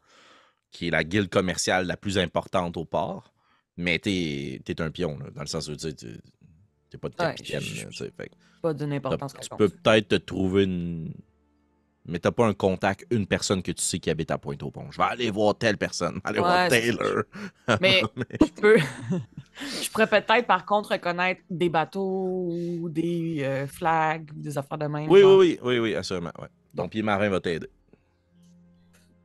qui 0.71 0.89
est 0.89 0.91
la 0.91 1.03
guilde 1.05 1.29
commerciale 1.31 1.87
la 1.87 1.97
plus 1.97 2.19
importante 2.19 2.77
au 2.77 2.85
port. 2.85 3.33
Mais 3.79 3.99
t'es 3.99 4.61
es 4.67 4.81
un 4.83 4.91
pion, 4.91 5.19
là, 5.19 5.31
dans 5.35 5.41
le 5.41 5.47
sens 5.47 5.67
où 5.69 5.77
tu 5.77 5.95
t'es 5.95 6.99
pas 6.99 7.09
de 7.09 7.15
Ouais, 7.15 7.35
capitaine. 7.35 7.61
je- 7.63 7.85
là, 8.05 8.11
fait 8.17 8.31
Pas 8.63 8.73
d'une 8.73 8.93
importance 8.93 9.35
tu 9.35 9.49
peux 9.57 9.69
peut-être 9.69 10.09
te 10.09 10.15
trouver 10.15 10.65
une. 10.65 11.13
Mais 12.05 12.19
t'as 12.19 12.33
pas 12.33 12.47
un 12.47 12.55
contact, 12.55 13.07
une 13.11 13.27
personne 13.27 13.63
que 13.63 13.71
tu 13.71 13.83
sais 13.83 14.01
qui 14.01 14.11
habite 14.11 14.31
à 14.33 14.39
Pointe-au-Pont. 14.39 14.91
Je 14.91 14.99
vais 14.99 15.05
aller 15.05 15.31
voir 15.31 15.57
telle 15.57 15.79
personne, 15.79 16.21
aller 16.25 16.41
voir 16.41 16.63
Ouais, 16.63 16.69
Taylor. 16.69 17.23
Mais 17.81 18.03
je 18.41 18.61
peux. 18.61 18.79
je 18.79 19.91
pourrais 19.91 20.09
peut-être, 20.09 20.47
par 20.47 20.65
contre, 20.65 20.93
reconnaître 20.93 21.43
des 21.49 21.69
bateaux 21.69 22.49
ou 22.51 22.89
des 22.89 23.43
euh, 23.45 23.67
flags 23.69 24.31
ou 24.37 24.41
des 24.41 24.59
affaires 24.59 24.79
de 24.79 24.87
même. 24.87 25.09
Oui, 25.09 25.21
genre. 25.21 25.39
oui, 25.39 25.59
oui, 25.63 25.75
oui, 25.75 25.79
oui, 25.79 25.95
assurément. 25.95 26.33
Ouais. 26.41 26.49
Ton 26.77 26.89
pied 26.89 27.03
marin 27.03 27.29
va 27.29 27.41
t'aider. 27.41 27.69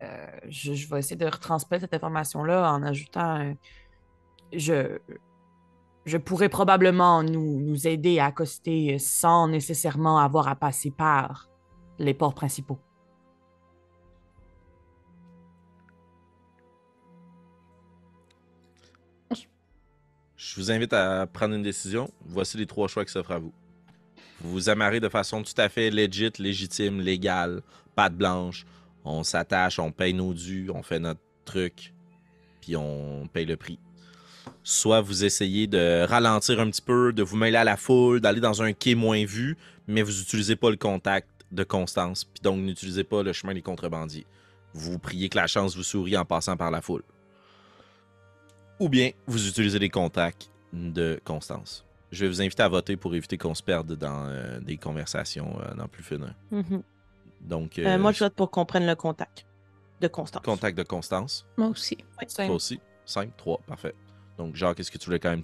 Euh, 0.03 0.27
je, 0.47 0.73
je 0.73 0.87
vais 0.87 0.99
essayer 0.99 1.15
de 1.15 1.25
retransmettre 1.25 1.81
cette 1.81 1.93
information-là 1.95 2.71
en 2.71 2.83
ajoutant. 2.83 3.55
je, 4.53 4.99
je 6.07 6.17
pourrais 6.17 6.47
probablement 6.47 7.21
nous, 7.21 7.59
nous 7.59 7.85
aider 7.85 8.17
à 8.17 8.27
accoster 8.27 8.97
sans 8.97 9.49
nécessairement 9.49 10.19
avoir 10.19 10.47
à 10.47 10.55
passer 10.55 10.89
par 10.89 11.49
les 11.99 12.13
ports 12.13 12.33
principaux. 12.33 12.79
Je 20.37 20.55
vous 20.55 20.71
invite 20.71 20.93
à 20.93 21.27
prendre 21.27 21.55
une 21.55 21.61
décision. 21.61 22.09
Voici 22.25 22.57
les 22.57 22.65
trois 22.65 22.87
choix 22.87 23.03
qui 23.03 23.11
s'offrent 23.11 23.31
à 23.31 23.39
vous. 23.39 23.53
Vous 24.39 24.51
vous 24.51 24.69
amarrez 24.69 25.01
de 25.01 25.09
façon 25.09 25.43
tout 25.43 25.53
à 25.57 25.67
fait 25.67 25.89
legit, 25.89 26.31
légitime, 26.39 27.01
légale, 27.01 27.61
patte 27.95 28.15
blanche. 28.15 28.65
On 29.03 29.23
s'attache, 29.23 29.77
on 29.77 29.91
paye 29.91 30.13
nos 30.13 30.33
dus, 30.33 30.69
on 30.73 30.83
fait 30.83 30.99
notre 30.99 31.21
truc, 31.43 31.93
puis 32.61 32.77
on 32.77 33.27
paye 33.27 33.45
le 33.45 33.57
prix. 33.57 33.79
Soit 34.63 35.01
vous 35.01 35.23
essayez 35.25 35.67
de 35.67 36.05
ralentir 36.05 36.59
un 36.59 36.69
petit 36.69 36.81
peu, 36.81 37.13
de 37.13 37.23
vous 37.23 37.37
mêler 37.37 37.57
à 37.57 37.63
la 37.63 37.77
foule, 37.77 38.19
d'aller 38.21 38.39
dans 38.41 38.61
un 38.61 38.73
quai 38.73 38.95
moins 38.95 39.23
vu, 39.25 39.57
mais 39.87 40.01
vous 40.01 40.11
n'utilisez 40.11 40.55
pas 40.55 40.69
le 40.69 40.75
contact 40.77 41.27
de 41.51 41.63
Constance, 41.63 42.25
puis 42.25 42.41
donc 42.41 42.59
n'utilisez 42.59 43.03
pas 43.05 43.23
le 43.23 43.31
chemin 43.33 43.53
des 43.53 43.61
contrebandiers. 43.61 44.25
Vous 44.73 44.99
priez 44.99 45.29
que 45.29 45.37
la 45.37 45.47
chance 45.47 45.75
vous 45.75 45.83
sourie 45.83 46.17
en 46.17 46.25
passant 46.25 46.57
par 46.57 46.71
la 46.71 46.81
foule. 46.81 47.03
Ou 48.79 48.89
bien 48.89 49.11
vous 49.25 49.47
utilisez 49.47 49.79
les 49.79 49.89
contacts 49.89 50.51
de 50.73 51.19
Constance. 51.23 51.85
Je 52.11 52.23
vais 52.25 52.29
vous 52.29 52.41
inviter 52.41 52.63
à 52.63 52.67
voter 52.67 52.95
pour 52.95 53.15
éviter 53.15 53.37
qu'on 53.37 53.55
se 53.55 53.63
perde 53.63 53.93
dans 53.93 54.27
euh, 54.27 54.59
des 54.59 54.77
conversations 54.77 55.57
euh, 55.61 55.73
dans 55.75 55.87
plus 55.87 56.03
fines. 56.03 56.33
Mhm. 56.51 56.81
Donc, 57.41 57.79
Euh, 57.79 57.85
euh, 57.85 57.97
moi, 57.97 58.11
je 58.11 58.23
vote 58.23 58.33
pour 58.33 58.49
qu'on 58.51 58.65
prenne 58.65 58.85
le 58.85 58.95
contact 58.95 59.45
de 60.01 60.07
Constance. 60.07 60.43
contact 60.43 60.77
de 60.77 60.83
Constance. 60.83 61.45
Moi 61.57 61.67
aussi. 61.69 61.97
C'est- 62.27 62.45
Toi 62.45 62.55
aussi. 62.55 62.79
5, 63.05 63.35
3, 63.37 63.59
parfait. 63.65 63.93
Donc, 64.37 64.55
genre, 64.55 64.75
qu'est-ce 64.75 64.91
que 64.91 64.97
tu 64.97 65.05
voulais 65.05 65.19
quand 65.19 65.31
même 65.31 65.43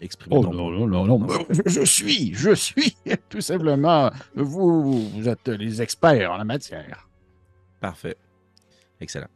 exprimer 0.00 0.36
Oh 0.36 0.44
ton 0.44 0.52
non, 0.52 0.70
non, 0.70 1.06
non, 1.06 1.18
non. 1.18 1.28
Je, 1.50 1.62
je 1.66 1.84
suis, 1.84 2.34
je 2.34 2.54
suis, 2.54 2.96
tout 3.28 3.40
simplement, 3.40 4.10
vous, 4.34 5.08
vous 5.10 5.28
êtes 5.28 5.48
les 5.48 5.82
experts 5.82 6.32
en 6.32 6.36
la 6.36 6.44
matière. 6.44 7.08
Parfait. 7.80 8.16
Excellent. 9.00 9.28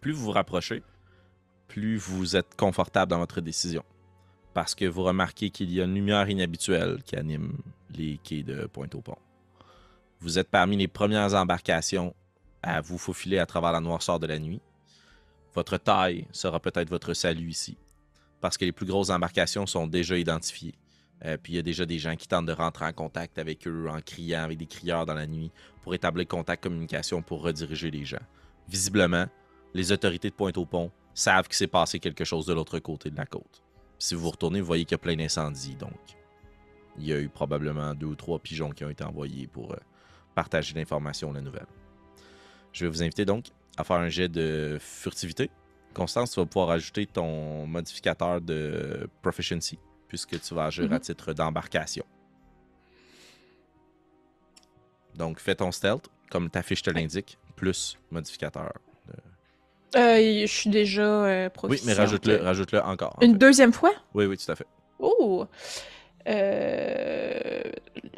Plus 0.00 0.12
vous 0.12 0.26
vous 0.26 0.30
rapprochez, 0.30 0.82
plus 1.68 1.96
vous 1.96 2.36
êtes 2.36 2.54
confortable 2.56 3.10
dans 3.10 3.18
votre 3.18 3.40
décision. 3.40 3.82
Parce 4.54 4.74
que 4.74 4.86
vous 4.86 5.02
remarquez 5.02 5.50
qu'il 5.50 5.70
y 5.70 5.80
a 5.80 5.84
une 5.84 5.94
lumière 5.94 6.30
inhabituelle 6.30 7.02
qui 7.04 7.16
anime 7.16 7.58
les 7.94 8.18
quais 8.22 8.42
de 8.42 8.66
Pointe-au-Pont. 8.66 9.18
Vous 10.20 10.38
êtes 10.38 10.48
parmi 10.48 10.76
les 10.76 10.88
premières 10.88 11.34
embarcations 11.34 12.14
à 12.62 12.80
vous 12.80 12.98
faufiler 12.98 13.38
à 13.38 13.46
travers 13.46 13.72
la 13.72 13.80
noirceur 13.80 14.18
de 14.18 14.26
la 14.26 14.38
nuit. 14.38 14.60
Votre 15.56 15.78
taille 15.78 16.26
sera 16.32 16.60
peut-être 16.60 16.90
votre 16.90 17.14
salut 17.14 17.48
ici. 17.48 17.78
Parce 18.42 18.58
que 18.58 18.66
les 18.66 18.72
plus 18.72 18.84
grosses 18.84 19.08
embarcations 19.08 19.66
sont 19.66 19.86
déjà 19.86 20.18
identifiées. 20.18 20.74
Euh, 21.24 21.38
puis 21.42 21.54
il 21.54 21.56
y 21.56 21.58
a 21.58 21.62
déjà 21.62 21.86
des 21.86 21.98
gens 21.98 22.14
qui 22.14 22.28
tentent 22.28 22.44
de 22.44 22.52
rentrer 22.52 22.84
en 22.84 22.92
contact 22.92 23.38
avec 23.38 23.66
eux 23.66 23.88
en 23.88 24.02
criant 24.02 24.42
avec 24.42 24.58
des 24.58 24.66
crieurs 24.66 25.06
dans 25.06 25.14
la 25.14 25.26
nuit 25.26 25.50
pour 25.82 25.94
établir 25.94 26.28
contact 26.28 26.62
communication 26.62 27.22
pour 27.22 27.42
rediriger 27.42 27.90
les 27.90 28.04
gens. 28.04 28.20
Visiblement, 28.68 29.24
les 29.72 29.92
autorités 29.92 30.28
de 30.28 30.34
Pointe-au-Pont 30.34 30.90
savent 31.14 31.46
qu'il 31.46 31.56
s'est 31.56 31.66
passé 31.66 32.00
quelque 32.00 32.24
chose 32.24 32.44
de 32.44 32.52
l'autre 32.52 32.78
côté 32.78 33.10
de 33.10 33.16
la 33.16 33.24
côte. 33.24 33.62
Si 33.98 34.14
vous 34.14 34.28
retournez, 34.28 34.60
vous 34.60 34.66
voyez 34.66 34.84
qu'il 34.84 34.92
y 34.92 34.96
a 34.96 34.98
plein 34.98 35.16
d'incendies, 35.16 35.76
donc 35.76 35.98
il 36.98 37.06
y 37.06 37.14
a 37.14 37.18
eu 37.18 37.30
probablement 37.30 37.94
deux 37.94 38.08
ou 38.08 38.14
trois 38.14 38.38
pigeons 38.38 38.72
qui 38.72 38.84
ont 38.84 38.90
été 38.90 39.04
envoyés 39.04 39.46
pour 39.46 39.72
euh, 39.72 39.78
partager 40.34 40.74
l'information, 40.74 41.32
la 41.32 41.40
nouvelle. 41.40 41.66
Je 42.72 42.84
vais 42.84 42.90
vous 42.90 43.02
inviter 43.02 43.24
donc 43.24 43.46
à 43.76 43.84
faire 43.84 43.96
un 43.96 44.08
jet 44.08 44.28
de 44.28 44.78
furtivité. 44.80 45.50
Constance, 45.94 46.32
tu 46.32 46.40
vas 46.40 46.46
pouvoir 46.46 46.70
ajouter 46.70 47.06
ton 47.06 47.66
modificateur 47.66 48.40
de 48.40 49.08
proficiency, 49.22 49.78
puisque 50.08 50.40
tu 50.40 50.54
vas 50.54 50.66
agir 50.66 50.84
à 50.84 50.96
Mhm. 50.96 51.00
titre 51.00 51.32
d'embarcation. 51.32 52.04
Donc, 55.14 55.40
fais 55.40 55.54
ton 55.54 55.72
stealth, 55.72 56.08
comme 56.30 56.50
ta 56.50 56.62
fiche 56.62 56.82
te 56.82 56.90
l'indique, 56.90 57.38
plus 57.56 57.98
modificateur. 58.10 58.72
Euh, 59.94 60.42
je 60.42 60.46
suis 60.46 60.68
déjà 60.68 61.02
euh, 61.24 61.48
Oui, 61.62 61.80
mais 61.86 61.94
rajoute-le 61.94 62.36
rajoute 62.42 62.74
encore. 62.74 63.16
en 63.18 63.22
Une 63.24 63.32
fait. 63.32 63.38
deuxième 63.38 63.72
fois? 63.72 63.92
Oui, 64.12 64.26
oui, 64.26 64.36
tout 64.36 64.50
à 64.50 64.56
fait. 64.56 64.66
Oh! 64.98 65.46
Euh... 66.28 67.62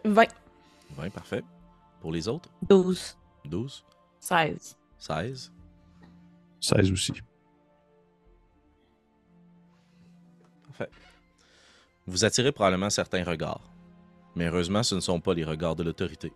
20. 0.04 0.26
20, 0.96 1.10
parfait. 1.10 1.42
Pour 2.00 2.10
les 2.10 2.26
autres, 2.26 2.48
12. 2.68 3.16
12, 3.44 3.84
16. 4.18 4.76
16. 4.98 5.52
16 6.60 6.92
aussi. 6.92 7.12
Parfait. 10.66 10.90
Vous 12.06 12.24
attirez 12.24 12.52
probablement 12.52 12.90
certains 12.90 13.24
regards. 13.24 13.72
Mais 14.34 14.46
heureusement, 14.46 14.82
ce 14.82 14.94
ne 14.94 15.00
sont 15.00 15.20
pas 15.20 15.34
les 15.34 15.44
regards 15.44 15.76
de 15.76 15.82
l'autorité. 15.82 16.32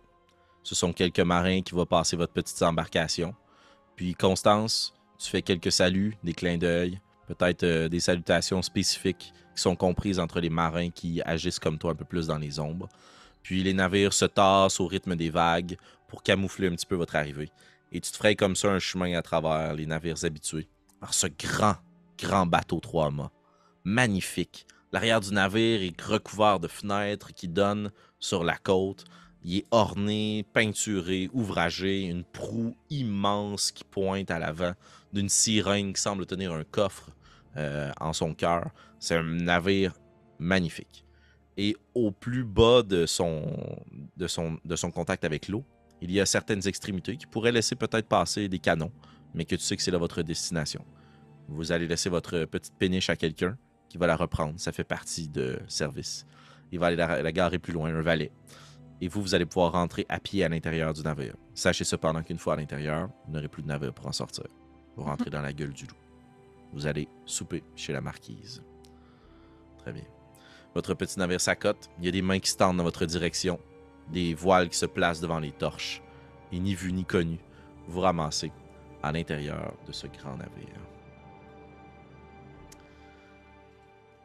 Ce 0.63 0.75
sont 0.75 0.93
quelques 0.93 1.19
marins 1.19 1.61
qui 1.61 1.73
vont 1.73 1.85
passer 1.85 2.15
votre 2.15 2.33
petite 2.33 2.61
embarcation. 2.61 3.35
Puis 3.95 4.15
Constance, 4.15 4.93
tu 5.17 5.29
fais 5.29 5.41
quelques 5.41 5.71
saluts, 5.71 6.17
des 6.23 6.33
clins 6.33 6.57
d'œil, 6.57 6.99
peut-être 7.27 7.63
euh, 7.63 7.89
des 7.89 7.99
salutations 7.99 8.61
spécifiques 8.61 9.33
qui 9.55 9.61
sont 9.61 9.75
comprises 9.75 10.19
entre 10.19 10.39
les 10.39 10.49
marins 10.49 10.89
qui 10.89 11.21
agissent 11.23 11.59
comme 11.59 11.77
toi 11.77 11.91
un 11.91 11.95
peu 11.95 12.05
plus 12.05 12.27
dans 12.27 12.37
les 12.37 12.59
ombres. 12.59 12.89
Puis 13.41 13.61
les 13.61 13.73
navires 13.73 14.13
se 14.13 14.25
tassent 14.25 14.79
au 14.79 14.87
rythme 14.87 15.15
des 15.15 15.29
vagues 15.29 15.77
pour 16.07 16.23
camoufler 16.23 16.67
un 16.67 16.71
petit 16.71 16.85
peu 16.85 16.95
votre 16.95 17.15
arrivée. 17.15 17.51
Et 17.93 18.01
tu 18.01 18.11
te 18.11 18.17
ferais 18.17 18.35
comme 18.35 18.55
ça 18.55 18.71
un 18.71 18.79
chemin 18.79 19.13
à 19.13 19.21
travers 19.21 19.75
les 19.75 19.85
navires 19.85 20.25
habitués 20.25 20.67
par 20.99 21.13
ce 21.13 21.27
grand, 21.27 21.75
grand 22.17 22.47
bateau 22.47 22.79
trois 22.79 23.11
mâts. 23.11 23.31
Magnifique. 23.83 24.65
L'arrière 24.91 25.21
du 25.21 25.31
navire 25.31 25.83
est 25.83 26.01
recouvert 26.01 26.59
de 26.59 26.67
fenêtres 26.67 27.33
qui 27.35 27.47
donnent 27.47 27.91
sur 28.19 28.43
la 28.43 28.57
côte. 28.57 29.05
Il 29.43 29.57
est 29.57 29.65
orné, 29.69 30.43
peinturé, 30.53 31.29
ouvragé, 31.33 32.05
une 32.05 32.23
proue 32.23 32.75
immense 32.89 33.71
qui 33.71 33.83
pointe 33.83 34.31
à 34.31 34.39
l'avant 34.39 34.73
d'une 35.11 35.29
sirène 35.29 35.93
qui 35.93 36.01
semble 36.01 36.25
tenir 36.25 36.51
un 36.51 36.63
coffre 36.63 37.11
euh, 37.57 37.91
en 38.01 38.13
son 38.13 38.33
cœur. 38.33 38.71
C'est 38.97 39.17
un 39.17 39.23
navire 39.23 39.93
magnifique. 40.39 41.05
Et 41.57 41.75
au 41.93 42.09
plus 42.09 42.43
bas 42.43 42.81
de 42.81 43.05
son, 43.05 43.43
de 44.17 44.25
son, 44.25 44.57
de 44.65 44.75
son 44.75 44.89
contact 44.89 45.25
avec 45.25 45.47
l'eau, 45.47 45.63
il 46.03 46.11
y 46.11 46.19
a 46.19 46.25
certaines 46.25 46.67
extrémités 46.67 47.15
qui 47.15 47.25
pourraient 47.25 47.53
laisser 47.53 47.75
peut-être 47.75 48.07
passer 48.07 48.49
des 48.49 48.59
canons, 48.59 48.91
mais 49.33 49.45
que 49.45 49.55
tu 49.55 49.61
sais 49.61 49.77
que 49.77 49.81
c'est 49.81 49.91
là 49.91 49.97
votre 49.97 50.21
destination. 50.21 50.83
Vous 51.47 51.71
allez 51.71 51.87
laisser 51.87 52.09
votre 52.09 52.43
petite 52.45 52.75
péniche 52.77 53.09
à 53.09 53.15
quelqu'un 53.15 53.57
qui 53.87 53.97
va 53.97 54.07
la 54.07 54.17
reprendre. 54.17 54.59
Ça 54.59 54.73
fait 54.73 54.83
partie 54.83 55.29
de 55.29 55.59
service. 55.67 56.25
Il 56.73 56.79
va 56.79 56.87
aller 56.87 56.97
la, 56.97 57.21
la 57.21 57.31
garer 57.31 57.57
plus 57.57 57.71
loin, 57.71 57.93
un 57.93 58.01
valet. 58.01 58.31
Et 58.99 59.07
vous, 59.07 59.21
vous 59.21 59.33
allez 59.33 59.45
pouvoir 59.45 59.71
rentrer 59.71 60.05
à 60.09 60.19
pied 60.19 60.43
à 60.43 60.49
l'intérieur 60.49 60.93
du 60.93 61.01
navire. 61.03 61.35
Sachez 61.53 61.85
cependant 61.85 62.21
qu'une 62.21 62.37
fois 62.37 62.53
à 62.53 62.57
l'intérieur, 62.57 63.09
vous 63.25 63.33
n'aurez 63.33 63.47
plus 63.47 63.63
de 63.63 63.67
navire 63.67 63.93
pour 63.93 64.07
en 64.07 64.11
sortir. 64.11 64.45
Vous 64.95 65.03
rentrez 65.03 65.29
dans 65.29 65.41
la 65.41 65.53
gueule 65.53 65.73
du 65.73 65.85
loup. 65.85 65.95
Vous 66.73 66.85
allez 66.85 67.07
souper 67.25 67.63
chez 67.75 67.93
la 67.93 68.01
marquise. 68.01 68.61
Très 69.77 69.93
bien. 69.93 70.05
Votre 70.73 70.95
petit 70.95 71.19
navire 71.19 71.39
s'accote. 71.39 71.89
Il 71.99 72.05
y 72.05 72.07
a 72.07 72.11
des 72.11 72.21
mains 72.21 72.39
qui 72.39 72.49
se 72.49 72.57
tendent 72.57 72.77
dans 72.77 72.83
votre 72.83 73.05
direction. 73.05 73.59
Des 74.11 74.33
voiles 74.33 74.69
qui 74.69 74.77
se 74.77 74.85
placent 74.85 75.21
devant 75.21 75.39
les 75.39 75.51
torches. 75.51 76.01
Et 76.51 76.59
ni 76.59 76.75
vu 76.75 76.93
ni 76.93 77.05
connu, 77.05 77.39
vous 77.87 78.01
ramassez 78.01 78.51
à 79.01 79.11
l'intérieur 79.11 79.73
de 79.87 79.91
ce 79.91 80.07
grand 80.07 80.37
navire. 80.37 80.79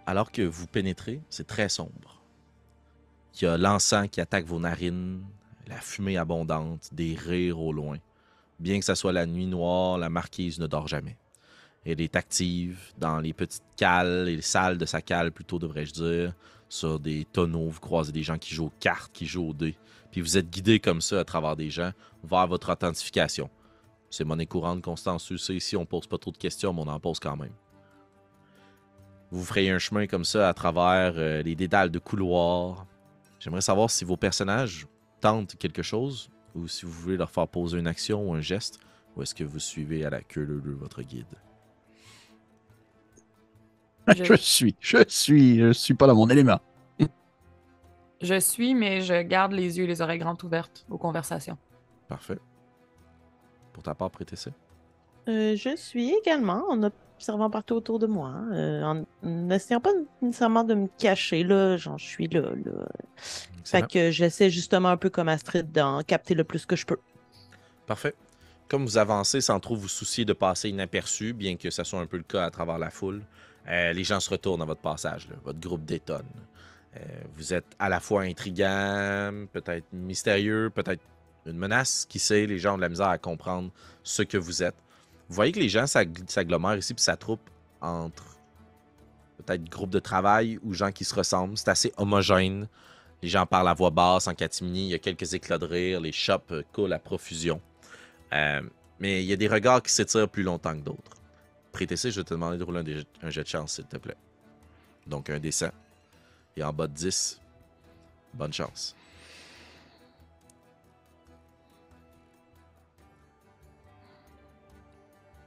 Alors 0.07 0.33
que 0.33 0.43
vous 0.43 0.67
pénétrez, 0.67 1.21
c'est 1.29 1.47
très 1.47 1.69
sombre. 1.69 2.23
Il 3.35 3.45
y 3.45 3.47
a 3.47 3.59
l'encens 3.59 4.09
qui 4.11 4.21
attaque 4.21 4.47
vos 4.47 4.59
narines, 4.59 5.23
la 5.67 5.77
fumée 5.77 6.17
abondante, 6.17 6.89
des 6.93 7.15
rires 7.15 7.61
au 7.61 7.73
loin. 7.73 7.99
Bien 8.59 8.79
que 8.79 8.85
ce 8.85 8.95
soit 8.95 9.13
la 9.13 9.27
nuit 9.27 9.47
noire, 9.47 9.99
la 9.99 10.11
marquise 10.11 10.59
ne 10.59 10.67
dort 10.67 10.89
jamais. 10.89 11.17
Elle 11.85 12.01
est 12.01 12.17
active 12.17 12.93
dans 12.99 13.21
les 13.21 13.33
petites 13.33 13.63
cales, 13.77 14.25
les 14.25 14.43
salles 14.43 14.79
de 14.79 14.87
sa 14.87 15.01
cale 15.01 15.31
plutôt 15.31 15.59
devrais-je 15.59 15.93
dire, 15.93 16.35
sur 16.69 17.01
des 17.01 17.25
tonneaux, 17.25 17.69
vous 17.69 17.81
croisez 17.81 18.13
des 18.13 18.23
gens 18.23 18.39
qui 18.39 18.55
jouent 18.55 18.67
aux 18.67 18.73
cartes, 18.81 19.13
qui 19.13 19.27
jouent 19.27 19.51
aux 19.51 19.55
dés, 19.55 19.77
puis 20.11 20.21
vous 20.21 20.37
êtes 20.37 20.51
guidé 20.51 20.81
comme 20.81 21.01
ça 21.01 21.21
à 21.21 21.25
travers 21.25 21.57
des 21.57 21.71
gens 21.71 21.93
vers 22.25 22.47
votre 22.47 22.73
authentification. 22.73 23.51
C'est 24.11 24.25
monnaie 24.25 24.47
courante, 24.47 24.83
Constance, 24.83 25.31
le 25.31 25.39
sais, 25.39 25.55
ici 25.55 25.77
on 25.77 25.87
pose 25.87 26.07
pas 26.07 26.19
trop 26.19 26.31
de 26.31 26.39
questions, 26.39 26.73
mais 26.73 26.83
on 26.83 26.89
en 26.89 27.01
pose 27.01 27.21
quand 27.21 27.37
même. 27.37 27.53
Vous 29.31 29.45
ferez 29.45 29.71
un 29.71 29.79
chemin 29.79 30.07
comme 30.07 30.25
ça 30.25 30.49
à 30.49 30.55
travers 30.55 31.15
euh, 31.17 31.43
les 31.43 31.55
dédales 31.55 31.91
de 31.91 31.99
couloirs. 31.99 32.87
J'aimerais 33.39 33.61
savoir 33.61 33.91
si 33.91 34.05
vos 34.05 34.17
personnages 34.17 34.87
tentent 35.21 35.57
quelque 35.57 35.83
chose 35.83 36.31
ou 36.55 36.67
si 36.67 36.87
vous 36.87 36.93
voulez 36.93 37.17
leur 37.19 37.31
faire 37.31 37.47
poser 37.47 37.79
une 37.79 37.87
action 37.87 38.27
ou 38.27 38.33
un 38.33 38.41
geste, 38.41 38.81
ou 39.15 39.23
est-ce 39.23 39.35
que 39.35 39.45
vous 39.45 39.59
suivez 39.59 40.05
à 40.05 40.11
la 40.11 40.23
queue 40.23 40.45
leu 40.45 40.73
votre 40.73 41.03
guide? 41.03 41.27
Je- 44.17 44.25
Je 44.25 44.35
suis, 44.35 44.77
je 44.81 44.99
suis, 45.09 45.59
je 45.61 45.73
suis 45.73 45.95
pas 45.95 46.07
dans 46.07 46.15
mon 46.15 46.29
élément. 46.29 46.61
Je 48.21 48.41
suis, 48.41 48.75
mais 48.75 49.01
je 49.01 49.23
garde 49.23 49.53
les 49.53 49.79
yeux 49.79 49.85
et 49.85 49.87
les 49.87 50.01
oreilles 50.01 50.19
grandes 50.19 50.43
ouvertes 50.43 50.85
aux 50.91 50.99
conversations. 50.99 51.57
Parfait. 52.09 52.39
Pour 53.73 53.85
ta 53.85 53.95
part, 53.95 54.11
prêtez 54.11 54.35
ça. 54.35 54.51
Euh, 55.29 55.55
je 55.55 55.77
suis 55.77 56.11
également 56.15 56.65
en 56.69 56.83
observant 56.83 57.49
partout 57.49 57.75
autour 57.75 58.01
de 58.01 58.07
moi, 58.09 58.33
euh, 58.53 58.83
en 58.83 59.05
n'essayant 59.23 59.81
pas 59.81 59.93
nécessairement 60.21 60.65
de 60.65 60.75
me 60.75 60.89
cacher, 60.99 61.45
là, 61.45 61.77
genre 61.77 61.97
je 61.99 62.07
suis 62.07 62.27
là, 62.29 62.41
là. 62.65 62.89
Fait 63.65 63.87
que 63.87 64.11
j'essaie 64.11 64.51
justement 64.51 64.89
un 64.89 64.97
peu 64.97 65.11
comme 65.11 65.29
Astrid 65.29 65.71
d'en 65.71 66.03
capter 66.03 66.35
le 66.35 66.43
plus 66.43 66.67
que 66.67 66.75
je 66.75 66.87
peux. 66.87 66.99
Parfait. 67.87 68.15
Comme 68.69 68.83
vous 68.85 68.99
avancez 68.99 69.41
sans 69.41 69.61
trop 69.61 69.77
vous 69.77 69.89
soucier 69.89 70.25
de 70.25 70.33
passer 70.33 70.71
inaperçu, 70.71 71.35
bien 71.35 71.57
que 71.57 71.71
ce 71.71 71.85
soit 71.85 72.01
un 72.01 72.07
peu 72.07 72.17
le 72.17 72.23
cas 72.25 72.45
à 72.45 72.51
travers 72.51 72.79
la 72.79 72.91
foule, 72.91 73.23
euh, 73.69 73.93
les 73.93 74.05
gens 74.05 74.21
se 74.21 74.31
retournent 74.31 74.63
à 74.63 74.65
votre 74.65 74.81
passage. 74.81 75.29
Votre 75.45 75.61
groupe 75.61 75.85
détonne. 75.85 76.27
Euh, 76.97 77.01
vous 77.37 77.53
êtes 77.53 77.67
à 77.79 77.89
la 77.89 78.01
fois 78.01 78.23
intriguant, 78.23 79.47
peut-être 79.53 79.85
mystérieux, 79.93 80.71
peut-être 80.75 81.03
une 81.47 81.59
menace. 81.59 82.07
Qui 82.09 82.19
sait, 82.19 82.47
les 82.47 82.59
gens 82.59 82.75
ont 82.75 82.77
de 82.77 82.83
la 82.83 82.89
misère 82.89 83.09
à 83.09 83.19
comprendre 83.19 83.71
ce 84.03 84.23
que 84.23 84.39
vous 84.39 84.63
êtes. 84.63 84.77
Vous 85.29 85.35
voyez 85.35 85.53
que 85.53 85.61
les 85.61 85.69
gens 85.69 85.87
s'ag- 85.87 86.29
s'agglomèrent 86.29 86.79
ici 86.79 86.95
puis 86.95 87.03
s'attroupent 87.03 87.51
entre 87.81 88.25
peut-être 89.37 89.69
groupes 89.69 89.91
de 89.91 89.99
travail 89.99 90.59
ou 90.63 90.73
gens 90.73 90.91
qui 90.91 91.05
se 91.05 91.15
ressemblent. 91.15 91.59
C'est 91.59 91.69
assez 91.69 91.93
homogène. 91.99 92.67
Les 93.23 93.29
gens 93.29 93.45
parlent 93.45 93.69
à 93.69 93.75
voix 93.75 93.91
basse 93.91 94.27
en 94.27 94.35
catimini. 94.35 94.87
Il 94.87 94.91
y 94.91 94.95
a 94.95 94.99
quelques 94.99 95.35
éclats 95.35 95.59
de 95.59 95.67
rire. 95.67 96.01
Les 96.01 96.13
shops 96.13 96.65
coulent 96.73 96.93
à 96.93 96.99
profusion. 96.99 97.61
Euh, 98.33 98.63
mais 98.99 99.23
il 99.23 99.27
y 99.29 99.33
a 99.33 99.37
des 99.37 99.49
regards 99.49 99.83
qui 99.83 99.93
s'étirent 99.93 100.29
plus 100.29 100.43
longtemps 100.43 100.75
que 100.75 100.83
d'autres. 100.83 101.18
Prétessé, 101.73 102.11
je 102.11 102.21
vais 102.21 102.25
te 102.25 102.35
demander 102.35 102.59
de 102.59 102.65
rouler 102.65 103.05
un, 103.23 103.31
jet 103.31 103.43
de 103.43 103.49
chance, 103.49 103.75
s'il 103.75 103.87
te 103.87 103.97
plaît. 103.97 104.17
Donc 105.07 105.31
un 105.31 105.39
dessin. 105.39 105.71
Et 106.57 106.63
en 106.63 106.73
bas 106.73 106.87
de 106.87 106.95
10, 106.95 107.41
bonne 108.35 108.53
chance. 108.53 108.97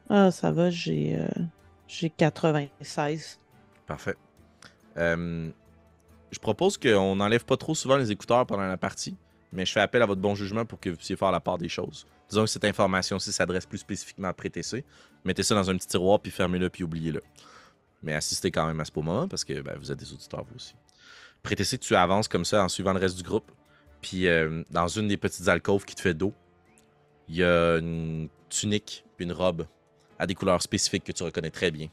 Ah, 0.09 0.29
ça 0.29 0.51
va, 0.51 0.69
j'ai 0.69 1.15
euh, 1.15 1.27
j'ai 1.87 2.09
96. 2.09 3.39
Parfait. 3.87 4.15
Euh, 4.97 5.49
je 6.31 6.39
propose 6.39 6.77
qu'on 6.77 7.15
n'enlève 7.15 7.45
pas 7.45 7.57
trop 7.57 7.75
souvent 7.75 7.97
les 7.97 8.11
écouteurs 8.11 8.45
pendant 8.45 8.67
la 8.67 8.77
partie, 8.77 9.15
mais 9.51 9.65
je 9.65 9.71
fais 9.71 9.81
appel 9.81 10.01
à 10.01 10.05
votre 10.05 10.21
bon 10.21 10.35
jugement 10.35 10.65
pour 10.65 10.79
que 10.79 10.89
vous 10.89 10.95
puissiez 10.95 11.15
faire 11.15 11.31
la 11.31 11.39
part 11.39 11.57
des 11.57 11.69
choses. 11.69 12.07
Disons 12.31 12.45
que 12.45 12.49
cette 12.49 12.63
information-ci 12.63 13.33
s'adresse 13.33 13.65
plus 13.65 13.79
spécifiquement 13.79 14.29
à 14.29 14.33
Prétessé. 14.33 14.85
Mettez 15.25 15.43
ça 15.43 15.53
dans 15.53 15.69
un 15.69 15.75
petit 15.75 15.87
tiroir, 15.87 16.17
puis 16.21 16.31
fermez-le, 16.31 16.69
puis 16.69 16.85
oubliez-le. 16.85 17.21
Mais 18.03 18.13
assistez 18.13 18.51
quand 18.51 18.65
même 18.65 18.79
à 18.79 18.85
ce 18.85 18.91
beau 18.93 19.01
moment, 19.01 19.27
parce 19.27 19.43
que 19.43 19.59
ben, 19.61 19.75
vous 19.77 19.91
êtes 19.91 19.99
des 19.99 20.13
auditeurs, 20.13 20.45
vous 20.45 20.55
aussi. 20.55 20.73
Prétessé, 21.43 21.77
tu 21.77 21.93
avances 21.93 22.29
comme 22.29 22.45
ça 22.45 22.63
en 22.63 22.69
suivant 22.69 22.93
le 22.93 22.99
reste 22.99 23.17
du 23.17 23.23
groupe. 23.23 23.51
Puis 24.01 24.27
euh, 24.27 24.63
dans 24.71 24.87
une 24.87 25.09
des 25.09 25.17
petites 25.17 25.49
alcôves 25.49 25.83
qui 25.83 25.93
te 25.93 26.01
fait 26.01 26.13
dos, 26.13 26.33
il 27.27 27.35
y 27.35 27.43
a 27.43 27.77
une 27.79 28.29
tunique, 28.49 29.03
une 29.19 29.33
robe 29.33 29.67
à 30.17 30.25
des 30.25 30.33
couleurs 30.33 30.61
spécifiques 30.61 31.03
que 31.03 31.11
tu 31.11 31.23
reconnais 31.23 31.51
très 31.51 31.69
bien 31.69 31.89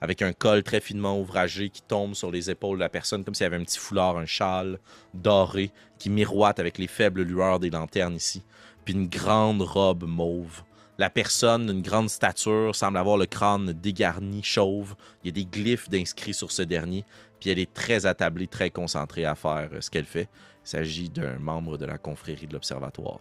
avec 0.00 0.22
un 0.22 0.32
col 0.32 0.62
très 0.62 0.80
finement 0.80 1.18
ouvragé 1.18 1.70
qui 1.70 1.82
tombe 1.82 2.14
sur 2.14 2.30
les 2.30 2.50
épaules 2.50 2.78
de 2.78 2.82
la 2.82 2.88
personne, 2.88 3.24
comme 3.24 3.34
s'il 3.34 3.44
y 3.44 3.46
avait 3.46 3.56
un 3.56 3.64
petit 3.64 3.78
foulard, 3.78 4.18
un 4.18 4.26
châle 4.26 4.78
doré 5.14 5.70
qui 5.98 6.10
miroite 6.10 6.58
avec 6.58 6.78
les 6.78 6.86
faibles 6.86 7.22
lueurs 7.22 7.58
des 7.58 7.70
lanternes 7.70 8.14
ici, 8.14 8.44
puis 8.86 8.94
une 8.94 9.08
grande 9.08 9.60
robe 9.60 10.04
mauve. 10.04 10.62
La 10.96 11.10
personne 11.10 11.66
d'une 11.66 11.82
grande 11.82 12.08
stature 12.08 12.74
semble 12.74 12.96
avoir 12.96 13.18
le 13.18 13.26
crâne 13.26 13.72
dégarni, 13.72 14.42
chauve. 14.42 14.94
Il 15.22 15.26
y 15.26 15.28
a 15.28 15.32
des 15.32 15.44
glyphes 15.44 15.90
d'inscrits 15.90 16.32
sur 16.32 16.50
ce 16.50 16.62
dernier, 16.62 17.04
puis 17.38 17.50
elle 17.50 17.58
est 17.58 17.74
très 17.74 18.06
attablée, 18.06 18.46
très 18.46 18.70
concentrée 18.70 19.26
à 19.26 19.34
faire 19.34 19.68
euh, 19.72 19.80
ce 19.82 19.90
qu'elle 19.90 20.06
fait. 20.06 20.30
Il 20.64 20.68
s'agit 20.68 21.10
d'un 21.10 21.38
membre 21.38 21.76
de 21.76 21.84
la 21.84 21.98
confrérie 21.98 22.46
de 22.46 22.54
l'Observatoire. 22.54 23.20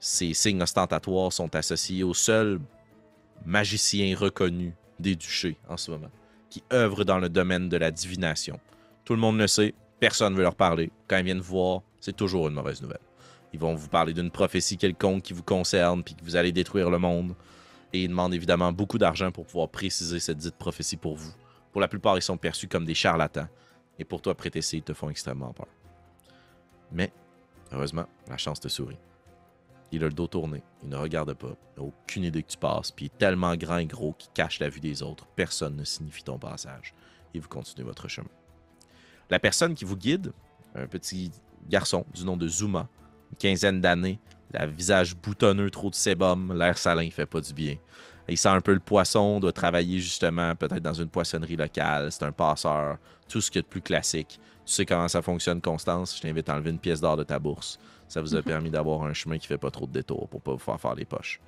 Ces 0.00 0.34
signes 0.34 0.62
ostentatoires 0.62 1.32
sont 1.32 1.54
associés 1.54 2.02
au 2.02 2.14
seul 2.14 2.60
magicien 3.46 4.16
reconnu 4.16 4.74
des 4.98 5.14
duchés 5.14 5.56
en 5.68 5.76
ce 5.76 5.92
moment, 5.92 6.10
qui 6.50 6.64
œuvrent 6.72 7.04
dans 7.04 7.18
le 7.18 7.28
domaine 7.28 7.68
de 7.68 7.76
la 7.76 7.92
divination. 7.92 8.58
Tout 9.04 9.14
le 9.14 9.20
monde 9.20 9.38
le 9.38 9.46
sait, 9.46 9.74
personne 10.00 10.32
ne 10.32 10.38
veut 10.38 10.42
leur 10.42 10.56
parler. 10.56 10.90
Quand 11.06 11.18
ils 11.18 11.24
viennent 11.24 11.40
voir, 11.40 11.82
c'est 12.00 12.16
toujours 12.16 12.48
une 12.48 12.54
mauvaise 12.54 12.82
nouvelle. 12.82 12.98
Ils 13.52 13.60
vont 13.60 13.74
vous 13.74 13.88
parler 13.88 14.14
d'une 14.14 14.30
prophétie 14.30 14.78
quelconque 14.78 15.22
qui 15.22 15.32
vous 15.32 15.42
concerne, 15.42 16.02
puis 16.02 16.14
que 16.14 16.24
vous 16.24 16.36
allez 16.36 16.52
détruire 16.52 16.90
le 16.90 16.98
monde. 16.98 17.34
Et 17.92 18.04
ils 18.04 18.08
demandent 18.08 18.34
évidemment 18.34 18.72
beaucoup 18.72 18.98
d'argent 18.98 19.30
pour 19.30 19.46
pouvoir 19.46 19.68
préciser 19.68 20.20
cette 20.20 20.38
dite 20.38 20.56
prophétie 20.56 20.96
pour 20.96 21.16
vous. 21.16 21.32
Pour 21.72 21.80
la 21.80 21.88
plupart, 21.88 22.16
ils 22.16 22.22
sont 22.22 22.38
perçus 22.38 22.68
comme 22.68 22.84
des 22.84 22.94
charlatans. 22.94 23.48
Et 23.98 24.04
pour 24.04 24.22
toi, 24.22 24.34
Prétessé, 24.34 24.78
ils 24.78 24.82
te 24.82 24.94
font 24.94 25.10
extrêmement 25.10 25.52
peur. 25.52 25.68
Mais, 26.90 27.12
heureusement, 27.72 28.06
la 28.28 28.38
chance 28.38 28.60
te 28.60 28.68
sourit. 28.68 28.98
Il 29.90 30.02
a 30.02 30.06
le 30.06 30.14
dos 30.14 30.26
tourné, 30.26 30.62
il 30.82 30.88
ne 30.88 30.96
regarde 30.96 31.34
pas, 31.34 31.54
il 31.76 31.82
n'a 31.82 31.86
aucune 31.86 32.24
idée 32.24 32.42
que 32.42 32.50
tu 32.50 32.56
passes, 32.56 32.90
puis 32.90 33.06
il 33.06 33.08
est 33.08 33.18
tellement 33.18 33.54
grand 33.56 33.76
et 33.76 33.84
gros 33.84 34.14
qu'il 34.14 34.30
cache 34.32 34.58
la 34.58 34.70
vue 34.70 34.80
des 34.80 35.02
autres. 35.02 35.26
Personne 35.36 35.76
ne 35.76 35.84
signifie 35.84 36.24
ton 36.24 36.38
passage. 36.38 36.94
et 37.34 37.38
vous 37.38 37.48
continuez 37.48 37.84
votre 37.84 38.08
chemin. 38.08 38.28
La 39.30 39.38
personne 39.38 39.74
qui 39.74 39.84
vous 39.84 39.96
guide, 39.96 40.32
un 40.74 40.86
petit 40.86 41.30
garçon 41.68 42.04
du 42.12 42.24
nom 42.24 42.36
de 42.36 42.48
Zuma, 42.48 42.88
une 43.32 43.38
quinzaine 43.38 43.80
d'années, 43.80 44.18
le 44.52 44.66
visage 44.70 45.16
boutonneux, 45.16 45.70
trop 45.70 45.90
de 45.90 45.94
sébum, 45.94 46.56
l'air 46.56 46.78
salin, 46.78 47.02
il 47.02 47.12
fait 47.12 47.26
pas 47.26 47.40
du 47.40 47.52
bien. 47.52 47.76
Il 48.28 48.38
sent 48.38 48.48
un 48.48 48.60
peu 48.60 48.72
le 48.72 48.80
poisson, 48.80 49.40
doit 49.40 49.52
travailler 49.52 49.98
justement 49.98 50.54
peut-être 50.54 50.82
dans 50.82 50.94
une 50.94 51.08
poissonnerie 51.08 51.56
locale, 51.56 52.12
c'est 52.12 52.24
un 52.24 52.32
passeur, 52.32 52.98
tout 53.28 53.40
ce 53.40 53.50
qui 53.50 53.58
est 53.58 53.62
de 53.62 53.66
plus 53.66 53.80
classique. 53.82 54.38
Tu 54.64 54.72
sais 54.72 54.86
comment 54.86 55.08
ça 55.08 55.22
fonctionne, 55.22 55.60
Constance, 55.60 56.16
je 56.16 56.22
t'invite 56.22 56.48
à 56.48 56.54
enlever 56.54 56.70
une 56.70 56.78
pièce 56.78 57.00
d'or 57.00 57.16
de 57.16 57.24
ta 57.24 57.38
bourse. 57.38 57.78
Ça 58.06 58.20
vous 58.20 58.34
a 58.36 58.42
permis 58.42 58.70
d'avoir 58.70 59.02
un 59.02 59.12
chemin 59.12 59.38
qui 59.38 59.46
fait 59.46 59.58
pas 59.58 59.70
trop 59.70 59.86
de 59.86 59.92
détours 59.92 60.28
pour 60.28 60.40
pas 60.40 60.52
vous 60.52 60.58
faire 60.58 60.80
faire 60.80 60.94
les 60.94 61.04
poches. 61.04 61.40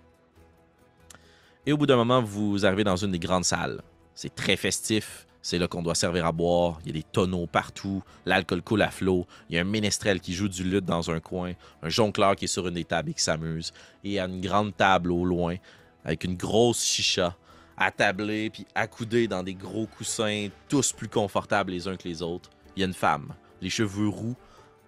Et 1.67 1.73
au 1.73 1.77
bout 1.77 1.87
d'un 1.87 1.97
moment, 1.97 2.23
vous 2.23 2.67
arrivez 2.67 2.85
dans 2.85 2.97
une 2.97 3.13
des 3.13 3.19
grandes 3.19 3.45
salles. 3.45 3.81
C'est 4.15 4.35
très 4.35 4.57
festif. 4.57 5.27
C'est 5.45 5.59
là 5.59 5.69
qu'on 5.69 5.83
doit 5.83 5.95
servir 5.95 6.25
à 6.25 6.33
boire. 6.33 6.79
Il 6.85 6.87
y 6.87 6.91
a 6.91 6.95
des 6.95 7.03
tonneaux 7.03 7.47
partout. 7.47 8.03
L'alcool 8.25 8.63
coule 8.63 8.81
à 8.81 8.91
flot. 8.91 9.27
Il 9.51 9.57
y 9.57 9.59
a 9.59 9.61
un 9.61 9.65
ménestrel 9.65 10.19
qui 10.19 10.33
joue 10.33 10.49
du 10.49 10.65
luth 10.65 10.87
dans 10.87 11.11
un 11.11 11.21
coin. 11.21 11.53
Un 11.83 11.91
jongleur 11.91 12.35
qui 12.35 12.47
est 12.47 12.49
sur 12.49 12.67
une 12.67 12.73
des 12.73 12.85
tables 12.85 13.11
et 13.11 13.13
qui 13.13 13.23
s'amuse. 13.23 13.71
Et 14.05 14.09
il 14.09 14.13
y 14.13 14.19
a 14.19 14.25
une 14.25 14.41
grande 14.41 14.75
table 14.75 15.13
au 15.13 15.27
loin 15.27 15.57
avec 16.03 16.25
une 16.25 16.35
grosse 16.35 16.83
chicha 16.83 17.37
attablée 17.77 18.49
puis 18.49 18.67
accoudée 18.75 19.29
dans 19.29 19.43
des 19.43 19.53
gros 19.53 19.87
coussins, 19.87 20.49
tous 20.67 20.93
plus 20.93 21.09
confortables 21.09 21.73
les 21.73 21.89
uns 21.89 21.97
que 21.97 22.09
les 22.09 22.23
autres. 22.23 22.49
Il 22.75 22.81
y 22.81 22.83
a 22.83 22.87
une 22.87 22.95
femme, 22.95 23.35
les 23.61 23.69
cheveux 23.69 24.09
roux, 24.09 24.37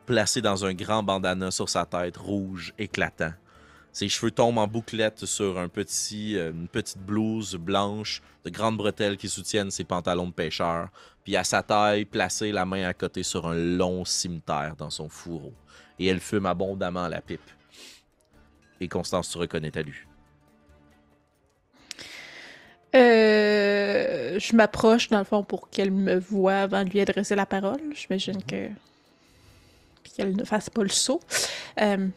placée 0.06 0.40
dans 0.40 0.64
un 0.64 0.72
grand 0.72 1.02
bandana 1.02 1.50
sur 1.50 1.68
sa 1.68 1.84
tête, 1.84 2.16
rouge, 2.16 2.72
éclatant. 2.78 3.32
Ses 3.96 4.10
cheveux 4.10 4.30
tombent 4.30 4.58
en 4.58 4.66
bouclette 4.66 5.24
sur 5.24 5.58
un 5.58 5.68
petit, 5.68 6.36
euh, 6.36 6.50
une 6.50 6.68
petite 6.68 6.98
blouse 6.98 7.54
blanche, 7.54 8.20
de 8.44 8.50
grandes 8.50 8.76
bretelles 8.76 9.16
qui 9.16 9.26
soutiennent 9.26 9.70
ses 9.70 9.84
pantalons 9.84 10.26
de 10.26 10.34
pêcheur, 10.34 10.90
puis 11.24 11.34
à 11.34 11.44
sa 11.44 11.62
taille, 11.62 12.04
placée 12.04 12.52
la 12.52 12.66
main 12.66 12.86
à 12.86 12.92
côté 12.92 13.22
sur 13.22 13.46
un 13.46 13.54
long 13.54 14.04
cimetière 14.04 14.74
dans 14.76 14.90
son 14.90 15.08
fourreau. 15.08 15.54
Et 15.98 16.08
elle 16.08 16.20
fume 16.20 16.44
abondamment 16.44 17.08
la 17.08 17.22
pipe. 17.22 17.40
Et 18.82 18.86
Constance, 18.86 19.30
tu 19.30 19.38
reconnais 19.38 19.70
ta 19.70 19.80
lu. 19.80 20.06
Euh, 22.94 24.38
je 24.38 24.54
m'approche, 24.54 25.08
dans 25.08 25.20
le 25.20 25.24
fond, 25.24 25.42
pour 25.42 25.70
qu'elle 25.70 25.90
me 25.90 26.18
voie 26.18 26.58
avant 26.58 26.84
de 26.84 26.90
lui 26.90 27.00
adresser 27.00 27.34
la 27.34 27.46
parole. 27.46 27.80
J'imagine 27.94 28.44
que. 28.44 28.68
Qu'elle 30.02 30.36
ne 30.36 30.44
fasse 30.44 30.68
pas 30.68 30.82
le 30.82 30.90
saut. 30.90 31.20
Euh, 31.80 32.08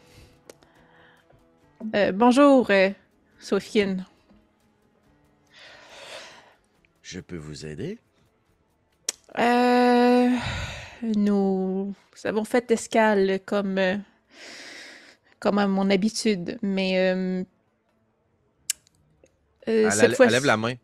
euh, 1.94 2.12
bonjour, 2.12 2.70
euh. 2.70 2.90
Je 7.02 7.20
peux 7.20 7.36
vous 7.36 7.66
aider? 7.66 7.98
Euh, 9.38 10.30
nous 11.02 11.94
avons 12.24 12.44
fait 12.44 12.70
escale 12.70 13.40
comme, 13.44 13.78
euh, 13.78 13.96
comme 15.38 15.58
à 15.58 15.66
mon 15.66 15.88
habitude, 15.90 16.58
mais 16.62 16.98
euh, 16.98 17.44
Elle, 19.66 19.92
cette 19.92 20.04
elle- 20.10 20.14
fois 20.16 20.26
elle 20.26 20.32
lève 20.32 20.44
la 20.46 20.56
main. 20.56 20.74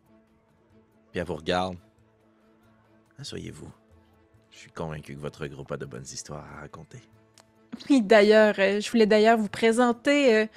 Puis 1.11 1.19
elle 1.19 1.25
vous 1.25 1.35
regarde. 1.35 1.77
Asseyez-vous. 3.19 3.71
Je 4.51 4.57
suis 4.57 4.71
convaincu 4.71 5.15
que 5.15 5.19
votre 5.19 5.45
groupe 5.47 5.71
a 5.71 5.77
de 5.77 5.85
bonnes 5.85 6.03
histoires 6.05 6.45
à 6.57 6.61
raconter. 6.61 6.99
Oui, 7.89 8.01
d'ailleurs, 8.01 8.55
je 8.55 8.89
voulais 8.91 9.05
d'ailleurs 9.05 9.37
vous 9.37 9.49
présenter 9.49 10.49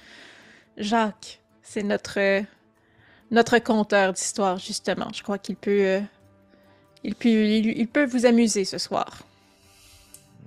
Jacques. 0.80 1.40
C'est 1.62 1.82
notre 1.82 2.42
notre 3.30 3.58
conteur 3.58 4.12
d'histoire 4.12 4.58
justement. 4.58 5.08
Je 5.14 5.22
crois 5.22 5.38
qu'il 5.38 5.56
peut 5.56 5.84
euh, 5.84 6.00
il 7.04 7.14
peut 7.14 7.28
il, 7.28 7.66
il 7.78 7.88
peut 7.88 8.06
vous 8.06 8.26
amuser 8.26 8.64
ce 8.64 8.78
soir. 8.78 9.22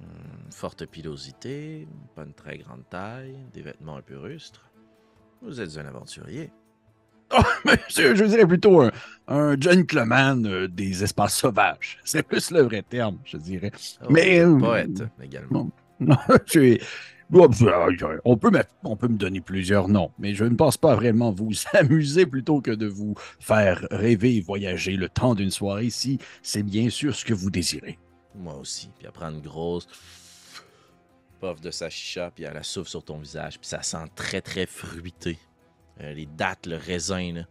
Une 0.01 0.51
forte 0.51 0.85
pilosité, 0.85 1.87
pas 2.15 2.23
une 2.23 2.33
très 2.33 2.57
grande 2.57 2.83
taille, 2.89 3.37
des 3.53 3.61
vêtements 3.61 3.97
un 3.97 4.01
peu 4.01 4.17
rustres. 4.17 4.69
Vous 5.41 5.59
êtes 5.61 5.77
un 5.77 5.85
aventurier. 5.85 6.51
Monsieur, 7.65 8.15
je 8.15 8.25
dirais 8.25 8.45
plutôt 8.45 8.81
un, 8.81 8.91
un 9.27 9.59
gentleman 9.59 10.45
euh, 10.45 10.67
des 10.67 11.03
espaces 11.03 11.35
sauvages. 11.37 11.99
C'est 12.03 12.23
plus 12.23 12.51
le 12.51 12.61
vrai 12.61 12.83
terme, 12.83 13.17
je 13.25 13.37
dirais. 13.37 13.71
Oh, 14.03 14.07
Mais, 14.09 14.39
euh, 14.39 14.57
poète 14.57 15.03
également. 15.21 15.69
Non, 15.99 16.17
Bon, 16.27 16.35
euh, 16.55 16.77
on, 17.31 18.37
peut 18.37 18.49
me, 18.51 18.61
on 18.83 18.95
peut 18.95 19.07
me 19.07 19.17
donner 19.17 19.41
plusieurs 19.41 19.87
noms, 19.87 20.11
mais 20.19 20.33
je 20.35 20.43
ne 20.45 20.55
pense 20.55 20.77
pas 20.77 20.95
vraiment 20.95 21.31
vous 21.31 21.51
amuser 21.73 22.25
plutôt 22.25 22.61
que 22.61 22.71
de 22.71 22.87
vous 22.87 23.15
faire 23.39 23.87
rêver 23.91 24.35
et 24.37 24.41
voyager 24.41 24.95
le 24.97 25.09
temps 25.09 25.35
d'une 25.35 25.51
soirée 25.51 25.89
si 25.89 26.19
c'est 26.41 26.63
bien 26.63 26.89
sûr 26.89 27.15
ce 27.15 27.25
que 27.25 27.33
vous 27.33 27.49
désirez. 27.49 27.97
Moi 28.35 28.55
aussi. 28.55 28.89
Puis 28.97 29.05
elle 29.05 29.11
prend 29.11 29.29
une 29.29 29.41
grosse 29.41 29.87
puff 31.39 31.61
de 31.61 31.71
sa 31.71 31.89
chicha, 31.89 32.31
puis 32.33 32.43
elle 32.45 32.53
la 32.53 32.63
souffle 32.63 32.89
sur 32.89 33.03
ton 33.03 33.17
visage, 33.17 33.59
puis 33.59 33.67
ça 33.67 33.81
sent 33.81 34.05
très 34.15 34.41
très 34.41 34.65
fruité. 34.65 35.37
Euh, 36.01 36.13
les 36.13 36.25
dattes, 36.25 36.65
le 36.65 36.77
raisin, 36.77 37.33
là. 37.33 37.41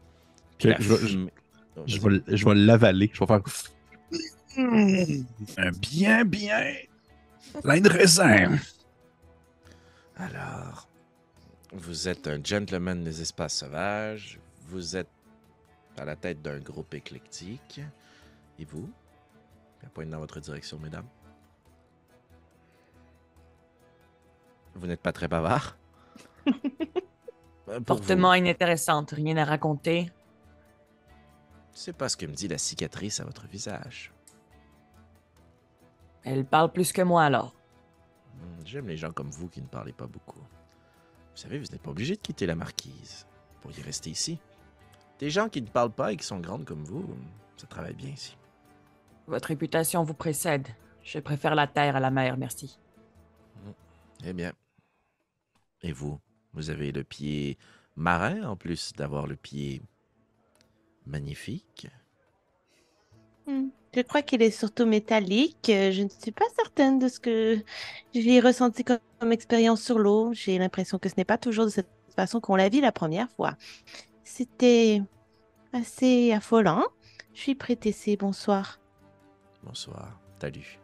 Puis 0.59 0.71
Ok, 0.71 0.79
la 0.79 0.85
je 0.85 0.95
vais- 1.19 1.33
Oh, 1.75 1.81
Je 1.87 1.99
vais, 2.01 2.21
je 2.37 2.45
vais 2.45 2.55
l'avaler. 2.55 3.11
Je 3.15 3.21
vais 3.21 3.27
faire. 3.27 3.41
Un 5.57 5.71
bien, 5.71 6.23
bien 6.25 6.75
plein 7.63 7.81
de 7.81 7.89
raisins. 7.89 8.59
Alors, 10.17 10.89
vous 11.73 12.09
êtes 12.09 12.29
un 12.29 12.43
gentleman 12.43 13.03
des 13.03 13.23
espaces 13.23 13.57
sauvages, 13.59 14.39
vous 14.67 14.97
êtes 14.97 15.11
à 15.97 16.05
la 16.05 16.17
tête 16.17 16.43
d'un 16.43 16.59
groupe 16.59 16.95
éclectique, 16.95 17.81
et 18.59 18.65
vous? 18.65 18.91
Elle 19.83 19.91
pointe 19.91 20.11
dans 20.11 20.19
votre 20.19 20.41
direction, 20.41 20.79
mesdames. 20.79 21.09
Vous 24.75 24.87
n'êtes 24.87 25.01
pas 25.01 25.13
très 25.13 25.29
bavard? 25.29 25.77
Euh, 27.69 27.79
vous, 27.79 27.85
Fortement 27.85 28.35
inintéressante, 28.35 29.13
rien 29.13 29.37
à 29.37 29.45
raconter. 29.45 30.11
C'est 31.73 31.93
pas 31.93 32.09
ce 32.09 32.17
que 32.17 32.27
me 32.27 32.35
dit 32.35 32.49
la 32.49 32.59
cicatrice 32.59 33.21
à 33.21 33.25
votre 33.25 33.47
visage. 33.47 34.13
Elle 36.25 36.45
parle 36.45 36.73
plus 36.73 36.93
que 36.93 37.03
moi 37.03 37.23
alors. 37.25 37.55
Hmm, 38.43 38.67
J'aime 38.67 38.89
les 38.89 38.97
gens 38.97 39.13
comme 39.13 39.31
vous 39.31 39.49
qui 39.49 39.63
ne 39.63 39.67
parlez 39.67 39.93
pas 39.93 40.07
beaucoup. 40.07 40.39
Vous 40.41 41.37
savez, 41.37 41.59
vous 41.59 41.67
n'êtes 41.67 41.81
pas 41.83 41.91
obligé 41.91 42.17
de 42.17 42.21
quitter 42.21 42.47
la 42.47 42.55
marquise 42.55 43.27
pour 43.61 43.71
y 43.73 43.81
rester 43.81 44.11
ici. 44.11 44.39
Des 45.19 45.31
gens 45.31 45.49
qui 45.49 45.63
ne 45.63 45.69
parlent 45.69 45.93
pas 45.93 46.13
et 46.13 46.17
qui 46.17 46.27
sont 46.27 46.41
grandes 46.41 46.65
comme 46.65 46.85
vous, 46.85 47.15
ça 47.57 47.67
travaille 47.67 47.95
bien 47.95 48.11
ici. 48.11 48.37
Votre 49.27 49.49
réputation 49.49 50.03
vous 50.03 50.15
précède. 50.15 50.67
Je 51.03 51.19
préfère 51.21 51.55
la 51.55 51.67
terre 51.67 51.97
à 51.97 52.01
la 52.01 52.11
mer, 52.11 52.37
merci. 52.37 52.79
Eh 54.25 54.33
bien. 54.33 54.53
Et 55.83 55.93
vous, 55.93 56.19
vous 56.53 56.71
avez 56.71 56.93
le 56.93 57.05
pied 57.05 57.57
marin 57.97 58.43
en 58.49 58.57
plus 58.57 58.93
d'avoir 58.95 59.27
le 59.27 59.37
pied 59.37 59.83
magnifique. 61.07 61.89
Hmm. 63.47 63.69
Je 63.95 64.01
crois 64.01 64.23
qu'il 64.23 64.41
est 64.43 64.51
surtout 64.51 64.87
métallique. 64.87 65.69
Euh, 65.69 65.93
Je 65.93 66.03
ne 66.03 66.09
suis 66.09 66.33
pas 66.33 66.47
certaine 66.57 66.99
de 66.99 67.09
ce 67.09 67.21
que 67.21 67.63
j'ai 68.15 68.41
ressenti 68.41 68.85
comme, 68.85 68.99
comme 69.21 69.33
expérience 69.33 69.83
sur 69.83 69.99
l'eau. 69.99 70.33
J'ai 70.33 70.59
l'impression 70.59 70.99
que 70.99 71.09
ce 71.09 71.15
n'est 71.19 71.27
pas 71.27 71.39
toujours 71.39 71.67
de 71.67 71.71
cette 71.71 71.91
façon 72.17 72.41
qu'on 72.41 72.57
l'a 72.57 72.69
vu 72.71 72.81
la 72.81 72.93
première 72.93 73.31
fois. 73.31 73.55
C'était 74.25 75.03
assez 75.75 76.33
affolant. 76.33 76.85
Je 77.35 77.41
suis 77.41 77.55
prêtée, 77.55 77.95
bonsoir. 78.19 78.81
Bonsoir, 79.63 80.19
Talu. 80.39 80.79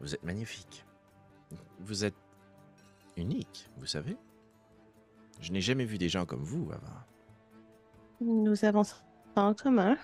Vous 0.00 0.14
êtes 0.14 0.22
magnifique. 0.24 0.84
Vous 1.80 2.04
êtes 2.04 2.14
unique, 3.16 3.68
vous 3.76 3.86
savez. 3.86 4.16
Je 5.40 5.52
n'ai 5.52 5.60
jamais 5.60 5.84
vu 5.84 5.98
des 5.98 6.08
gens 6.08 6.24
comme 6.24 6.42
vous 6.42 6.70
avant. 6.72 7.00
Nous 8.20 8.64
avons 8.64 8.84
ça 8.84 8.96
en 9.36 9.52
commun. 9.52 9.98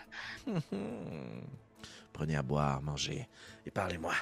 Prenez 2.12 2.36
à 2.36 2.42
boire, 2.42 2.82
mangez 2.82 3.28
et 3.66 3.70
parlez-moi. 3.70 4.14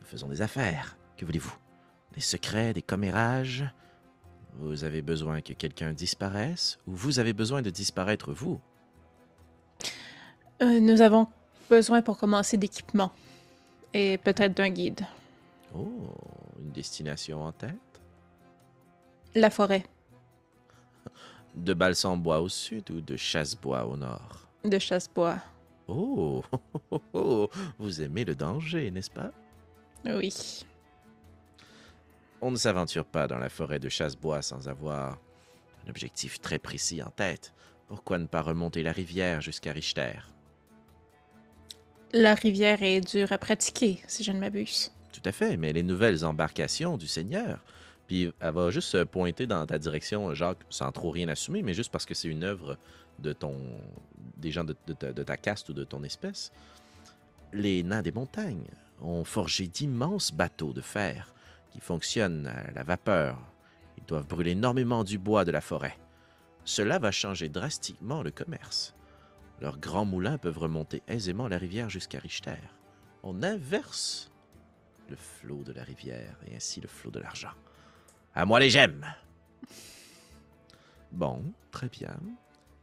Nous 0.00 0.06
faisons 0.06 0.28
des 0.28 0.42
affaires. 0.42 0.96
Que 1.16 1.24
voulez-vous? 1.24 1.54
Des 2.12 2.20
secrets, 2.20 2.72
des 2.72 2.82
commérages? 2.82 3.64
Vous 4.54 4.84
avez 4.84 5.00
besoin 5.00 5.40
que 5.40 5.54
quelqu'un 5.54 5.92
disparaisse 5.92 6.78
ou 6.86 6.92
vous 6.94 7.18
avez 7.18 7.32
besoin 7.32 7.62
de 7.62 7.70
disparaître 7.70 8.32
vous? 8.32 8.60
Euh, 10.60 10.78
nous 10.78 11.00
avons 11.00 11.26
besoin 11.70 12.02
pour 12.02 12.18
commencer 12.18 12.58
d'équipement 12.58 13.12
et 13.94 14.18
peut-être 14.18 14.54
d'un 14.54 14.68
guide. 14.68 15.06
Oh, 15.74 15.88
une 16.58 16.70
destination 16.70 17.42
en 17.42 17.52
tête? 17.52 17.72
La 19.34 19.48
forêt 19.48 19.84
De 21.54 21.72
Balsambois 21.72 22.40
au 22.42 22.50
sud 22.50 22.90
ou 22.90 23.00
de 23.00 23.16
Chassebois 23.16 23.86
au 23.86 23.96
nord? 23.96 24.46
De 24.64 24.78
Chassebois. 24.78 25.38
Oh, 25.94 26.42
oh, 27.12 27.50
vous 27.78 28.00
aimez 28.00 28.24
le 28.24 28.34
danger, 28.34 28.90
n'est-ce 28.90 29.10
pas? 29.10 29.30
Oui. 30.06 30.64
On 32.40 32.50
ne 32.50 32.56
s'aventure 32.56 33.04
pas 33.04 33.28
dans 33.28 33.38
la 33.38 33.50
forêt 33.50 33.78
de 33.78 33.90
Chassebois 33.90 34.40
sans 34.40 34.68
avoir 34.68 35.18
un 35.84 35.90
objectif 35.90 36.40
très 36.40 36.58
précis 36.58 37.02
en 37.02 37.10
tête. 37.10 37.52
Pourquoi 37.88 38.16
ne 38.18 38.26
pas 38.26 38.40
remonter 38.40 38.82
la 38.82 38.92
rivière 38.92 39.42
jusqu'à 39.42 39.72
Richter? 39.72 40.20
La 42.14 42.34
rivière 42.34 42.82
est 42.82 43.00
dure 43.00 43.32
à 43.32 43.38
pratiquer, 43.38 44.00
si 44.06 44.24
je 44.24 44.32
ne 44.32 44.38
m'abuse. 44.38 44.92
Tout 45.12 45.22
à 45.26 45.32
fait, 45.32 45.58
mais 45.58 45.74
les 45.74 45.82
nouvelles 45.82 46.24
embarcations 46.24 46.96
du 46.96 47.06
Seigneur. 47.06 47.62
Elle 48.40 48.52
va 48.52 48.70
juste 48.70 49.04
pointer 49.04 49.46
dans 49.46 49.64
ta 49.66 49.78
direction, 49.78 50.34
Jacques, 50.34 50.64
sans 50.68 50.92
trop 50.92 51.10
rien 51.10 51.28
assumer, 51.28 51.62
mais 51.62 51.74
juste 51.74 51.90
parce 51.92 52.04
que 52.06 52.14
c'est 52.14 52.28
une 52.28 52.44
œuvre 52.44 52.76
de 53.18 53.32
ton. 53.32 53.56
des 54.36 54.50
gens 54.50 54.64
de, 54.64 54.76
de 54.86 54.92
ta- 54.92 55.12
de 55.12 55.22
ta 55.22 55.36
caste 55.36 55.68
ou 55.68 55.72
de 55.72 55.84
ton 55.84 56.02
espèce. 56.04 56.52
Les 57.52 57.82
nains 57.82 58.02
des 58.02 58.12
montagnes 58.12 58.66
ont 59.00 59.24
forgé 59.24 59.66
d'immenses 59.66 60.32
bateaux 60.32 60.72
de 60.72 60.80
fer 60.80 61.32
qui 61.70 61.80
fonctionnent 61.80 62.46
à 62.46 62.70
la 62.72 62.82
vapeur. 62.82 63.38
Ils 63.98 64.04
doivent 64.04 64.26
brûler 64.26 64.52
énormément 64.52 65.04
du 65.04 65.18
bois 65.18 65.44
de 65.44 65.50
la 65.52 65.60
forêt. 65.60 65.96
Cela 66.64 66.98
va 66.98 67.10
changer 67.10 67.48
drastiquement 67.48 68.22
le 68.22 68.30
commerce. 68.30 68.94
Leurs 69.60 69.78
grands 69.78 70.04
moulins 70.04 70.38
peuvent 70.38 70.58
remonter 70.58 71.02
aisément 71.08 71.48
la 71.48 71.58
rivière 71.58 71.88
jusqu'à 71.88 72.18
Richter. 72.18 72.58
On 73.22 73.42
inverse 73.42 74.30
le 75.08 75.16
flot 75.16 75.62
de 75.64 75.72
la 75.72 75.84
rivière 75.84 76.36
et 76.46 76.56
ainsi 76.56 76.80
le 76.80 76.88
flot 76.88 77.10
de 77.10 77.20
l'argent. 77.20 77.52
À 78.34 78.44
moi 78.46 78.60
les 78.60 78.70
gemmes! 78.70 79.06
Bon, 81.10 81.42
très 81.70 81.88
bien. 81.88 82.16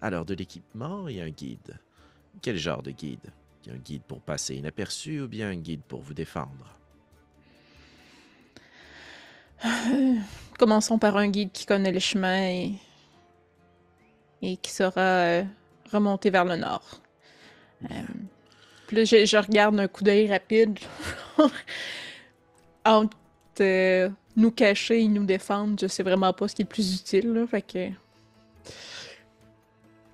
Alors 0.01 0.25
de 0.25 0.35
l'équipement 0.35 1.07
et 1.07 1.21
un 1.21 1.29
guide. 1.29 1.79
Quel 2.41 2.57
genre 2.57 2.83
de 2.83 2.91
guide? 2.91 3.31
Un 3.69 3.77
guide 3.77 4.03
pour 4.03 4.21
passer 4.21 4.55
inaperçu 4.55 5.21
ou 5.21 5.27
bien 5.27 5.49
un 5.49 5.55
guide 5.55 5.81
pour 5.87 6.01
vous 6.01 6.13
défendre? 6.13 6.77
Euh, 9.65 10.15
Commençons 10.57 10.99
par 10.99 11.17
un 11.17 11.27
guide 11.27 11.51
qui 11.51 11.65
connaît 11.65 11.91
les 11.91 11.99
chemins 11.99 12.47
et, 14.41 14.57
qui 14.57 14.71
saura 14.71 15.01
euh, 15.01 15.43
remonter 15.91 16.29
vers 16.29 16.45
le 16.45 16.55
nord. 16.55 17.01
Euh, 17.89 18.03
puis 18.87 18.97
là, 18.97 19.03
je, 19.05 19.25
je 19.25 19.37
regarde 19.37 19.79
un 19.79 19.87
coup 19.87 20.03
d'œil 20.03 20.29
rapide 20.29 20.79
entre 22.85 23.17
euh, 23.61 24.09
nous 24.35 24.51
cacher 24.51 25.01
et 25.01 25.07
nous 25.07 25.25
défendre. 25.25 25.75
Je 25.79 25.87
sais 25.87 26.03
vraiment 26.03 26.33
pas 26.33 26.47
ce 26.47 26.55
qui 26.55 26.61
est 26.61 26.65
le 26.65 26.69
plus 26.69 26.95
utile. 26.95 27.33
Là, 27.33 27.47
fait 27.47 27.61
que 27.61 27.89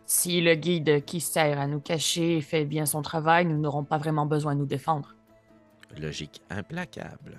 Si 0.06 0.42
le 0.42 0.56
guide 0.56 1.04
qui 1.06 1.20
sert 1.20 1.60
à 1.60 1.68
nous 1.68 1.80
cacher 1.80 2.42
fait 2.42 2.66
bien 2.66 2.86
son 2.86 3.02
travail, 3.02 3.46
nous 3.46 3.58
n'aurons 3.58 3.84
pas 3.84 3.98
vraiment 3.98 4.26
besoin 4.26 4.56
de 4.56 4.60
nous 4.60 4.66
défendre. 4.66 5.16
Logique 5.98 6.42
implacable. 6.50 7.38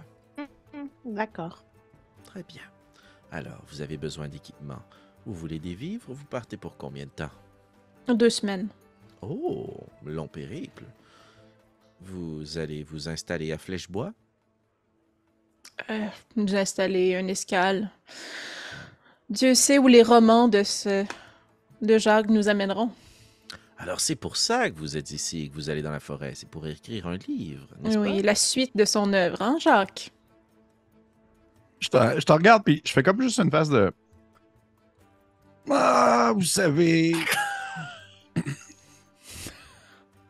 D'accord. 1.04 1.64
Très 2.24 2.42
bien. 2.42 2.62
Alors, 3.30 3.62
vous 3.68 3.80
avez 3.82 3.96
besoin 3.96 4.28
d'équipement. 4.28 4.82
Vous 5.24 5.34
voulez 5.34 5.58
des 5.58 5.74
vivres? 5.74 6.12
Vous 6.12 6.24
partez 6.24 6.56
pour 6.56 6.76
combien 6.76 7.04
de 7.04 7.10
temps? 7.10 7.30
deux 8.08 8.30
semaines. 8.30 8.68
Oh, 9.20 9.68
long 10.04 10.28
périple. 10.28 10.84
Vous 12.00 12.58
allez 12.58 12.84
vous 12.84 13.08
installer 13.08 13.52
à 13.52 13.58
Flèchebois? 13.58 14.12
Euh, 15.90 16.06
nous 16.36 16.54
installer 16.54 17.10
une 17.12 17.28
escale. 17.30 17.90
Dieu 19.28 19.54
sait 19.54 19.78
où 19.78 19.88
les 19.88 20.02
romans 20.02 20.48
de 20.48 20.62
ce 20.62 21.04
de 21.82 21.98
Jacques 21.98 22.28
nous 22.30 22.48
amèneront. 22.48 22.90
Alors 23.78 24.00
c'est 24.00 24.16
pour 24.16 24.36
ça 24.36 24.70
que 24.70 24.76
vous 24.76 24.96
êtes 24.96 25.10
ici 25.10 25.42
et 25.44 25.48
que 25.48 25.54
vous 25.54 25.68
allez 25.68 25.82
dans 25.82 25.90
la 25.90 26.00
forêt. 26.00 26.32
C'est 26.34 26.48
pour 26.48 26.66
écrire 26.66 27.06
un 27.06 27.18
livre, 27.28 27.66
n'est-ce 27.80 27.98
Oui, 27.98 28.16
pas? 28.20 28.26
la 28.26 28.34
suite 28.34 28.74
de 28.74 28.84
son 28.84 29.12
œuvre, 29.12 29.42
hein, 29.42 29.58
Jacques? 29.60 30.12
Je 31.78 31.88
te, 31.88 31.98
je 32.18 32.24
te 32.24 32.32
regarde, 32.32 32.64
puis 32.64 32.80
je 32.84 32.90
fais 32.92 33.02
comme 33.02 33.20
juste 33.20 33.38
une 33.38 33.50
face 33.50 33.68
de. 33.68 33.92
Ah, 35.70 36.32
vous 36.34 36.42
savez. 36.42 37.12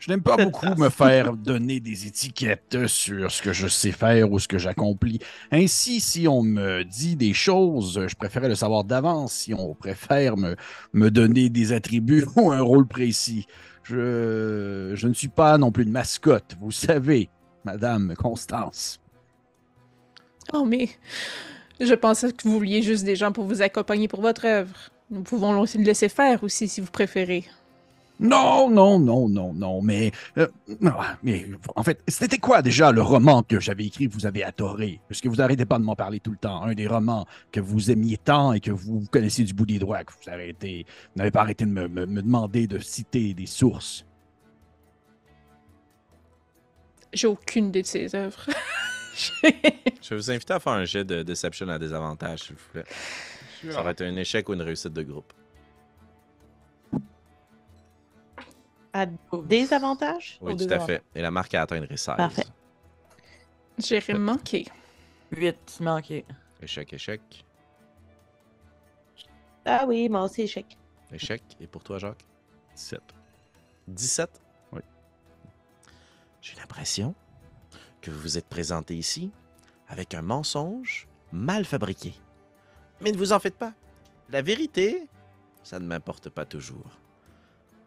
Je 0.06 0.12
n'aime 0.12 0.22
pas 0.22 0.36
beaucoup 0.36 0.72
me 0.76 0.88
faire 0.88 1.32
donner 1.32 1.80
des 1.80 2.06
étiquettes 2.06 2.86
sur 2.86 3.28
ce 3.28 3.42
que 3.42 3.52
je 3.52 3.66
sais 3.66 3.90
faire 3.90 4.30
ou 4.30 4.38
ce 4.38 4.46
que 4.46 4.56
j'accomplis. 4.56 5.18
Ainsi, 5.50 5.98
si 5.98 6.28
on 6.28 6.42
me 6.42 6.84
dit 6.84 7.16
des 7.16 7.34
choses, 7.34 8.06
je 8.06 8.14
préférais 8.14 8.48
le 8.48 8.54
savoir 8.54 8.84
d'avance. 8.84 9.32
Si 9.32 9.52
on 9.52 9.74
préfère 9.74 10.36
me, 10.36 10.54
me 10.92 11.10
donner 11.10 11.48
des 11.48 11.72
attributs 11.72 12.24
ou 12.36 12.52
un 12.52 12.60
rôle 12.60 12.86
précis, 12.86 13.48
je, 13.82 14.92
je 14.94 15.08
ne 15.08 15.12
suis 15.12 15.26
pas 15.26 15.58
non 15.58 15.72
plus 15.72 15.82
une 15.82 15.90
mascotte, 15.90 16.56
vous 16.60 16.70
savez, 16.70 17.28
Madame 17.64 18.14
Constance. 18.14 19.00
Oh, 20.52 20.64
mais 20.64 20.88
je 21.80 21.94
pensais 21.94 22.30
que 22.30 22.44
vous 22.44 22.52
vouliez 22.52 22.80
juste 22.80 23.04
des 23.04 23.16
gens 23.16 23.32
pour 23.32 23.44
vous 23.44 23.60
accompagner 23.60 24.06
pour 24.06 24.20
votre 24.20 24.46
œuvre. 24.46 24.76
Nous 25.10 25.22
pouvons 25.22 25.60
le 25.60 25.82
laisser 25.82 26.08
faire 26.08 26.44
aussi, 26.44 26.68
si 26.68 26.80
vous 26.80 26.92
préférez. 26.92 27.44
Non, 28.18 28.70
non, 28.70 28.98
non, 28.98 29.28
non, 29.28 29.52
non, 29.52 29.82
mais, 29.82 30.10
euh, 30.38 30.48
non, 30.80 30.92
mais 31.22 31.46
en 31.74 31.82
fait, 31.82 32.00
c'était 32.08 32.38
quoi 32.38 32.62
déjà 32.62 32.90
le 32.90 33.02
roman 33.02 33.42
que 33.42 33.60
j'avais 33.60 33.84
écrit 33.84 34.08
que 34.08 34.14
vous 34.14 34.24
avez 34.24 34.42
adoré? 34.42 35.00
Parce 35.08 35.20
que 35.20 35.28
vous 35.28 35.42
arrêtez 35.42 35.66
pas 35.66 35.78
de 35.78 35.84
m'en 35.84 35.96
parler 35.96 36.18
tout 36.20 36.30
le 36.30 36.38
temps. 36.38 36.62
Un 36.62 36.72
des 36.72 36.86
romans 36.86 37.26
que 37.52 37.60
vous 37.60 37.90
aimiez 37.90 38.16
tant 38.16 38.54
et 38.54 38.60
que 38.60 38.70
vous 38.70 39.04
connaissiez 39.12 39.44
du 39.44 39.52
bout 39.52 39.66
des 39.66 39.78
doigts, 39.78 40.02
que 40.04 40.12
vous 40.12 40.30
arrêtez, 40.30 40.86
vous 40.88 41.18
n'avez 41.18 41.30
pas 41.30 41.42
arrêté 41.42 41.66
de 41.66 41.70
me, 41.70 41.88
me- 41.88 42.06
me 42.06 42.22
demander 42.22 42.66
de 42.66 42.78
citer 42.78 43.34
des 43.34 43.44
sources. 43.46 44.06
J'ai 47.12 47.26
aucune 47.28 47.66
idée 47.68 47.82
de 47.82 47.86
ses 47.86 48.14
œuvres. 48.14 48.46
Je 49.14 50.10
vais 50.10 50.16
vous 50.16 50.30
inviter 50.30 50.52
à 50.54 50.60
faire 50.60 50.72
un 50.72 50.84
jet 50.84 51.04
de 51.04 51.22
Deception 51.22 51.68
à 51.68 51.78
désavantage, 51.78 52.40
s'il 52.40 52.56
vous 52.56 52.72
plaît. 52.72 52.84
Ça 53.72 53.82
va 53.82 53.90
être 53.92 54.02
un 54.02 54.16
échec 54.16 54.48
ou 54.48 54.54
une 54.54 54.62
réussite 54.62 54.92
de 54.92 55.02
groupe. 55.02 55.32
À 58.96 59.04
des 59.04 59.74
avantages? 59.74 60.38
Oui, 60.40 60.56
tout 60.56 60.72
à 60.72 60.80
fait. 60.80 61.02
Et 61.14 61.20
la 61.20 61.30
marque 61.30 61.52
a 61.52 61.60
atteint 61.60 61.76
une 61.76 61.86
16. 61.86 62.16
Parfait. 62.16 62.46
J'ai 63.76 64.00
manqué. 64.14 64.64
8 65.32 65.80
manqué. 65.80 66.24
Échec, 66.62 66.94
échec. 66.94 67.20
Ah 69.66 69.84
oui, 69.86 70.08
moi 70.08 70.22
aussi, 70.22 70.42
échec. 70.42 70.78
Échec. 71.12 71.42
Et 71.60 71.66
pour 71.66 71.84
toi, 71.84 71.98
Jacques? 71.98 72.24
17. 72.74 73.02
17? 73.88 74.42
Oui. 74.72 74.80
J'ai 76.40 76.56
l'impression 76.56 77.14
que 78.00 78.10
vous 78.10 78.18
vous 78.18 78.38
êtes 78.38 78.48
présenté 78.48 78.96
ici 78.96 79.30
avec 79.88 80.14
un 80.14 80.22
mensonge 80.22 81.06
mal 81.32 81.66
fabriqué. 81.66 82.14
Mais 83.02 83.12
ne 83.12 83.18
vous 83.18 83.34
en 83.34 83.40
faites 83.40 83.58
pas. 83.58 83.74
La 84.30 84.40
vérité, 84.40 85.06
ça 85.62 85.78
ne 85.80 85.86
m'importe 85.86 86.30
pas 86.30 86.46
toujours. 86.46 86.98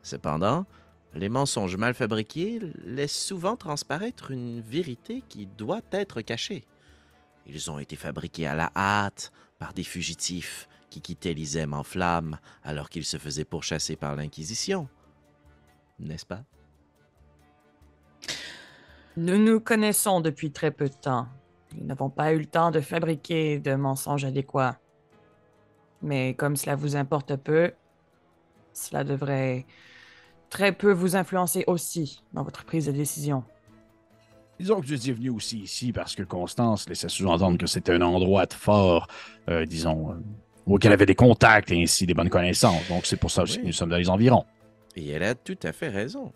Cependant, 0.03 0.67
les 1.13 1.29
mensonges 1.29 1.77
mal 1.77 1.93
fabriqués 1.93 2.59
laissent 2.85 3.19
souvent 3.19 3.55
transparaître 3.55 4.31
une 4.31 4.61
vérité 4.61 5.23
qui 5.27 5.47
doit 5.47 5.81
être 5.91 6.21
cachée. 6.21 6.65
Ils 7.45 7.71
ont 7.71 7.79
été 7.79 7.95
fabriqués 7.95 8.47
à 8.47 8.55
la 8.55 8.71
hâte 8.75 9.31
par 9.57 9.73
des 9.73 9.83
fugitifs 9.83 10.67
qui 10.89 11.01
quittaient 11.01 11.33
l'Isème 11.33 11.73
en 11.73 11.83
flammes 11.83 12.37
alors 12.63 12.89
qu'ils 12.89 13.05
se 13.05 13.17
faisaient 13.17 13.45
pourchasser 13.45 13.95
par 13.95 14.15
l'Inquisition. 14.15 14.87
N'est-ce 15.99 16.25
pas? 16.25 16.43
Nous 19.17 19.37
nous 19.37 19.59
connaissons 19.59 20.21
depuis 20.21 20.51
très 20.51 20.71
peu 20.71 20.87
de 20.87 20.93
temps. 20.93 21.27
Nous 21.75 21.85
n'avons 21.85 22.09
pas 22.09 22.33
eu 22.33 22.39
le 22.39 22.45
temps 22.45 22.71
de 22.71 22.79
fabriquer 22.79 23.59
de 23.59 23.75
mensonges 23.75 24.25
adéquats. 24.25 24.79
Mais 26.01 26.33
comme 26.35 26.55
cela 26.55 26.75
vous 26.75 26.95
importe 26.95 27.35
peu, 27.35 27.73
cela 28.73 29.03
devrait 29.03 29.65
très 30.49 30.71
peu 30.71 30.91
vous 30.91 31.15
influencer 31.15 31.63
aussi 31.67 32.21
dans 32.33 32.43
votre 32.43 32.63
prise 32.65 32.85
de 32.87 32.91
décision. 32.91 33.43
Disons 34.59 34.81
que 34.81 34.87
je 34.87 34.95
suis 34.95 35.11
venu 35.13 35.29
aussi 35.29 35.59
ici 35.59 35.93
parce 35.93 36.15
que 36.15 36.23
Constance 36.23 36.87
laissait 36.89 37.07
sous-entendre 37.07 37.57
que 37.57 37.67
c'était 37.67 37.93
un 37.93 38.01
endroit 38.01 38.45
de 38.45 38.53
fort, 38.53 39.07
euh, 39.49 39.65
disons, 39.65 40.11
euh, 40.11 40.15
où 40.65 40.77
qu'elle 40.77 40.91
avait 40.91 41.05
des 41.05 41.15
contacts 41.15 41.71
et 41.71 41.81
ainsi 41.81 42.05
des 42.05 42.13
bonnes 42.13 42.29
connaissances. 42.29 42.87
Donc 42.89 43.05
c'est 43.05 43.15
pour 43.17 43.31
ça 43.31 43.43
aussi 43.43 43.55
Oui. 43.57 43.61
que 43.61 43.67
nous 43.67 43.73
sommes 43.73 43.89
dans 43.89 43.97
les 43.97 44.09
environs. 44.09 44.45
Et 44.97 45.07
elle 45.09 45.23
a 45.23 45.33
tout 45.35 45.57
à 45.63 45.71
fait 45.71 45.87
raison. 45.87 46.33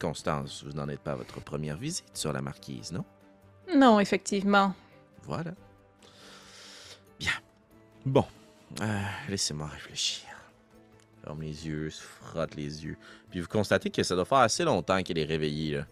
Constance, 0.00 0.64
vous 0.66 0.72
n'en 0.72 0.88
êtes 0.88 0.98
pas 1.00 1.12
à 1.12 1.14
votre 1.14 1.40
première 1.40 1.76
visite 1.76 2.10
sur 2.14 2.32
la 2.32 2.42
marquise, 2.42 2.90
non? 2.90 3.04
Non, 3.76 4.00
effectivement. 4.00 4.74
Voilà. 5.22 5.52
Bien. 7.20 7.30
Bon. 8.04 8.24
Euh, 8.80 9.00
Laissez-moi 9.28 9.68
réfléchir. 9.68 10.24
Ferme 11.24 11.42
les 11.42 11.66
yeux, 11.66 11.90
se 11.90 12.02
frotte 12.02 12.54
les 12.56 12.84
yeux. 12.84 12.96
Puis 13.30 13.40
vous 13.40 13.48
constatez 13.48 13.90
que 13.90 14.02
ça 14.02 14.14
doit 14.14 14.24
faire 14.24 14.38
assez 14.38 14.64
longtemps 14.64 15.02
qu'elle 15.02 15.18
est 15.18 15.24
réveillée. 15.24 15.76
là. 15.76 15.86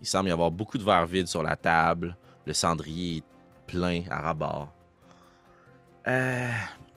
Il 0.00 0.06
semble 0.06 0.28
y 0.28 0.32
avoir 0.32 0.50
beaucoup 0.50 0.78
de 0.78 0.82
verres 0.82 1.06
vides 1.06 1.28
sur 1.28 1.42
la 1.42 1.56
table. 1.56 2.16
Le 2.46 2.52
cendrier 2.52 3.18
est 3.18 3.24
plein 3.66 4.02
à 4.10 4.20
rabord. 4.20 4.72
Euh, 6.08 6.50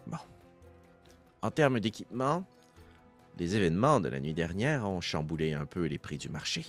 bon. 0.08 0.18
En 1.44 1.52
termes 1.52 1.80
d'équipement, 1.80 2.44
les 3.38 3.56
événements 3.56 4.00
de 4.00 4.10
la 4.10 4.20
nuit 4.20 4.34
dernière 4.34 4.90
ont 4.90 5.02
chamboulé 5.02 5.54
un 5.54 5.66
peu 5.66 5.86
les 5.86 6.00
prix 6.00 6.18
du 6.18 6.30
marché. 6.30 6.66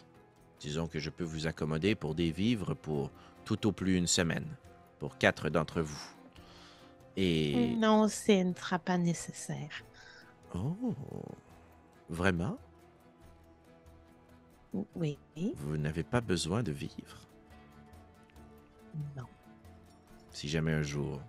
Disons 0.60 0.86
que 0.86 0.98
je 0.98 1.10
peux 1.10 1.24
vous 1.24 1.46
accommoder 1.46 1.94
pour 1.94 2.14
des 2.14 2.30
vivres 2.30 2.74
pour 2.74 3.10
tout 3.44 3.66
au 3.66 3.72
plus 3.72 3.96
une 3.96 4.06
semaine, 4.06 4.46
pour 4.98 5.16
quatre 5.16 5.48
d'entre 5.48 5.80
vous. 5.80 6.02
Et... 7.16 7.74
Non, 7.78 8.08
ce 8.08 8.44
ne 8.44 8.52
sera 8.52 8.78
pas 8.78 8.98
nécessaire. 8.98 9.70
Oh, 10.54 10.94
vraiment? 12.08 12.58
Oui. 14.94 15.18
Vous 15.56 15.76
n'avez 15.76 16.02
pas 16.02 16.20
besoin 16.20 16.62
de 16.62 16.72
vivre. 16.72 17.26
Non. 19.16 19.26
Si 20.30 20.48
jamais 20.48 20.72
un 20.72 20.82
jour, 20.82 21.20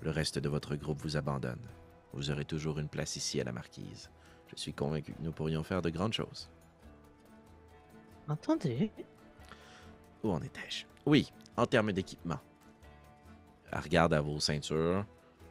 le 0.00 0.10
reste 0.10 0.38
de 0.38 0.48
votre 0.48 0.76
groupe 0.76 1.00
vous 1.02 1.16
abandonne, 1.16 1.66
vous 2.12 2.30
aurez 2.30 2.44
toujours 2.44 2.78
une 2.78 2.88
place 2.88 3.16
ici 3.16 3.40
à 3.40 3.44
la 3.44 3.52
marquise. 3.52 4.10
Je 4.48 4.56
suis 4.56 4.72
convaincu 4.72 5.12
que 5.12 5.22
nous 5.22 5.32
pourrions 5.32 5.64
faire 5.64 5.82
de 5.82 5.90
grandes 5.90 6.12
choses. 6.12 6.48
Entendu. 8.28 8.90
Où 10.22 10.30
en 10.30 10.40
étais-je? 10.40 10.86
Oui, 11.04 11.32
en 11.56 11.66
termes 11.66 11.92
d'équipement. 11.92 12.40
Elle 13.72 13.80
regarde 13.80 14.14
à 14.14 14.20
vos 14.20 14.38
ceintures, 14.38 15.04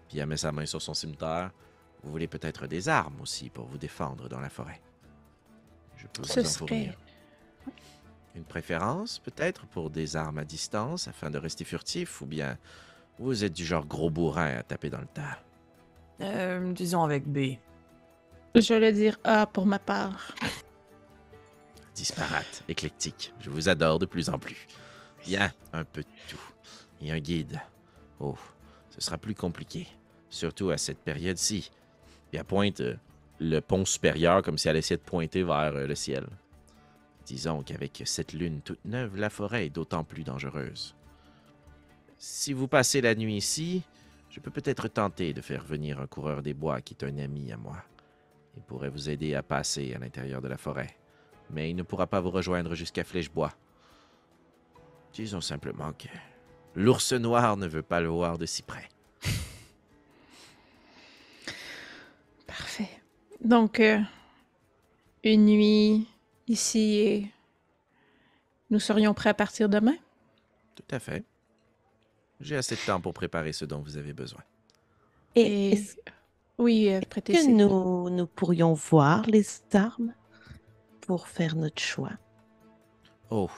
puis 0.08 0.20
elle 0.20 0.28
met 0.28 0.38
sa 0.38 0.52
main 0.52 0.66
sur 0.66 0.82
son 0.82 0.94
cimetière. 0.94 1.52
Vous 2.04 2.12
voulez 2.12 2.28
peut-être 2.28 2.68
des 2.68 2.90
armes 2.90 3.20
aussi 3.22 3.50
pour 3.50 3.66
vous 3.66 3.78
défendre 3.78 4.28
dans 4.30 4.40
la 4.40 4.50
forêt. 4.50 4.82
Je 5.98 6.08
peux 6.08 6.24
Ce 6.24 6.40
vous 6.42 6.46
en 6.46 6.50
serait- 6.50 6.68
fournir. 6.68 6.98
Une 8.36 8.44
préférence 8.44 9.20
peut-être 9.20 9.66
pour 9.68 9.90
des 9.92 10.16
armes 10.16 10.40
à 10.40 10.44
distance 10.44 11.08
afin 11.08 11.30
de 11.30 11.38
rester 11.38 11.64
furtif 11.64 12.20
ou 12.22 12.26
bien 12.26 12.58
vous 13.20 13.44
êtes 13.44 13.54
du 13.54 13.64
genre 13.64 13.86
gros 13.86 14.10
bourrin 14.10 14.58
à 14.58 14.64
taper 14.64 14.90
dans 14.90 15.00
le 15.02 15.08
tas? 15.08 15.40
Euh, 16.22 16.72
disons 16.74 17.04
avec 17.04 17.28
B. 17.28 17.58
J'allais 18.56 18.92
dire 18.92 19.20
A 19.24 19.46
pour 19.46 19.66
ma 19.68 19.78
part. 19.80 20.34
Disparate, 21.96 22.64
éclectique. 22.68 23.34
Je 23.40 23.50
vous 23.52 23.70
adore 23.70 24.00
de 24.00 24.06
plus 24.08 24.30
en 24.30 24.40
plus. 24.40 24.68
Bien, 25.26 25.52
un 25.74 25.84
peu 25.84 26.02
de 26.02 26.08
tout. 26.28 26.42
Et 27.02 27.12
un 27.12 27.20
guide. 27.20 27.62
Oh, 28.20 28.36
ce 28.90 29.00
sera 29.00 29.18
plus 29.18 29.36
compliqué. 29.36 29.88
Surtout 30.30 30.72
à 30.72 30.78
cette 30.78 31.00
période-ci. 31.00 31.72
Puis 32.34 32.40
elle 32.40 32.46
pointe 32.46 32.82
euh, 32.82 32.96
le 33.40 33.60
pont 33.60 33.86
supérieur 33.86 34.42
comme 34.42 34.58
si 34.58 34.68
elle 34.68 34.78
essayait 34.78 34.98
de 34.98 35.04
pointer 35.04 35.44
vers 35.44 35.76
euh, 35.76 35.86
le 35.86 35.94
ciel. 35.94 36.26
Disons 37.28 37.62
qu'avec 37.62 38.02
cette 38.08 38.34
lune 38.34 38.62
toute 38.62 38.84
neuve, 38.86 39.18
la 39.18 39.30
forêt 39.30 39.68
est 39.68 39.70
d'autant 39.70 40.04
plus 40.04 40.24
dangereuse. 40.24 40.96
Si 42.18 42.52
vous 42.52 42.68
passez 42.68 43.02
la 43.02 43.14
nuit 43.14 43.38
ici, 43.38 43.84
je 44.32 44.40
peux 44.40 44.50
peut-être 44.50 44.88
tenter 44.88 45.32
de 45.32 45.42
faire 45.42 45.64
venir 45.64 46.02
un 46.02 46.08
coureur 46.08 46.42
des 46.42 46.56
bois 46.56 46.82
qui 46.82 46.96
est 46.96 47.06
un 47.06 47.20
ami 47.20 47.52
à 47.52 47.58
moi. 47.58 47.78
Il 48.58 48.64
pourrait 48.64 48.90
vous 48.90 49.12
aider 49.12 49.36
à 49.36 49.44
passer 49.44 49.94
à 49.94 50.00
l'intérieur 50.00 50.42
de 50.42 50.48
la 50.48 50.58
forêt 50.58 50.98
mais 51.52 51.70
il 51.70 51.76
ne 51.76 51.84
pourra 51.84 52.08
pas 52.08 52.20
vous 52.20 52.32
rejoindre 52.32 52.74
jusqu'à 52.74 53.04
Flèchebois. 53.04 53.54
Disons 55.14 55.42
simplement 55.42 55.94
que 55.94 56.08
l'ours 56.74 57.14
noir 57.14 57.58
ne 57.58 57.68
veut 57.68 57.84
pas 57.84 58.02
le 58.02 58.08
voir 58.08 58.40
de 58.40 58.48
si 58.48 58.64
près. 58.64 58.90
Parfait. 62.58 62.90
Donc, 63.44 63.80
euh, 63.80 64.00
une 65.24 65.46
nuit 65.46 66.08
ici 66.48 66.98
et 67.00 67.32
nous 68.70 68.80
serions 68.80 69.14
prêts 69.14 69.30
à 69.32 69.34
partir 69.34 69.70
demain? 69.70 69.96
Tout 70.76 70.96
à 70.96 71.00
fait. 71.00 71.24
J'ai 72.40 72.56
assez 72.58 72.76
de 72.76 72.82
temps 72.86 73.02
pour 73.02 73.14
préparer 73.14 73.54
ce 73.54 73.66
dont 73.66 73.80
vous 73.82 73.98
avez 73.98 74.14
besoin. 74.14 74.42
Et, 75.36 75.42
Et- 75.42 75.72
est-ce 75.72 75.96
Oui, 76.60 76.94
euh, 76.94 77.02
prêtez 77.10 77.34
que 77.34 77.40
ses- 77.40 77.52
nous, 77.52 78.10
nous 78.10 78.28
pourrions 78.28 78.74
voir 78.74 79.26
les 79.26 79.46
armes 79.74 80.14
pour 81.02 81.28
faire 81.28 81.56
notre 81.56 81.82
choix? 81.82 82.12
Oh, 83.32 83.50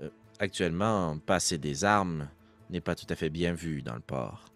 euh, 0.00 0.08
actuellement, 0.38 1.18
passer 1.18 1.58
des 1.58 1.84
armes 1.84 2.28
n'est 2.70 2.80
pas 2.80 2.94
tout 2.94 3.06
à 3.10 3.16
fait 3.16 3.28
bien 3.28 3.52
vu 3.52 3.82
dans 3.82 3.94
le 3.94 4.00
port. 4.00 4.46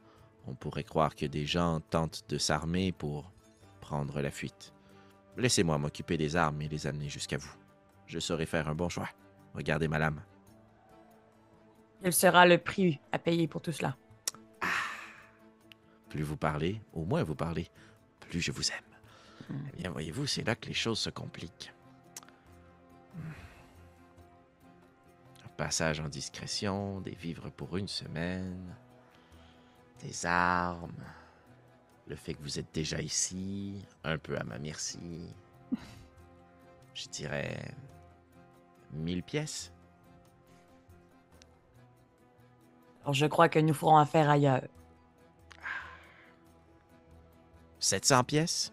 On 0.47 0.55
pourrait 0.55 0.85
croire 0.85 1.15
que 1.15 1.27
des 1.27 1.45
gens 1.45 1.81
tentent 1.91 2.25
de 2.31 2.39
s'armer 2.39 2.93
pour 2.93 3.31
prendre 3.89 4.21
la 4.21 4.31
fuite. 4.31 4.75
Laissez-moi 5.39 5.79
m'occuper 5.79 6.19
des 6.19 6.37
armes 6.37 6.61
et 6.61 6.69
les 6.69 6.87
amener 6.87 7.09
jusqu'à 7.09 7.39
vous. 7.39 7.55
Je 8.07 8.19
saurai 8.19 8.45
faire 8.45 8.69
un 8.69 8.75
bon 8.75 8.91
choix. 8.91 9.09
Regardez 9.55 9.89
ma 9.89 9.99
lame. 9.99 10.23
Quel 12.03 12.13
sera 12.13 12.45
le 12.45 12.59
prix 12.59 13.01
à 13.13 13.19
payer 13.19 13.49
pour 13.49 13.63
tout 13.63 13.73
cela? 13.73 13.97
Plus 16.11 16.23
vous 16.23 16.37
parlez, 16.37 16.83
au 16.93 17.07
moins 17.07 17.23
vous 17.23 17.35
parlez, 17.35 17.69
plus 18.21 18.43
je 18.43 18.53
vous 18.53 18.71
aime. 18.71 18.93
Hmm. 19.49 19.67
Eh 19.73 19.77
bien, 19.79 19.91
voyez-vous, 19.91 20.27
c'est 20.27 20.45
là 20.45 20.55
que 20.55 20.69
les 20.69 20.75
choses 20.75 20.99
se 20.99 21.11
compliquent. 21.11 21.73
Hmm. 23.15 23.33
Un 25.47 25.49
passage 25.57 26.01
en 26.01 26.09
discrétion, 26.09 27.01
des 27.01 27.15
vivres 27.15 27.51
pour 27.51 27.79
une 27.79 27.89
semaine, 27.89 28.75
des 30.03 30.27
armes, 30.27 31.05
le 32.09 32.17
fait 32.17 32.35
que 32.35 32.43
vous 32.43 32.59
êtes 32.59 32.73
déjà 32.73 33.01
ici, 33.01 33.87
un 34.03 34.19
peu 34.19 34.37
à 34.39 34.45
ma 34.45 34.59
merci. 34.59 35.35
Je 36.95 37.09
dirais 37.09 37.75
mille 38.93 39.23
pièces. 39.23 39.73
Alors, 43.03 43.15
je 43.15 43.27
crois 43.27 43.49
que 43.49 43.59
nous 43.59 43.75
ferons 43.75 43.97
affaire 43.97 44.29
ailleurs. 44.29 44.63
700 47.79 48.25
pièces? 48.25 48.73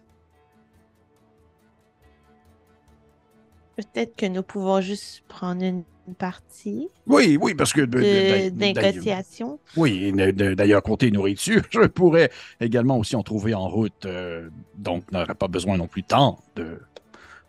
Peut-être 3.75 4.15
que 4.15 4.25
nous 4.25 4.43
pouvons 4.43 4.79
juste 4.79 5.21
prendre 5.27 5.61
une 5.61 5.83
partie 6.13 6.87
Oui, 7.07 7.37
oui, 7.41 7.55
parce 7.55 7.73
que. 7.73 7.81
de- 7.81 7.85
de- 7.87 8.49
de 8.49 8.49
d'ailleurs- 8.49 8.83
négociation. 8.93 9.59
Oui, 9.75 10.11
d'ailleurs, 10.13 10.83
côté 10.83 11.09
nourriture, 11.11 11.63
je 11.71 11.87
pourrais 11.87 12.29
également 12.59 12.97
aussi 12.99 13.15
en 13.15 13.23
trouver 13.23 13.53
en 13.55 13.67
route. 13.67 14.05
euh, 14.05 14.49
donc, 14.77 15.11
n'aurait 15.11 15.33
pas 15.35 15.47
besoin 15.47 15.77
non 15.77 15.87
plus 15.87 16.03
tant 16.03 16.39
de. 16.55 16.79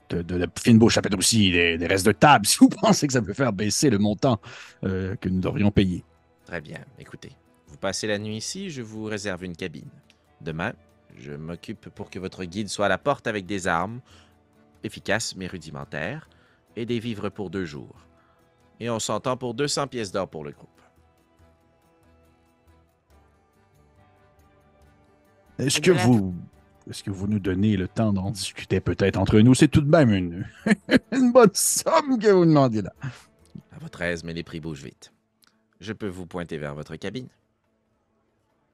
De, 0.09 0.23
de, 0.23 0.39
de 0.39 0.47
fine 0.63 0.79
bouche, 0.79 0.95
ça 0.95 1.03
peut 1.03 1.09
être 1.09 1.19
aussi 1.19 1.51
des, 1.51 1.77
des 1.79 1.87
restes 1.89 2.07
de 2.07 2.13
table, 2.13 2.47
si 2.47 2.59
vous 2.61 2.69
pensez 2.69 3.09
que 3.09 3.13
ça 3.13 3.21
peut 3.21 3.33
faire 3.33 3.53
baisser 3.53 3.91
le 3.91 3.99
montant 3.99 4.41
euh, 4.85 5.17
que 5.17 5.29
nous 5.29 5.41
devrions 5.41 5.73
payer. 5.73 6.05
Très 6.45 6.61
bien. 6.61 6.79
Écoutez, 7.01 7.33
vous 7.67 7.77
passez 7.77 8.07
la 8.07 8.17
nuit 8.21 8.37
ici, 8.37 8.71
je 8.71 8.83
vous 8.83 9.03
réserve 9.03 9.43
une 9.43 9.57
cabine. 9.57 9.89
Demain, 10.41 10.75
je 11.19 11.33
m'occupe 11.33 11.89
pour 11.89 12.09
que 12.09 12.21
votre 12.21 12.45
guide 12.45 12.69
soit 12.69 12.87
à 12.87 12.89
la 12.89 12.99
porte 12.99 13.27
avec 13.27 13.47
des 13.47 13.67
armes, 13.67 14.01
efficaces 14.85 15.35
mais 15.35 15.49
rudimentaires, 15.49 16.29
et 16.77 16.87
des 16.87 17.01
vivres 17.01 17.29
pour 17.29 17.51
deux 17.51 17.65
jours. 17.65 17.97
Et 18.81 18.91
on 18.91 18.99
s'entend 18.99 19.37
pour 19.37 19.55
200 19.55 19.87
pièces 19.89 20.13
d'or 20.13 20.29
pour 20.29 20.45
le 20.45 20.53
groupe. 20.53 20.69
Est-ce 25.59 25.81
que 25.81 25.91
vous. 25.91 26.35
Est-ce 26.89 27.03
que 27.03 27.11
vous 27.11 27.27
nous 27.27 27.41
donnez 27.41 27.77
le 27.77 27.89
temps 27.89 28.13
d'en 28.13 28.31
discuter 28.31 28.81
peut-être 28.81 29.17
entre 29.17 29.41
nous? 29.41 29.55
C'est 29.55 29.67
tout 29.67 29.81
de 29.81 29.91
même 29.91 30.13
une, 30.13 30.47
une 31.13 31.33
bonne 31.33 31.51
somme 31.53 32.19
que 32.19 32.29
vous 32.29 32.45
demandez 32.45 32.83
là. 32.83 32.93
À 33.73 33.79
votre 33.81 34.03
aise, 34.03 34.23
mais 34.23 34.33
les 34.33 34.45
prix 34.45 34.61
bougent 34.61 34.85
vite. 34.85 35.13
Je 35.81 35.93
peux 35.93 36.07
vous 36.07 36.27
pointer 36.27 36.59
vers 36.59 36.75
votre 36.77 36.95
cabine. 36.95 37.29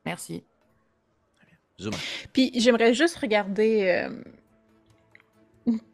Merci. 0.04 0.44
Zoom. 1.80 1.94
Puis 2.34 2.52
j'aimerais 2.54 2.92
juste 2.92 3.16
regarder 3.16 4.08
euh, 4.08 4.22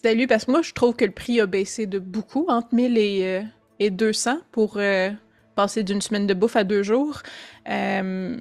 Salut, 0.03 0.27
parce 0.27 0.47
que 0.47 0.51
moi 0.51 0.63
je 0.63 0.73
trouve 0.73 0.97
que 0.97 1.05
le 1.05 1.13
prix 1.13 1.41
a 1.41 1.47
baissé 1.47 1.87
de 1.87 1.99
beaucoup, 1.99 2.47
entre 2.49 2.75
1000 2.75 2.97
et, 2.97 3.25
euh, 3.25 3.43
et 3.79 3.91
200 3.91 4.41
pour 4.53 4.76
euh, 4.76 5.11
passer 5.55 5.83
d'une 5.83 6.01
semaine 6.01 6.26
de 6.26 6.35
bouffe 6.35 6.57
à 6.57 6.64
deux 6.64 6.83
jours. 6.83 7.22
Euh, 7.68 8.39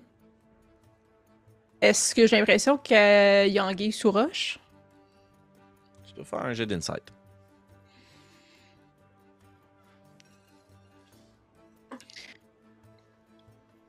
Est-ce 1.82 2.16
que 2.16 2.28
j'ai 2.28 2.38
l'impression 2.38 2.78
qu'il 2.78 2.96
y 2.96 3.60
a 3.60 3.66
anguille 3.66 3.92
sous 3.92 4.12
roche? 4.12 4.60
Tu 6.08 6.14
peux 6.14 6.24
faire 6.24 6.46
un 6.46 6.54
jet 6.54 6.66
d'insight. 6.66 7.04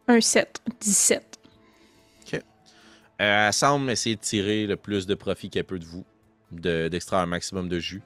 Un 0.07 0.21
7, 0.21 0.61
17. 0.81 1.25
Euh, 3.21 3.49
elle 3.49 3.53
semble 3.53 3.91
essayer 3.91 4.15
de 4.15 4.21
tirer 4.21 4.69
le 4.69 4.77
plus 4.77 5.05
de 5.09 5.15
profit 5.17 5.51
qu'elle 5.51 5.65
peut 5.65 5.81
de 5.81 5.85
vous, 5.85 6.05
de- 6.53 6.87
d'extraire 6.87 7.19
un 7.19 7.27
maximum 7.27 7.69
de 7.69 7.81
jus. 7.81 8.01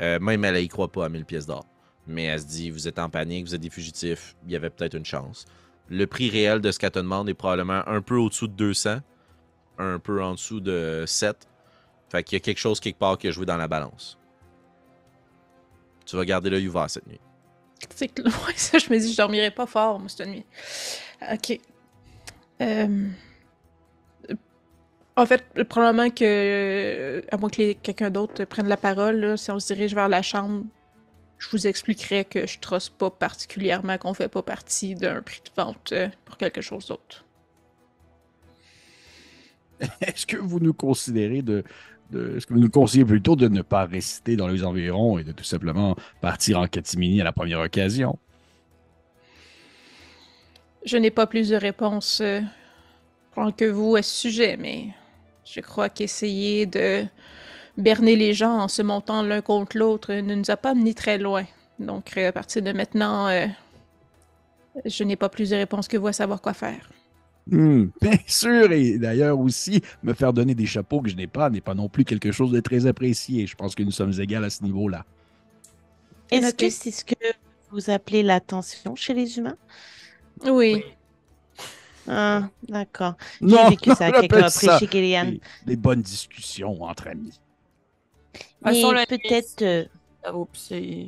Euh, 0.00 0.18
même 0.18 0.44
elle, 0.44 0.56
elle 0.56 0.64
y 0.64 0.68
croit 0.68 0.90
pas 0.90 1.04
à 1.04 1.08
1000 1.08 1.24
pièces 1.24 1.46
d'or. 1.46 1.64
Mais 2.06 2.24
elle 2.24 2.40
se 2.40 2.46
dit, 2.46 2.70
vous 2.70 2.86
êtes 2.88 2.98
en 2.98 3.10
panique, 3.10 3.46
vous 3.46 3.54
êtes 3.54 3.60
des 3.60 3.70
fugitifs, 3.70 4.36
il 4.46 4.52
y 4.52 4.56
avait 4.56 4.70
peut-être 4.70 4.94
une 4.94 5.04
chance. 5.04 5.44
Le 5.88 6.06
prix 6.06 6.30
réel 6.30 6.60
de 6.60 6.70
ce 6.70 6.78
qu'elle 6.78 6.90
te 6.90 6.98
demande 6.98 7.28
est 7.28 7.34
probablement 7.34 7.82
un 7.86 8.00
peu 8.02 8.16
au-dessous 8.16 8.48
de 8.48 8.52
200, 8.54 8.98
un 9.78 9.98
peu 9.98 10.22
en 10.22 10.34
dessous 10.34 10.60
de 10.60 11.04
7. 11.06 11.48
Fait 12.08 12.22
qu'il 12.22 12.36
y 12.36 12.40
a 12.40 12.40
quelque 12.40 12.58
chose 12.58 12.80
quelque 12.80 12.98
part 12.98 13.18
qui 13.18 13.28
a 13.28 13.30
joué 13.30 13.46
dans 13.46 13.56
la 13.56 13.68
balance. 13.68 14.18
Tu 16.04 16.16
vas 16.16 16.24
garder 16.24 16.50
l'œil 16.50 16.68
ouvert 16.68 16.88
cette 16.88 17.06
nuit. 17.06 17.20
C'est 17.94 18.18
ouais, 18.24 18.32
ça, 18.56 18.78
je 18.78 18.90
me 18.92 18.98
dis, 18.98 19.12
je 19.12 19.16
dormirai 19.16 19.50
pas 19.50 19.66
fort, 19.66 19.98
moi, 19.98 20.08
cette 20.08 20.28
nuit. 20.28 20.44
Ok. 21.32 21.58
Euh, 22.62 23.08
En 25.16 25.24
fait, 25.26 25.44
probablement 25.68 26.10
que, 26.10 27.24
à 27.30 27.36
moins 27.38 27.48
que 27.48 27.72
quelqu'un 27.72 28.10
d'autre 28.10 28.44
prenne 28.44 28.68
la 28.68 28.76
parole, 28.76 29.38
si 29.38 29.50
on 29.50 29.58
se 29.58 29.72
dirige 29.72 29.94
vers 29.94 30.08
la 30.08 30.22
chambre, 30.22 30.64
je 31.38 31.48
vous 31.50 31.66
expliquerai 31.66 32.24
que 32.24 32.46
je 32.46 32.58
trosse 32.58 32.88
pas 32.88 33.10
particulièrement 33.10 33.98
qu'on 33.98 34.14
fait 34.14 34.28
pas 34.28 34.42
partie 34.42 34.94
d'un 34.94 35.22
prix 35.22 35.40
de 35.44 35.50
vente 35.62 35.92
euh, 35.92 36.08
pour 36.24 36.36
quelque 36.36 36.60
chose 36.60 36.86
d'autre. 36.86 37.24
Est-ce 40.00 40.26
que 40.26 40.36
vous 40.36 40.58
nous 40.60 40.72
considérez 40.72 41.42
de, 41.42 41.62
de- 42.10 42.36
est-ce 42.36 42.46
que 42.46 42.54
vous 42.54 42.60
nous 42.60 42.70
conseillez 42.70 43.04
plutôt 43.04 43.36
de 43.36 43.48
ne 43.48 43.62
pas 43.62 43.84
rester 43.84 44.36
dans 44.36 44.48
les 44.48 44.64
environs 44.64 45.18
et 45.18 45.24
de 45.24 45.32
tout 45.32 45.44
simplement 45.44 45.96
partir 46.20 46.58
en 46.60 46.66
catimini 46.66 47.20
à 47.20 47.24
la 47.24 47.32
première 47.32 47.60
occasion? 47.60 48.18
Je 50.84 50.96
n'ai 50.96 51.10
pas 51.10 51.26
plus 51.26 51.48
de 51.48 51.56
réponses 51.56 52.20
euh, 52.22 52.40
que 53.56 53.64
vous 53.64 53.96
à 53.96 54.02
ce 54.02 54.14
sujet, 54.14 54.56
mais 54.56 54.88
je 55.44 55.60
crois 55.60 55.88
qu'essayer 55.90 56.64
de 56.64 57.04
berner 57.76 58.16
les 58.16 58.34
gens 58.34 58.58
en 58.60 58.68
se 58.68 58.82
montant 58.82 59.22
l'un 59.22 59.42
contre 59.42 59.76
l'autre 59.78 60.12
ne 60.14 60.34
nous 60.34 60.50
a 60.50 60.56
pas 60.56 60.70
amené 60.70 60.94
très 60.94 61.18
loin. 61.18 61.44
Donc, 61.78 62.16
euh, 62.16 62.28
à 62.28 62.32
partir 62.32 62.62
de 62.62 62.72
maintenant, 62.72 63.28
euh, 63.28 63.46
je 64.86 65.04
n'ai 65.04 65.16
pas 65.16 65.28
plus 65.28 65.50
de 65.50 65.56
réponses 65.56 65.86
que 65.88 65.98
vous 65.98 66.06
à 66.06 66.12
savoir 66.14 66.40
quoi 66.40 66.54
faire. 66.54 66.88
Hmm, 67.50 67.86
bien 68.00 68.18
sûr, 68.26 68.72
et 68.72 68.98
d'ailleurs 68.98 69.38
aussi, 69.38 69.80
me 70.02 70.14
faire 70.14 70.32
donner 70.32 70.54
des 70.54 70.66
chapeaux 70.66 71.00
que 71.00 71.08
je 71.08 71.14
n'ai 71.16 71.28
pas 71.28 71.48
n'est 71.50 71.60
pas 71.60 71.74
non 71.74 71.88
plus 71.88 72.04
quelque 72.04 72.32
chose 72.32 72.50
de 72.50 72.60
très 72.60 72.86
apprécié. 72.86 73.46
Je 73.46 73.54
pense 73.54 73.74
que 73.74 73.82
nous 73.84 73.92
sommes 73.92 74.12
égaux 74.20 74.42
à 74.42 74.50
ce 74.50 74.64
niveau-là. 74.64 75.06
Est-ce 76.30 76.54
que 76.54 76.70
c'est 76.70 76.90
ce 76.92 77.04
que 77.04 77.14
vous 77.70 77.90
appelez 77.90 78.22
l'attention 78.22 78.94
chez 78.94 79.14
les 79.14 79.38
humains? 79.38 79.58
Oui, 80.44 80.84
Ah, 82.08 82.50
d'accord. 82.68 83.14
J'ai 83.46 83.62
Non, 83.62 83.64
vécu 83.64 83.92
ça 83.92 84.06
à 84.06 84.12
quelques 84.12 84.38
reprises 84.38 84.76
chez 84.76 84.88
Gillian. 84.88 85.32
des, 85.32 85.40
des 85.62 85.76
bonnes 85.76 86.02
discussions 86.02 86.82
entre 86.82 87.08
amis. 87.08 87.40
Passons 88.62 88.88
Mais 88.90 88.94
la 88.98 89.06
peut-être... 89.06 89.62
euh, 89.62 89.84
Oups, 90.32 90.58
c'est- 90.58 91.06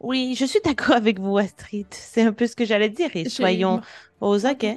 Oui, 0.00 0.34
je 0.38 0.44
suis 0.44 0.60
d'accord 0.64 0.96
avec 0.96 1.18
vous, 1.18 1.38
Astrid. 1.38 1.86
C'est 1.90 2.22
un 2.22 2.32
peu 2.32 2.46
ce 2.46 2.56
que 2.56 2.64
j'allais 2.64 2.90
dire. 2.90 3.10
Et 3.14 3.28
soyons 3.28 3.80
aux 4.20 4.46
aguets. 4.46 4.76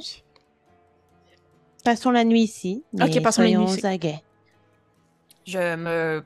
Passons 1.84 2.12
la 2.12 2.24
nuit 2.24 2.42
ici. 2.42 2.84
Ok, 3.00 3.22
passons 3.22 3.42
la 3.44 3.50
nuit 3.52 3.64
ici. 3.66 3.80
aux 3.82 3.86
aguets. 3.86 4.22
Je 5.46 5.76
me 5.76 6.24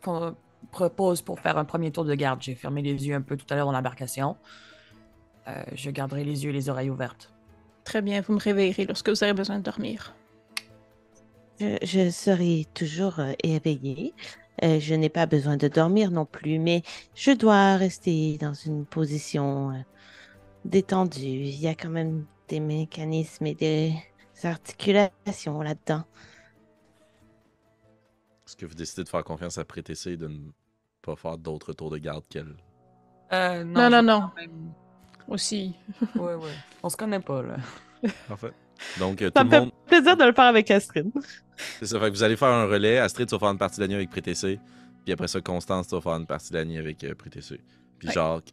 pro- 0.00 0.32
propose 0.70 1.20
pour 1.22 1.40
faire 1.40 1.58
un 1.58 1.64
premier 1.66 1.90
tour 1.90 2.04
de 2.04 2.14
garde. 2.14 2.40
J'ai 2.42 2.54
fermé 2.54 2.80
les 2.82 3.06
yeux 3.06 3.14
un 3.14 3.20
peu 3.20 3.36
tout 3.36 3.46
à 3.50 3.56
l'heure 3.56 3.66
dans 3.66 3.72
l'embarcation. 3.72 4.36
Euh, 5.48 5.62
je 5.74 5.90
garderai 5.90 6.24
les 6.24 6.44
yeux 6.44 6.50
et 6.50 6.54
les 6.54 6.68
oreilles 6.70 6.90
ouvertes. 6.90 7.32
Très 7.84 8.02
bien, 8.02 8.20
vous 8.20 8.32
me 8.34 8.40
réveillerez 8.40 8.84
lorsque 8.86 9.08
vous 9.10 9.22
aurez 9.22 9.34
besoin 9.34 9.58
de 9.58 9.62
dormir. 9.64 10.14
Je, 11.60 11.76
je 11.82 12.10
serai 12.10 12.66
toujours 12.74 13.20
euh, 13.20 13.32
éveillée. 13.44 14.12
Euh, 14.64 14.80
je 14.80 14.94
n'ai 14.94 15.08
pas 15.10 15.26
besoin 15.26 15.56
de 15.56 15.68
dormir 15.68 16.10
non 16.10 16.24
plus, 16.24 16.58
mais 16.58 16.82
je 17.14 17.30
dois 17.32 17.76
rester 17.76 18.38
dans 18.38 18.54
une 18.54 18.86
position 18.86 19.70
euh, 19.70 19.74
détendue. 20.64 21.20
Il 21.20 21.60
y 21.60 21.68
a 21.68 21.74
quand 21.74 21.90
même 21.90 22.24
des 22.48 22.60
mécanismes 22.60 23.46
et 23.46 23.54
des 23.54 23.92
articulations 24.44 25.60
là-dedans. 25.60 26.04
Est-ce 28.46 28.56
que 28.56 28.66
vous 28.66 28.74
décidez 28.74 29.04
de 29.04 29.08
faire 29.08 29.24
confiance 29.24 29.58
à 29.58 29.64
Prétessé 29.64 30.12
et 30.12 30.16
de 30.16 30.28
ne 30.28 30.38
pas 31.02 31.16
faire 31.16 31.36
d'autres 31.36 31.72
tours 31.72 31.90
de 31.90 31.98
garde 31.98 32.24
qu'elle? 32.28 32.54
Euh, 33.32 33.64
Non, 33.64 33.90
non, 33.90 34.02
non. 34.02 34.30
même- 34.36 34.72
Aussi. 35.28 35.74
Ouais, 36.14 36.34
ouais. 36.34 36.52
On 36.82 36.88
se 36.88 36.96
connaît 36.96 37.18
pas, 37.20 37.42
là. 37.42 37.56
Parfait. 38.28 38.52
Donc, 38.98 39.22
euh, 39.22 39.30
tout 39.30 39.34
Ça 39.36 39.42
le 39.42 39.48
me 39.48 39.50
fait 39.54 39.60
monde, 39.60 39.72
plaisir 39.86 40.16
de 40.16 40.24
le 40.24 40.32
faire 40.32 40.44
avec 40.44 40.70
Astrid. 40.70 41.10
c'est 41.80 41.86
ça. 41.86 42.00
Fait 42.00 42.06
que 42.10 42.14
vous 42.14 42.22
allez 42.22 42.36
faire 42.36 42.48
un 42.48 42.66
relais. 42.66 42.98
Astrid, 42.98 43.28
tu 43.28 43.34
vas 43.34 43.38
faire 43.38 43.50
une 43.50 43.58
partie 43.58 43.76
de 43.78 43.82
la 43.82 43.88
nuit 43.88 43.94
avec 43.96 44.10
Prétessé. 44.10 44.60
Puis 45.04 45.12
après 45.12 45.28
ça, 45.28 45.40
Constance, 45.40 45.88
tu 45.88 45.94
vas 45.94 46.00
faire 46.00 46.12
une 46.14 46.26
partie 46.26 46.50
de 46.52 46.58
la 46.58 46.64
nuit 46.64 46.78
avec 46.78 47.02
euh. 47.04 47.14
Puis 47.14 48.08
Ouais. 48.08 48.12
Jacques. 48.12 48.52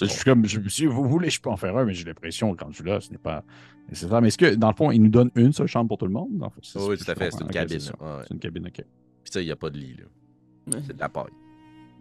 Je 0.00 0.06
suis 0.06 0.24
comme, 0.24 0.44
je, 0.44 0.60
si 0.68 0.86
vous 0.86 1.08
voulez, 1.08 1.30
je 1.30 1.40
peux 1.40 1.50
en 1.50 1.56
faire 1.56 1.76
un, 1.76 1.84
mais 1.84 1.94
j'ai 1.94 2.04
l'impression 2.04 2.52
que 2.54 2.64
quand 2.64 2.70
je 2.70 2.76
suis 2.76 2.84
là, 2.84 3.00
ce 3.00 3.10
n'est 3.12 3.18
pas 3.18 3.44
nécessaire. 3.88 4.20
Mais 4.20 4.28
est-ce 4.28 4.38
que, 4.38 4.54
dans 4.56 4.68
le 4.68 4.74
fond, 4.74 4.90
ils 4.90 5.00
nous 5.00 5.08
donnent 5.08 5.30
une 5.36 5.52
seule 5.52 5.68
chambre 5.68 5.88
pour 5.88 5.98
tout 5.98 6.06
le 6.06 6.12
monde? 6.12 6.36
Dans 6.36 6.46
le 6.46 6.50
fond, 6.50 6.60
c'est 6.62 6.80
Oui, 6.80 6.98
tout 6.98 7.08
à 7.08 7.14
fait. 7.14 7.30
C'est 7.30 7.40
une 7.40 7.48
cabine. 7.50 7.78
Ouais. 7.78 8.22
C'est 8.22 8.34
une 8.34 8.40
cabine, 8.40 8.66
ok. 8.66 8.74
Puis 8.74 9.32
ça, 9.32 9.40
il 9.40 9.44
n'y 9.46 9.52
a 9.52 9.56
pas 9.56 9.70
de 9.70 9.78
lit. 9.78 9.96
Là. 9.96 10.78
C'est 10.84 10.94
de 10.94 11.00
la 11.00 11.08
paille. 11.08 11.32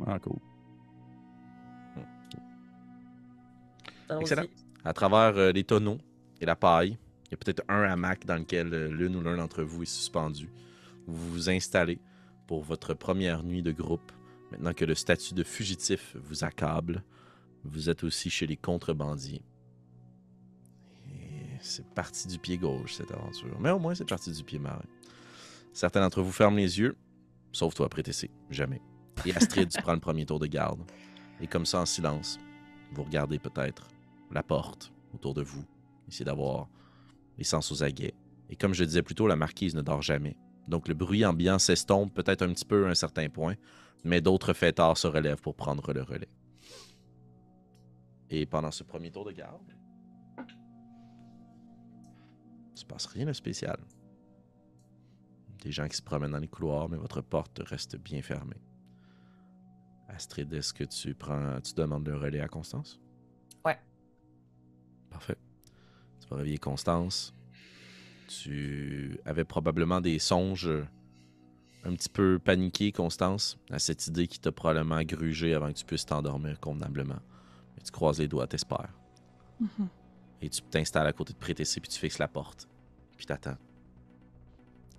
Ah, 0.08 0.18
cool. 0.20 0.38
Excellent. 4.20 4.44
À 4.84 4.94
travers 4.94 5.38
euh, 5.38 5.52
les 5.52 5.64
tonneaux 5.64 5.98
et 6.42 6.46
la 6.46 6.56
paille, 6.56 6.98
il 7.34 7.38
y 7.38 7.42
a 7.42 7.46
peut-être 7.46 7.64
un 7.68 7.82
hamac 7.82 8.28
dans 8.28 8.36
lequel 8.36 8.72
euh, 8.76 8.90
l'une 8.90 9.16
ou 9.16 9.22
l'un 9.22 9.38
d'entre 9.38 9.64
vous 9.64 9.82
est 9.82 9.88
suspendu. 9.88 10.52
Vous 11.08 11.32
vous 11.32 11.50
installez 11.50 12.00
pour 12.46 12.62
votre 12.62 12.94
première 12.94 13.42
nuit 13.42 13.64
de 13.64 13.72
groupe. 13.72 14.12
Maintenant 14.52 14.72
que 14.72 14.86
le 14.86 14.94
statut 14.94 15.34
de 15.34 15.42
fugitif 15.42 16.16
vous 16.22 16.44
accable, 16.44 17.04
vous 17.64 17.90
êtes 17.90 18.04
aussi 18.04 18.30
chez 18.30 18.46
les 18.46 18.56
contrebandiers. 18.56 19.42
C'est 21.60 21.88
parti 21.96 22.28
du 22.28 22.38
pied 22.38 22.60
gauche, 22.60 22.94
cette 22.94 23.10
aventure. 23.10 23.60
Mais 23.60 23.72
au 23.72 23.80
moins, 23.80 23.96
c'est 23.96 24.08
parti 24.08 24.32
du 24.32 24.44
pied 24.44 24.60
marin. 24.60 24.86
Certains 25.74 26.02
d'entre 26.02 26.22
vous 26.22 26.32
ferment 26.32 26.58
les 26.58 26.78
yeux, 26.78 26.96
sauf 27.52 27.74
toi, 27.74 27.90
Prétessé. 27.90 28.30
Jamais. 28.52 28.80
Et 29.26 29.36
Astrid, 29.36 29.70
tu 29.70 29.82
prends 29.82 29.94
le 29.94 30.00
premier 30.00 30.28
tour 30.28 30.38
de 30.38 30.46
garde. 30.46 30.84
Et 31.42 31.48
comme 31.48 31.66
ça, 31.66 31.80
en 31.80 31.88
silence, 31.88 32.38
vous 32.92 33.02
regardez 33.02 33.40
peut-être 33.40 33.88
la 34.30 34.44
porte 34.44 34.94
autour 35.16 35.34
de 35.34 35.42
vous. 35.42 35.66
Essayez 36.08 36.26
d'avoir 36.26 36.68
les 37.38 37.44
sens 37.44 37.72
aux 37.72 37.84
aguets. 37.84 38.14
Et 38.50 38.56
comme 38.56 38.74
je 38.74 38.84
disais 38.84 39.02
plus 39.02 39.16
tôt, 39.16 39.28
la 39.28 39.36
marquise 39.36 39.76
ne 39.76 39.82
dort 39.82 40.02
jamais. 40.02 40.38
Donc 40.68 40.88
le 40.88 40.94
bruit 40.94 41.26
ambiant 41.26 41.60
s'estompe 41.60 42.14
peut-être 42.14 42.44
un 42.44 42.54
petit 42.54 42.66
peu 42.66 42.86
à 42.86 42.90
un 42.90 42.96
certain 42.96 43.30
point, 43.30 43.56
mais 44.04 44.22
d'autres 44.22 44.54
fêtards 44.54 44.98
se 44.98 45.08
relèvent 45.08 45.42
pour 45.42 45.56
prendre 45.56 45.92
le 45.94 46.04
relais. 46.04 46.30
Et 48.30 48.46
pendant 48.46 48.72
ce 48.72 48.84
premier 48.84 49.12
tour 49.12 49.26
de 49.26 49.32
garde, 49.32 49.62
il 52.68 52.74
ne 52.74 52.78
se 52.78 52.86
passe 52.86 53.06
rien 53.06 53.26
de 53.26 53.34
spécial. 53.34 53.78
Des 55.64 55.72
gens 55.72 55.88
qui 55.88 55.96
se 55.96 56.02
promènent 56.02 56.32
dans 56.32 56.40
les 56.40 56.48
couloirs, 56.48 56.90
mais 56.90 56.98
votre 56.98 57.22
porte 57.22 57.62
reste 57.64 57.98
bien 57.98 58.22
fermée. 58.22 58.62
Astrid, 60.10 60.52
est-ce 60.54 60.74
que 60.74 60.84
tu 60.84 61.16
prends, 61.16 61.60
tu 61.62 61.74
demandes 61.74 62.08
le 62.08 62.18
relais 62.18 62.42
à 62.42 62.48
Constance? 62.48 63.00
Ouais. 63.66 63.78
Parfait. 65.10 65.38
Constance. 66.62 67.34
Tu 68.28 69.20
avais 69.26 69.44
probablement 69.44 70.02
des 70.02 70.20
songes 70.20 70.70
un 71.86 71.94
petit 71.94 72.10
peu 72.10 72.40
paniqués, 72.40 72.92
Constance, 72.92 73.58
à 73.70 73.80
cette 73.80 74.08
idée 74.08 74.28
qui 74.28 74.40
t'a 74.40 74.52
probablement 74.52 75.02
grugé 75.04 75.54
avant 75.54 75.68
que 75.68 75.78
tu 75.78 75.86
puisses 75.86 76.06
t'endormir 76.06 76.60
convenablement. 76.60 77.20
Mais 77.76 77.84
tu 77.84 77.92
croises 77.92 78.20
les 78.20 78.28
doigts, 78.28 78.48
t'espères. 78.48 78.94
Mhm. 79.60 79.90
Et 80.42 80.50
tu 80.50 80.62
t'installes 80.62 81.08
à 81.08 81.14
côté 81.14 81.34
de 81.34 81.38
Prétessé, 81.38 81.80
puis 81.80 81.90
tu 81.90 82.00
fixes 82.00 82.20
la 82.20 82.28
porte. 82.28 82.68
Puis 83.18 83.26
t'attends. 83.26 83.58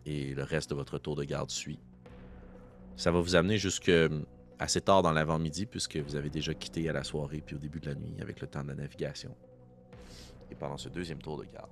Et 0.06 0.34
le 0.34 0.42
reste 0.42 0.70
de 0.70 0.74
votre 0.74 0.98
tour 0.98 1.16
de 1.16 1.24
garde 1.24 1.50
suit. 1.50 1.78
Ça 2.96 3.10
va 3.10 3.20
vous 3.20 3.34
amener 3.34 3.58
jusque 3.58 3.90
assez 4.58 4.80
tard 4.80 5.02
dans 5.02 5.12
l'avant-midi, 5.12 5.66
puisque 5.66 5.96
vous 5.96 6.16
avez 6.16 6.30
déjà 6.30 6.54
quitté 6.54 6.88
à 6.88 6.92
la 6.92 7.04
soirée 7.04 7.42
puis 7.44 7.56
au 7.56 7.58
début 7.58 7.80
de 7.80 7.88
la 7.88 7.94
nuit 7.94 8.14
avec 8.20 8.40
le 8.40 8.46
temps 8.46 8.62
de 8.62 8.68
la 8.68 8.74
navigation. 8.74 9.34
Et 10.50 10.54
pendant 10.54 10.76
ce 10.76 10.88
deuxième 10.88 11.20
tour 11.20 11.38
de 11.38 11.44
garde, 11.44 11.70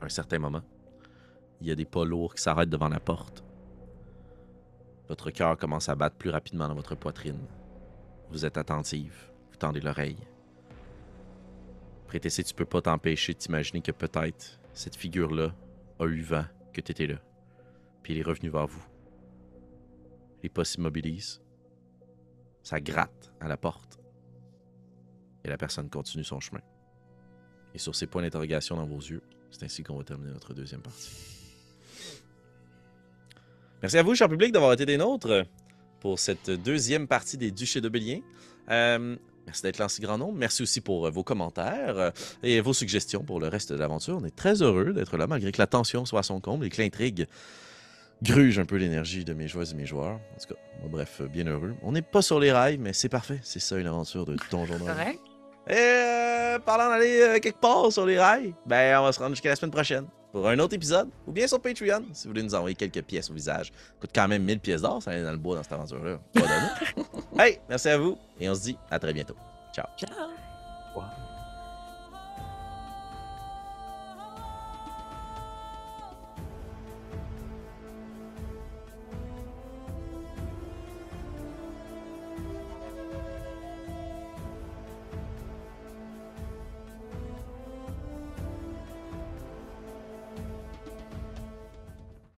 à 0.00 0.04
un 0.04 0.08
certain 0.08 0.38
moment, 0.38 0.62
il 1.60 1.66
y 1.66 1.70
a 1.70 1.74
des 1.74 1.84
pas 1.84 2.04
lourds 2.04 2.34
qui 2.34 2.42
s'arrêtent 2.42 2.70
devant 2.70 2.88
la 2.88 3.00
porte. 3.00 3.44
Votre 5.08 5.30
cœur 5.30 5.56
commence 5.56 5.88
à 5.88 5.94
battre 5.94 6.16
plus 6.16 6.30
rapidement 6.30 6.68
dans 6.68 6.74
votre 6.74 6.94
poitrine. 6.94 7.40
Vous 8.30 8.44
êtes 8.44 8.58
attentive, 8.58 9.30
vous 9.50 9.56
tendez 9.56 9.80
l'oreille. 9.80 10.18
Prétessé, 12.06 12.44
tu 12.44 12.54
peux 12.54 12.64
pas 12.64 12.82
t'empêcher 12.82 13.32
de 13.32 13.38
t'imaginer 13.38 13.80
que 13.80 13.92
peut-être 13.92 14.60
cette 14.72 14.96
figure-là 14.96 15.54
a 15.98 16.06
eu 16.06 16.20
vent 16.20 16.44
que 16.72 16.80
tu 16.80 16.92
étais 16.92 17.06
là, 17.06 17.16
puis 18.02 18.14
il 18.14 18.20
est 18.20 18.22
revenu 18.22 18.50
vers 18.50 18.66
vous. 18.66 18.84
Les 20.42 20.48
pas 20.48 20.64
s'immobilisent. 20.64 21.42
Ça 22.62 22.80
gratte 22.80 23.32
à 23.40 23.48
la 23.48 23.56
porte. 23.56 23.98
La 25.48 25.56
personne 25.58 25.88
continue 25.88 26.24
son 26.24 26.40
chemin. 26.40 26.60
Et 27.74 27.78
sur 27.78 27.94
ces 27.94 28.06
points 28.06 28.22
d'interrogation 28.22 28.76
dans 28.76 28.86
vos 28.86 28.98
yeux, 28.98 29.22
c'est 29.50 29.64
ainsi 29.64 29.82
qu'on 29.82 29.96
va 29.96 30.04
terminer 30.04 30.32
notre 30.32 30.54
deuxième 30.54 30.80
partie. 30.80 31.10
Merci 33.82 33.98
à 33.98 34.02
vous, 34.02 34.14
cher 34.14 34.28
public, 34.28 34.52
d'avoir 34.52 34.72
été 34.72 34.86
des 34.86 34.96
nôtres 34.96 35.44
pour 36.00 36.18
cette 36.18 36.50
deuxième 36.50 37.06
partie 37.06 37.36
des 37.36 37.50
Duchés 37.50 37.80
de 37.80 37.88
Bélien. 37.88 38.20
Euh, 38.70 39.16
merci 39.46 39.62
d'être 39.62 39.78
là 39.78 39.84
en 39.84 39.88
si 39.88 40.00
grand 40.00 40.18
nombre. 40.18 40.36
Merci 40.36 40.62
aussi 40.62 40.80
pour 40.80 41.10
vos 41.10 41.22
commentaires 41.22 42.12
et 42.42 42.60
vos 42.60 42.72
suggestions 42.72 43.22
pour 43.22 43.40
le 43.40 43.48
reste 43.48 43.72
de 43.72 43.78
l'aventure. 43.78 44.18
On 44.20 44.24
est 44.24 44.34
très 44.34 44.62
heureux 44.62 44.92
d'être 44.92 45.16
là, 45.16 45.26
malgré 45.26 45.52
que 45.52 45.60
la 45.60 45.66
tension 45.66 46.04
soit 46.04 46.20
à 46.20 46.24
son 46.24 46.40
comble 46.40 46.66
et 46.66 46.70
que 46.70 46.82
l'intrigue 46.82 47.26
gruge 48.22 48.58
un 48.58 48.64
peu 48.64 48.76
l'énergie 48.76 49.24
de 49.24 49.32
mes 49.32 49.46
joueuses 49.46 49.72
et 49.72 49.76
mes 49.76 49.86
joueurs. 49.86 50.20
En 50.34 50.40
tout 50.40 50.54
cas, 50.54 50.60
bref, 50.88 51.22
bien 51.22 51.46
heureux. 51.46 51.74
On 51.82 51.92
n'est 51.92 52.02
pas 52.02 52.22
sur 52.22 52.40
les 52.40 52.50
rails, 52.52 52.78
mais 52.78 52.92
c'est 52.92 53.08
parfait. 53.08 53.40
C'est 53.42 53.60
ça 53.60 53.78
une 53.78 53.86
aventure 53.86 54.26
de 54.26 54.36
Donjon 54.50 54.78
Dragon. 54.78 55.18
Et 55.68 55.74
euh, 55.76 56.58
parlant 56.58 56.88
d'aller 56.88 57.20
euh, 57.20 57.38
quelque 57.40 57.60
part 57.60 57.92
sur 57.92 58.06
les 58.06 58.18
rails, 58.18 58.54
ben 58.66 58.98
on 59.00 59.04
va 59.04 59.12
se 59.12 59.18
rendre 59.18 59.30
jusqu'à 59.34 59.50
la 59.50 59.56
semaine 59.56 59.70
prochaine 59.70 60.06
pour 60.32 60.48
un 60.48 60.58
autre 60.58 60.74
épisode 60.74 61.08
ou 61.26 61.32
bien 61.32 61.46
sur 61.46 61.60
Patreon 61.60 62.04
si 62.12 62.24
vous 62.24 62.30
voulez 62.30 62.42
nous 62.42 62.54
envoyer 62.54 62.74
quelques 62.74 63.02
pièces 63.02 63.30
au 63.30 63.34
visage. 63.34 63.72
coûte 64.00 64.10
quand 64.14 64.28
même 64.28 64.44
1000 64.44 64.60
pièces 64.60 64.82
d'or, 64.82 65.02
ça 65.02 65.10
allait 65.10 65.24
dans 65.24 65.32
le 65.32 65.38
bois 65.38 65.56
dans 65.56 65.62
cette 65.62 65.72
aventure-là. 65.72 66.18
Hey, 67.38 67.60
merci 67.68 67.88
à 67.88 67.98
vous 67.98 68.18
et 68.40 68.48
on 68.48 68.54
se 68.54 68.62
dit 68.62 68.78
à 68.90 68.98
très 68.98 69.12
bientôt. 69.12 69.36
Ciao. 69.74 69.86
Ciao! 69.96 70.47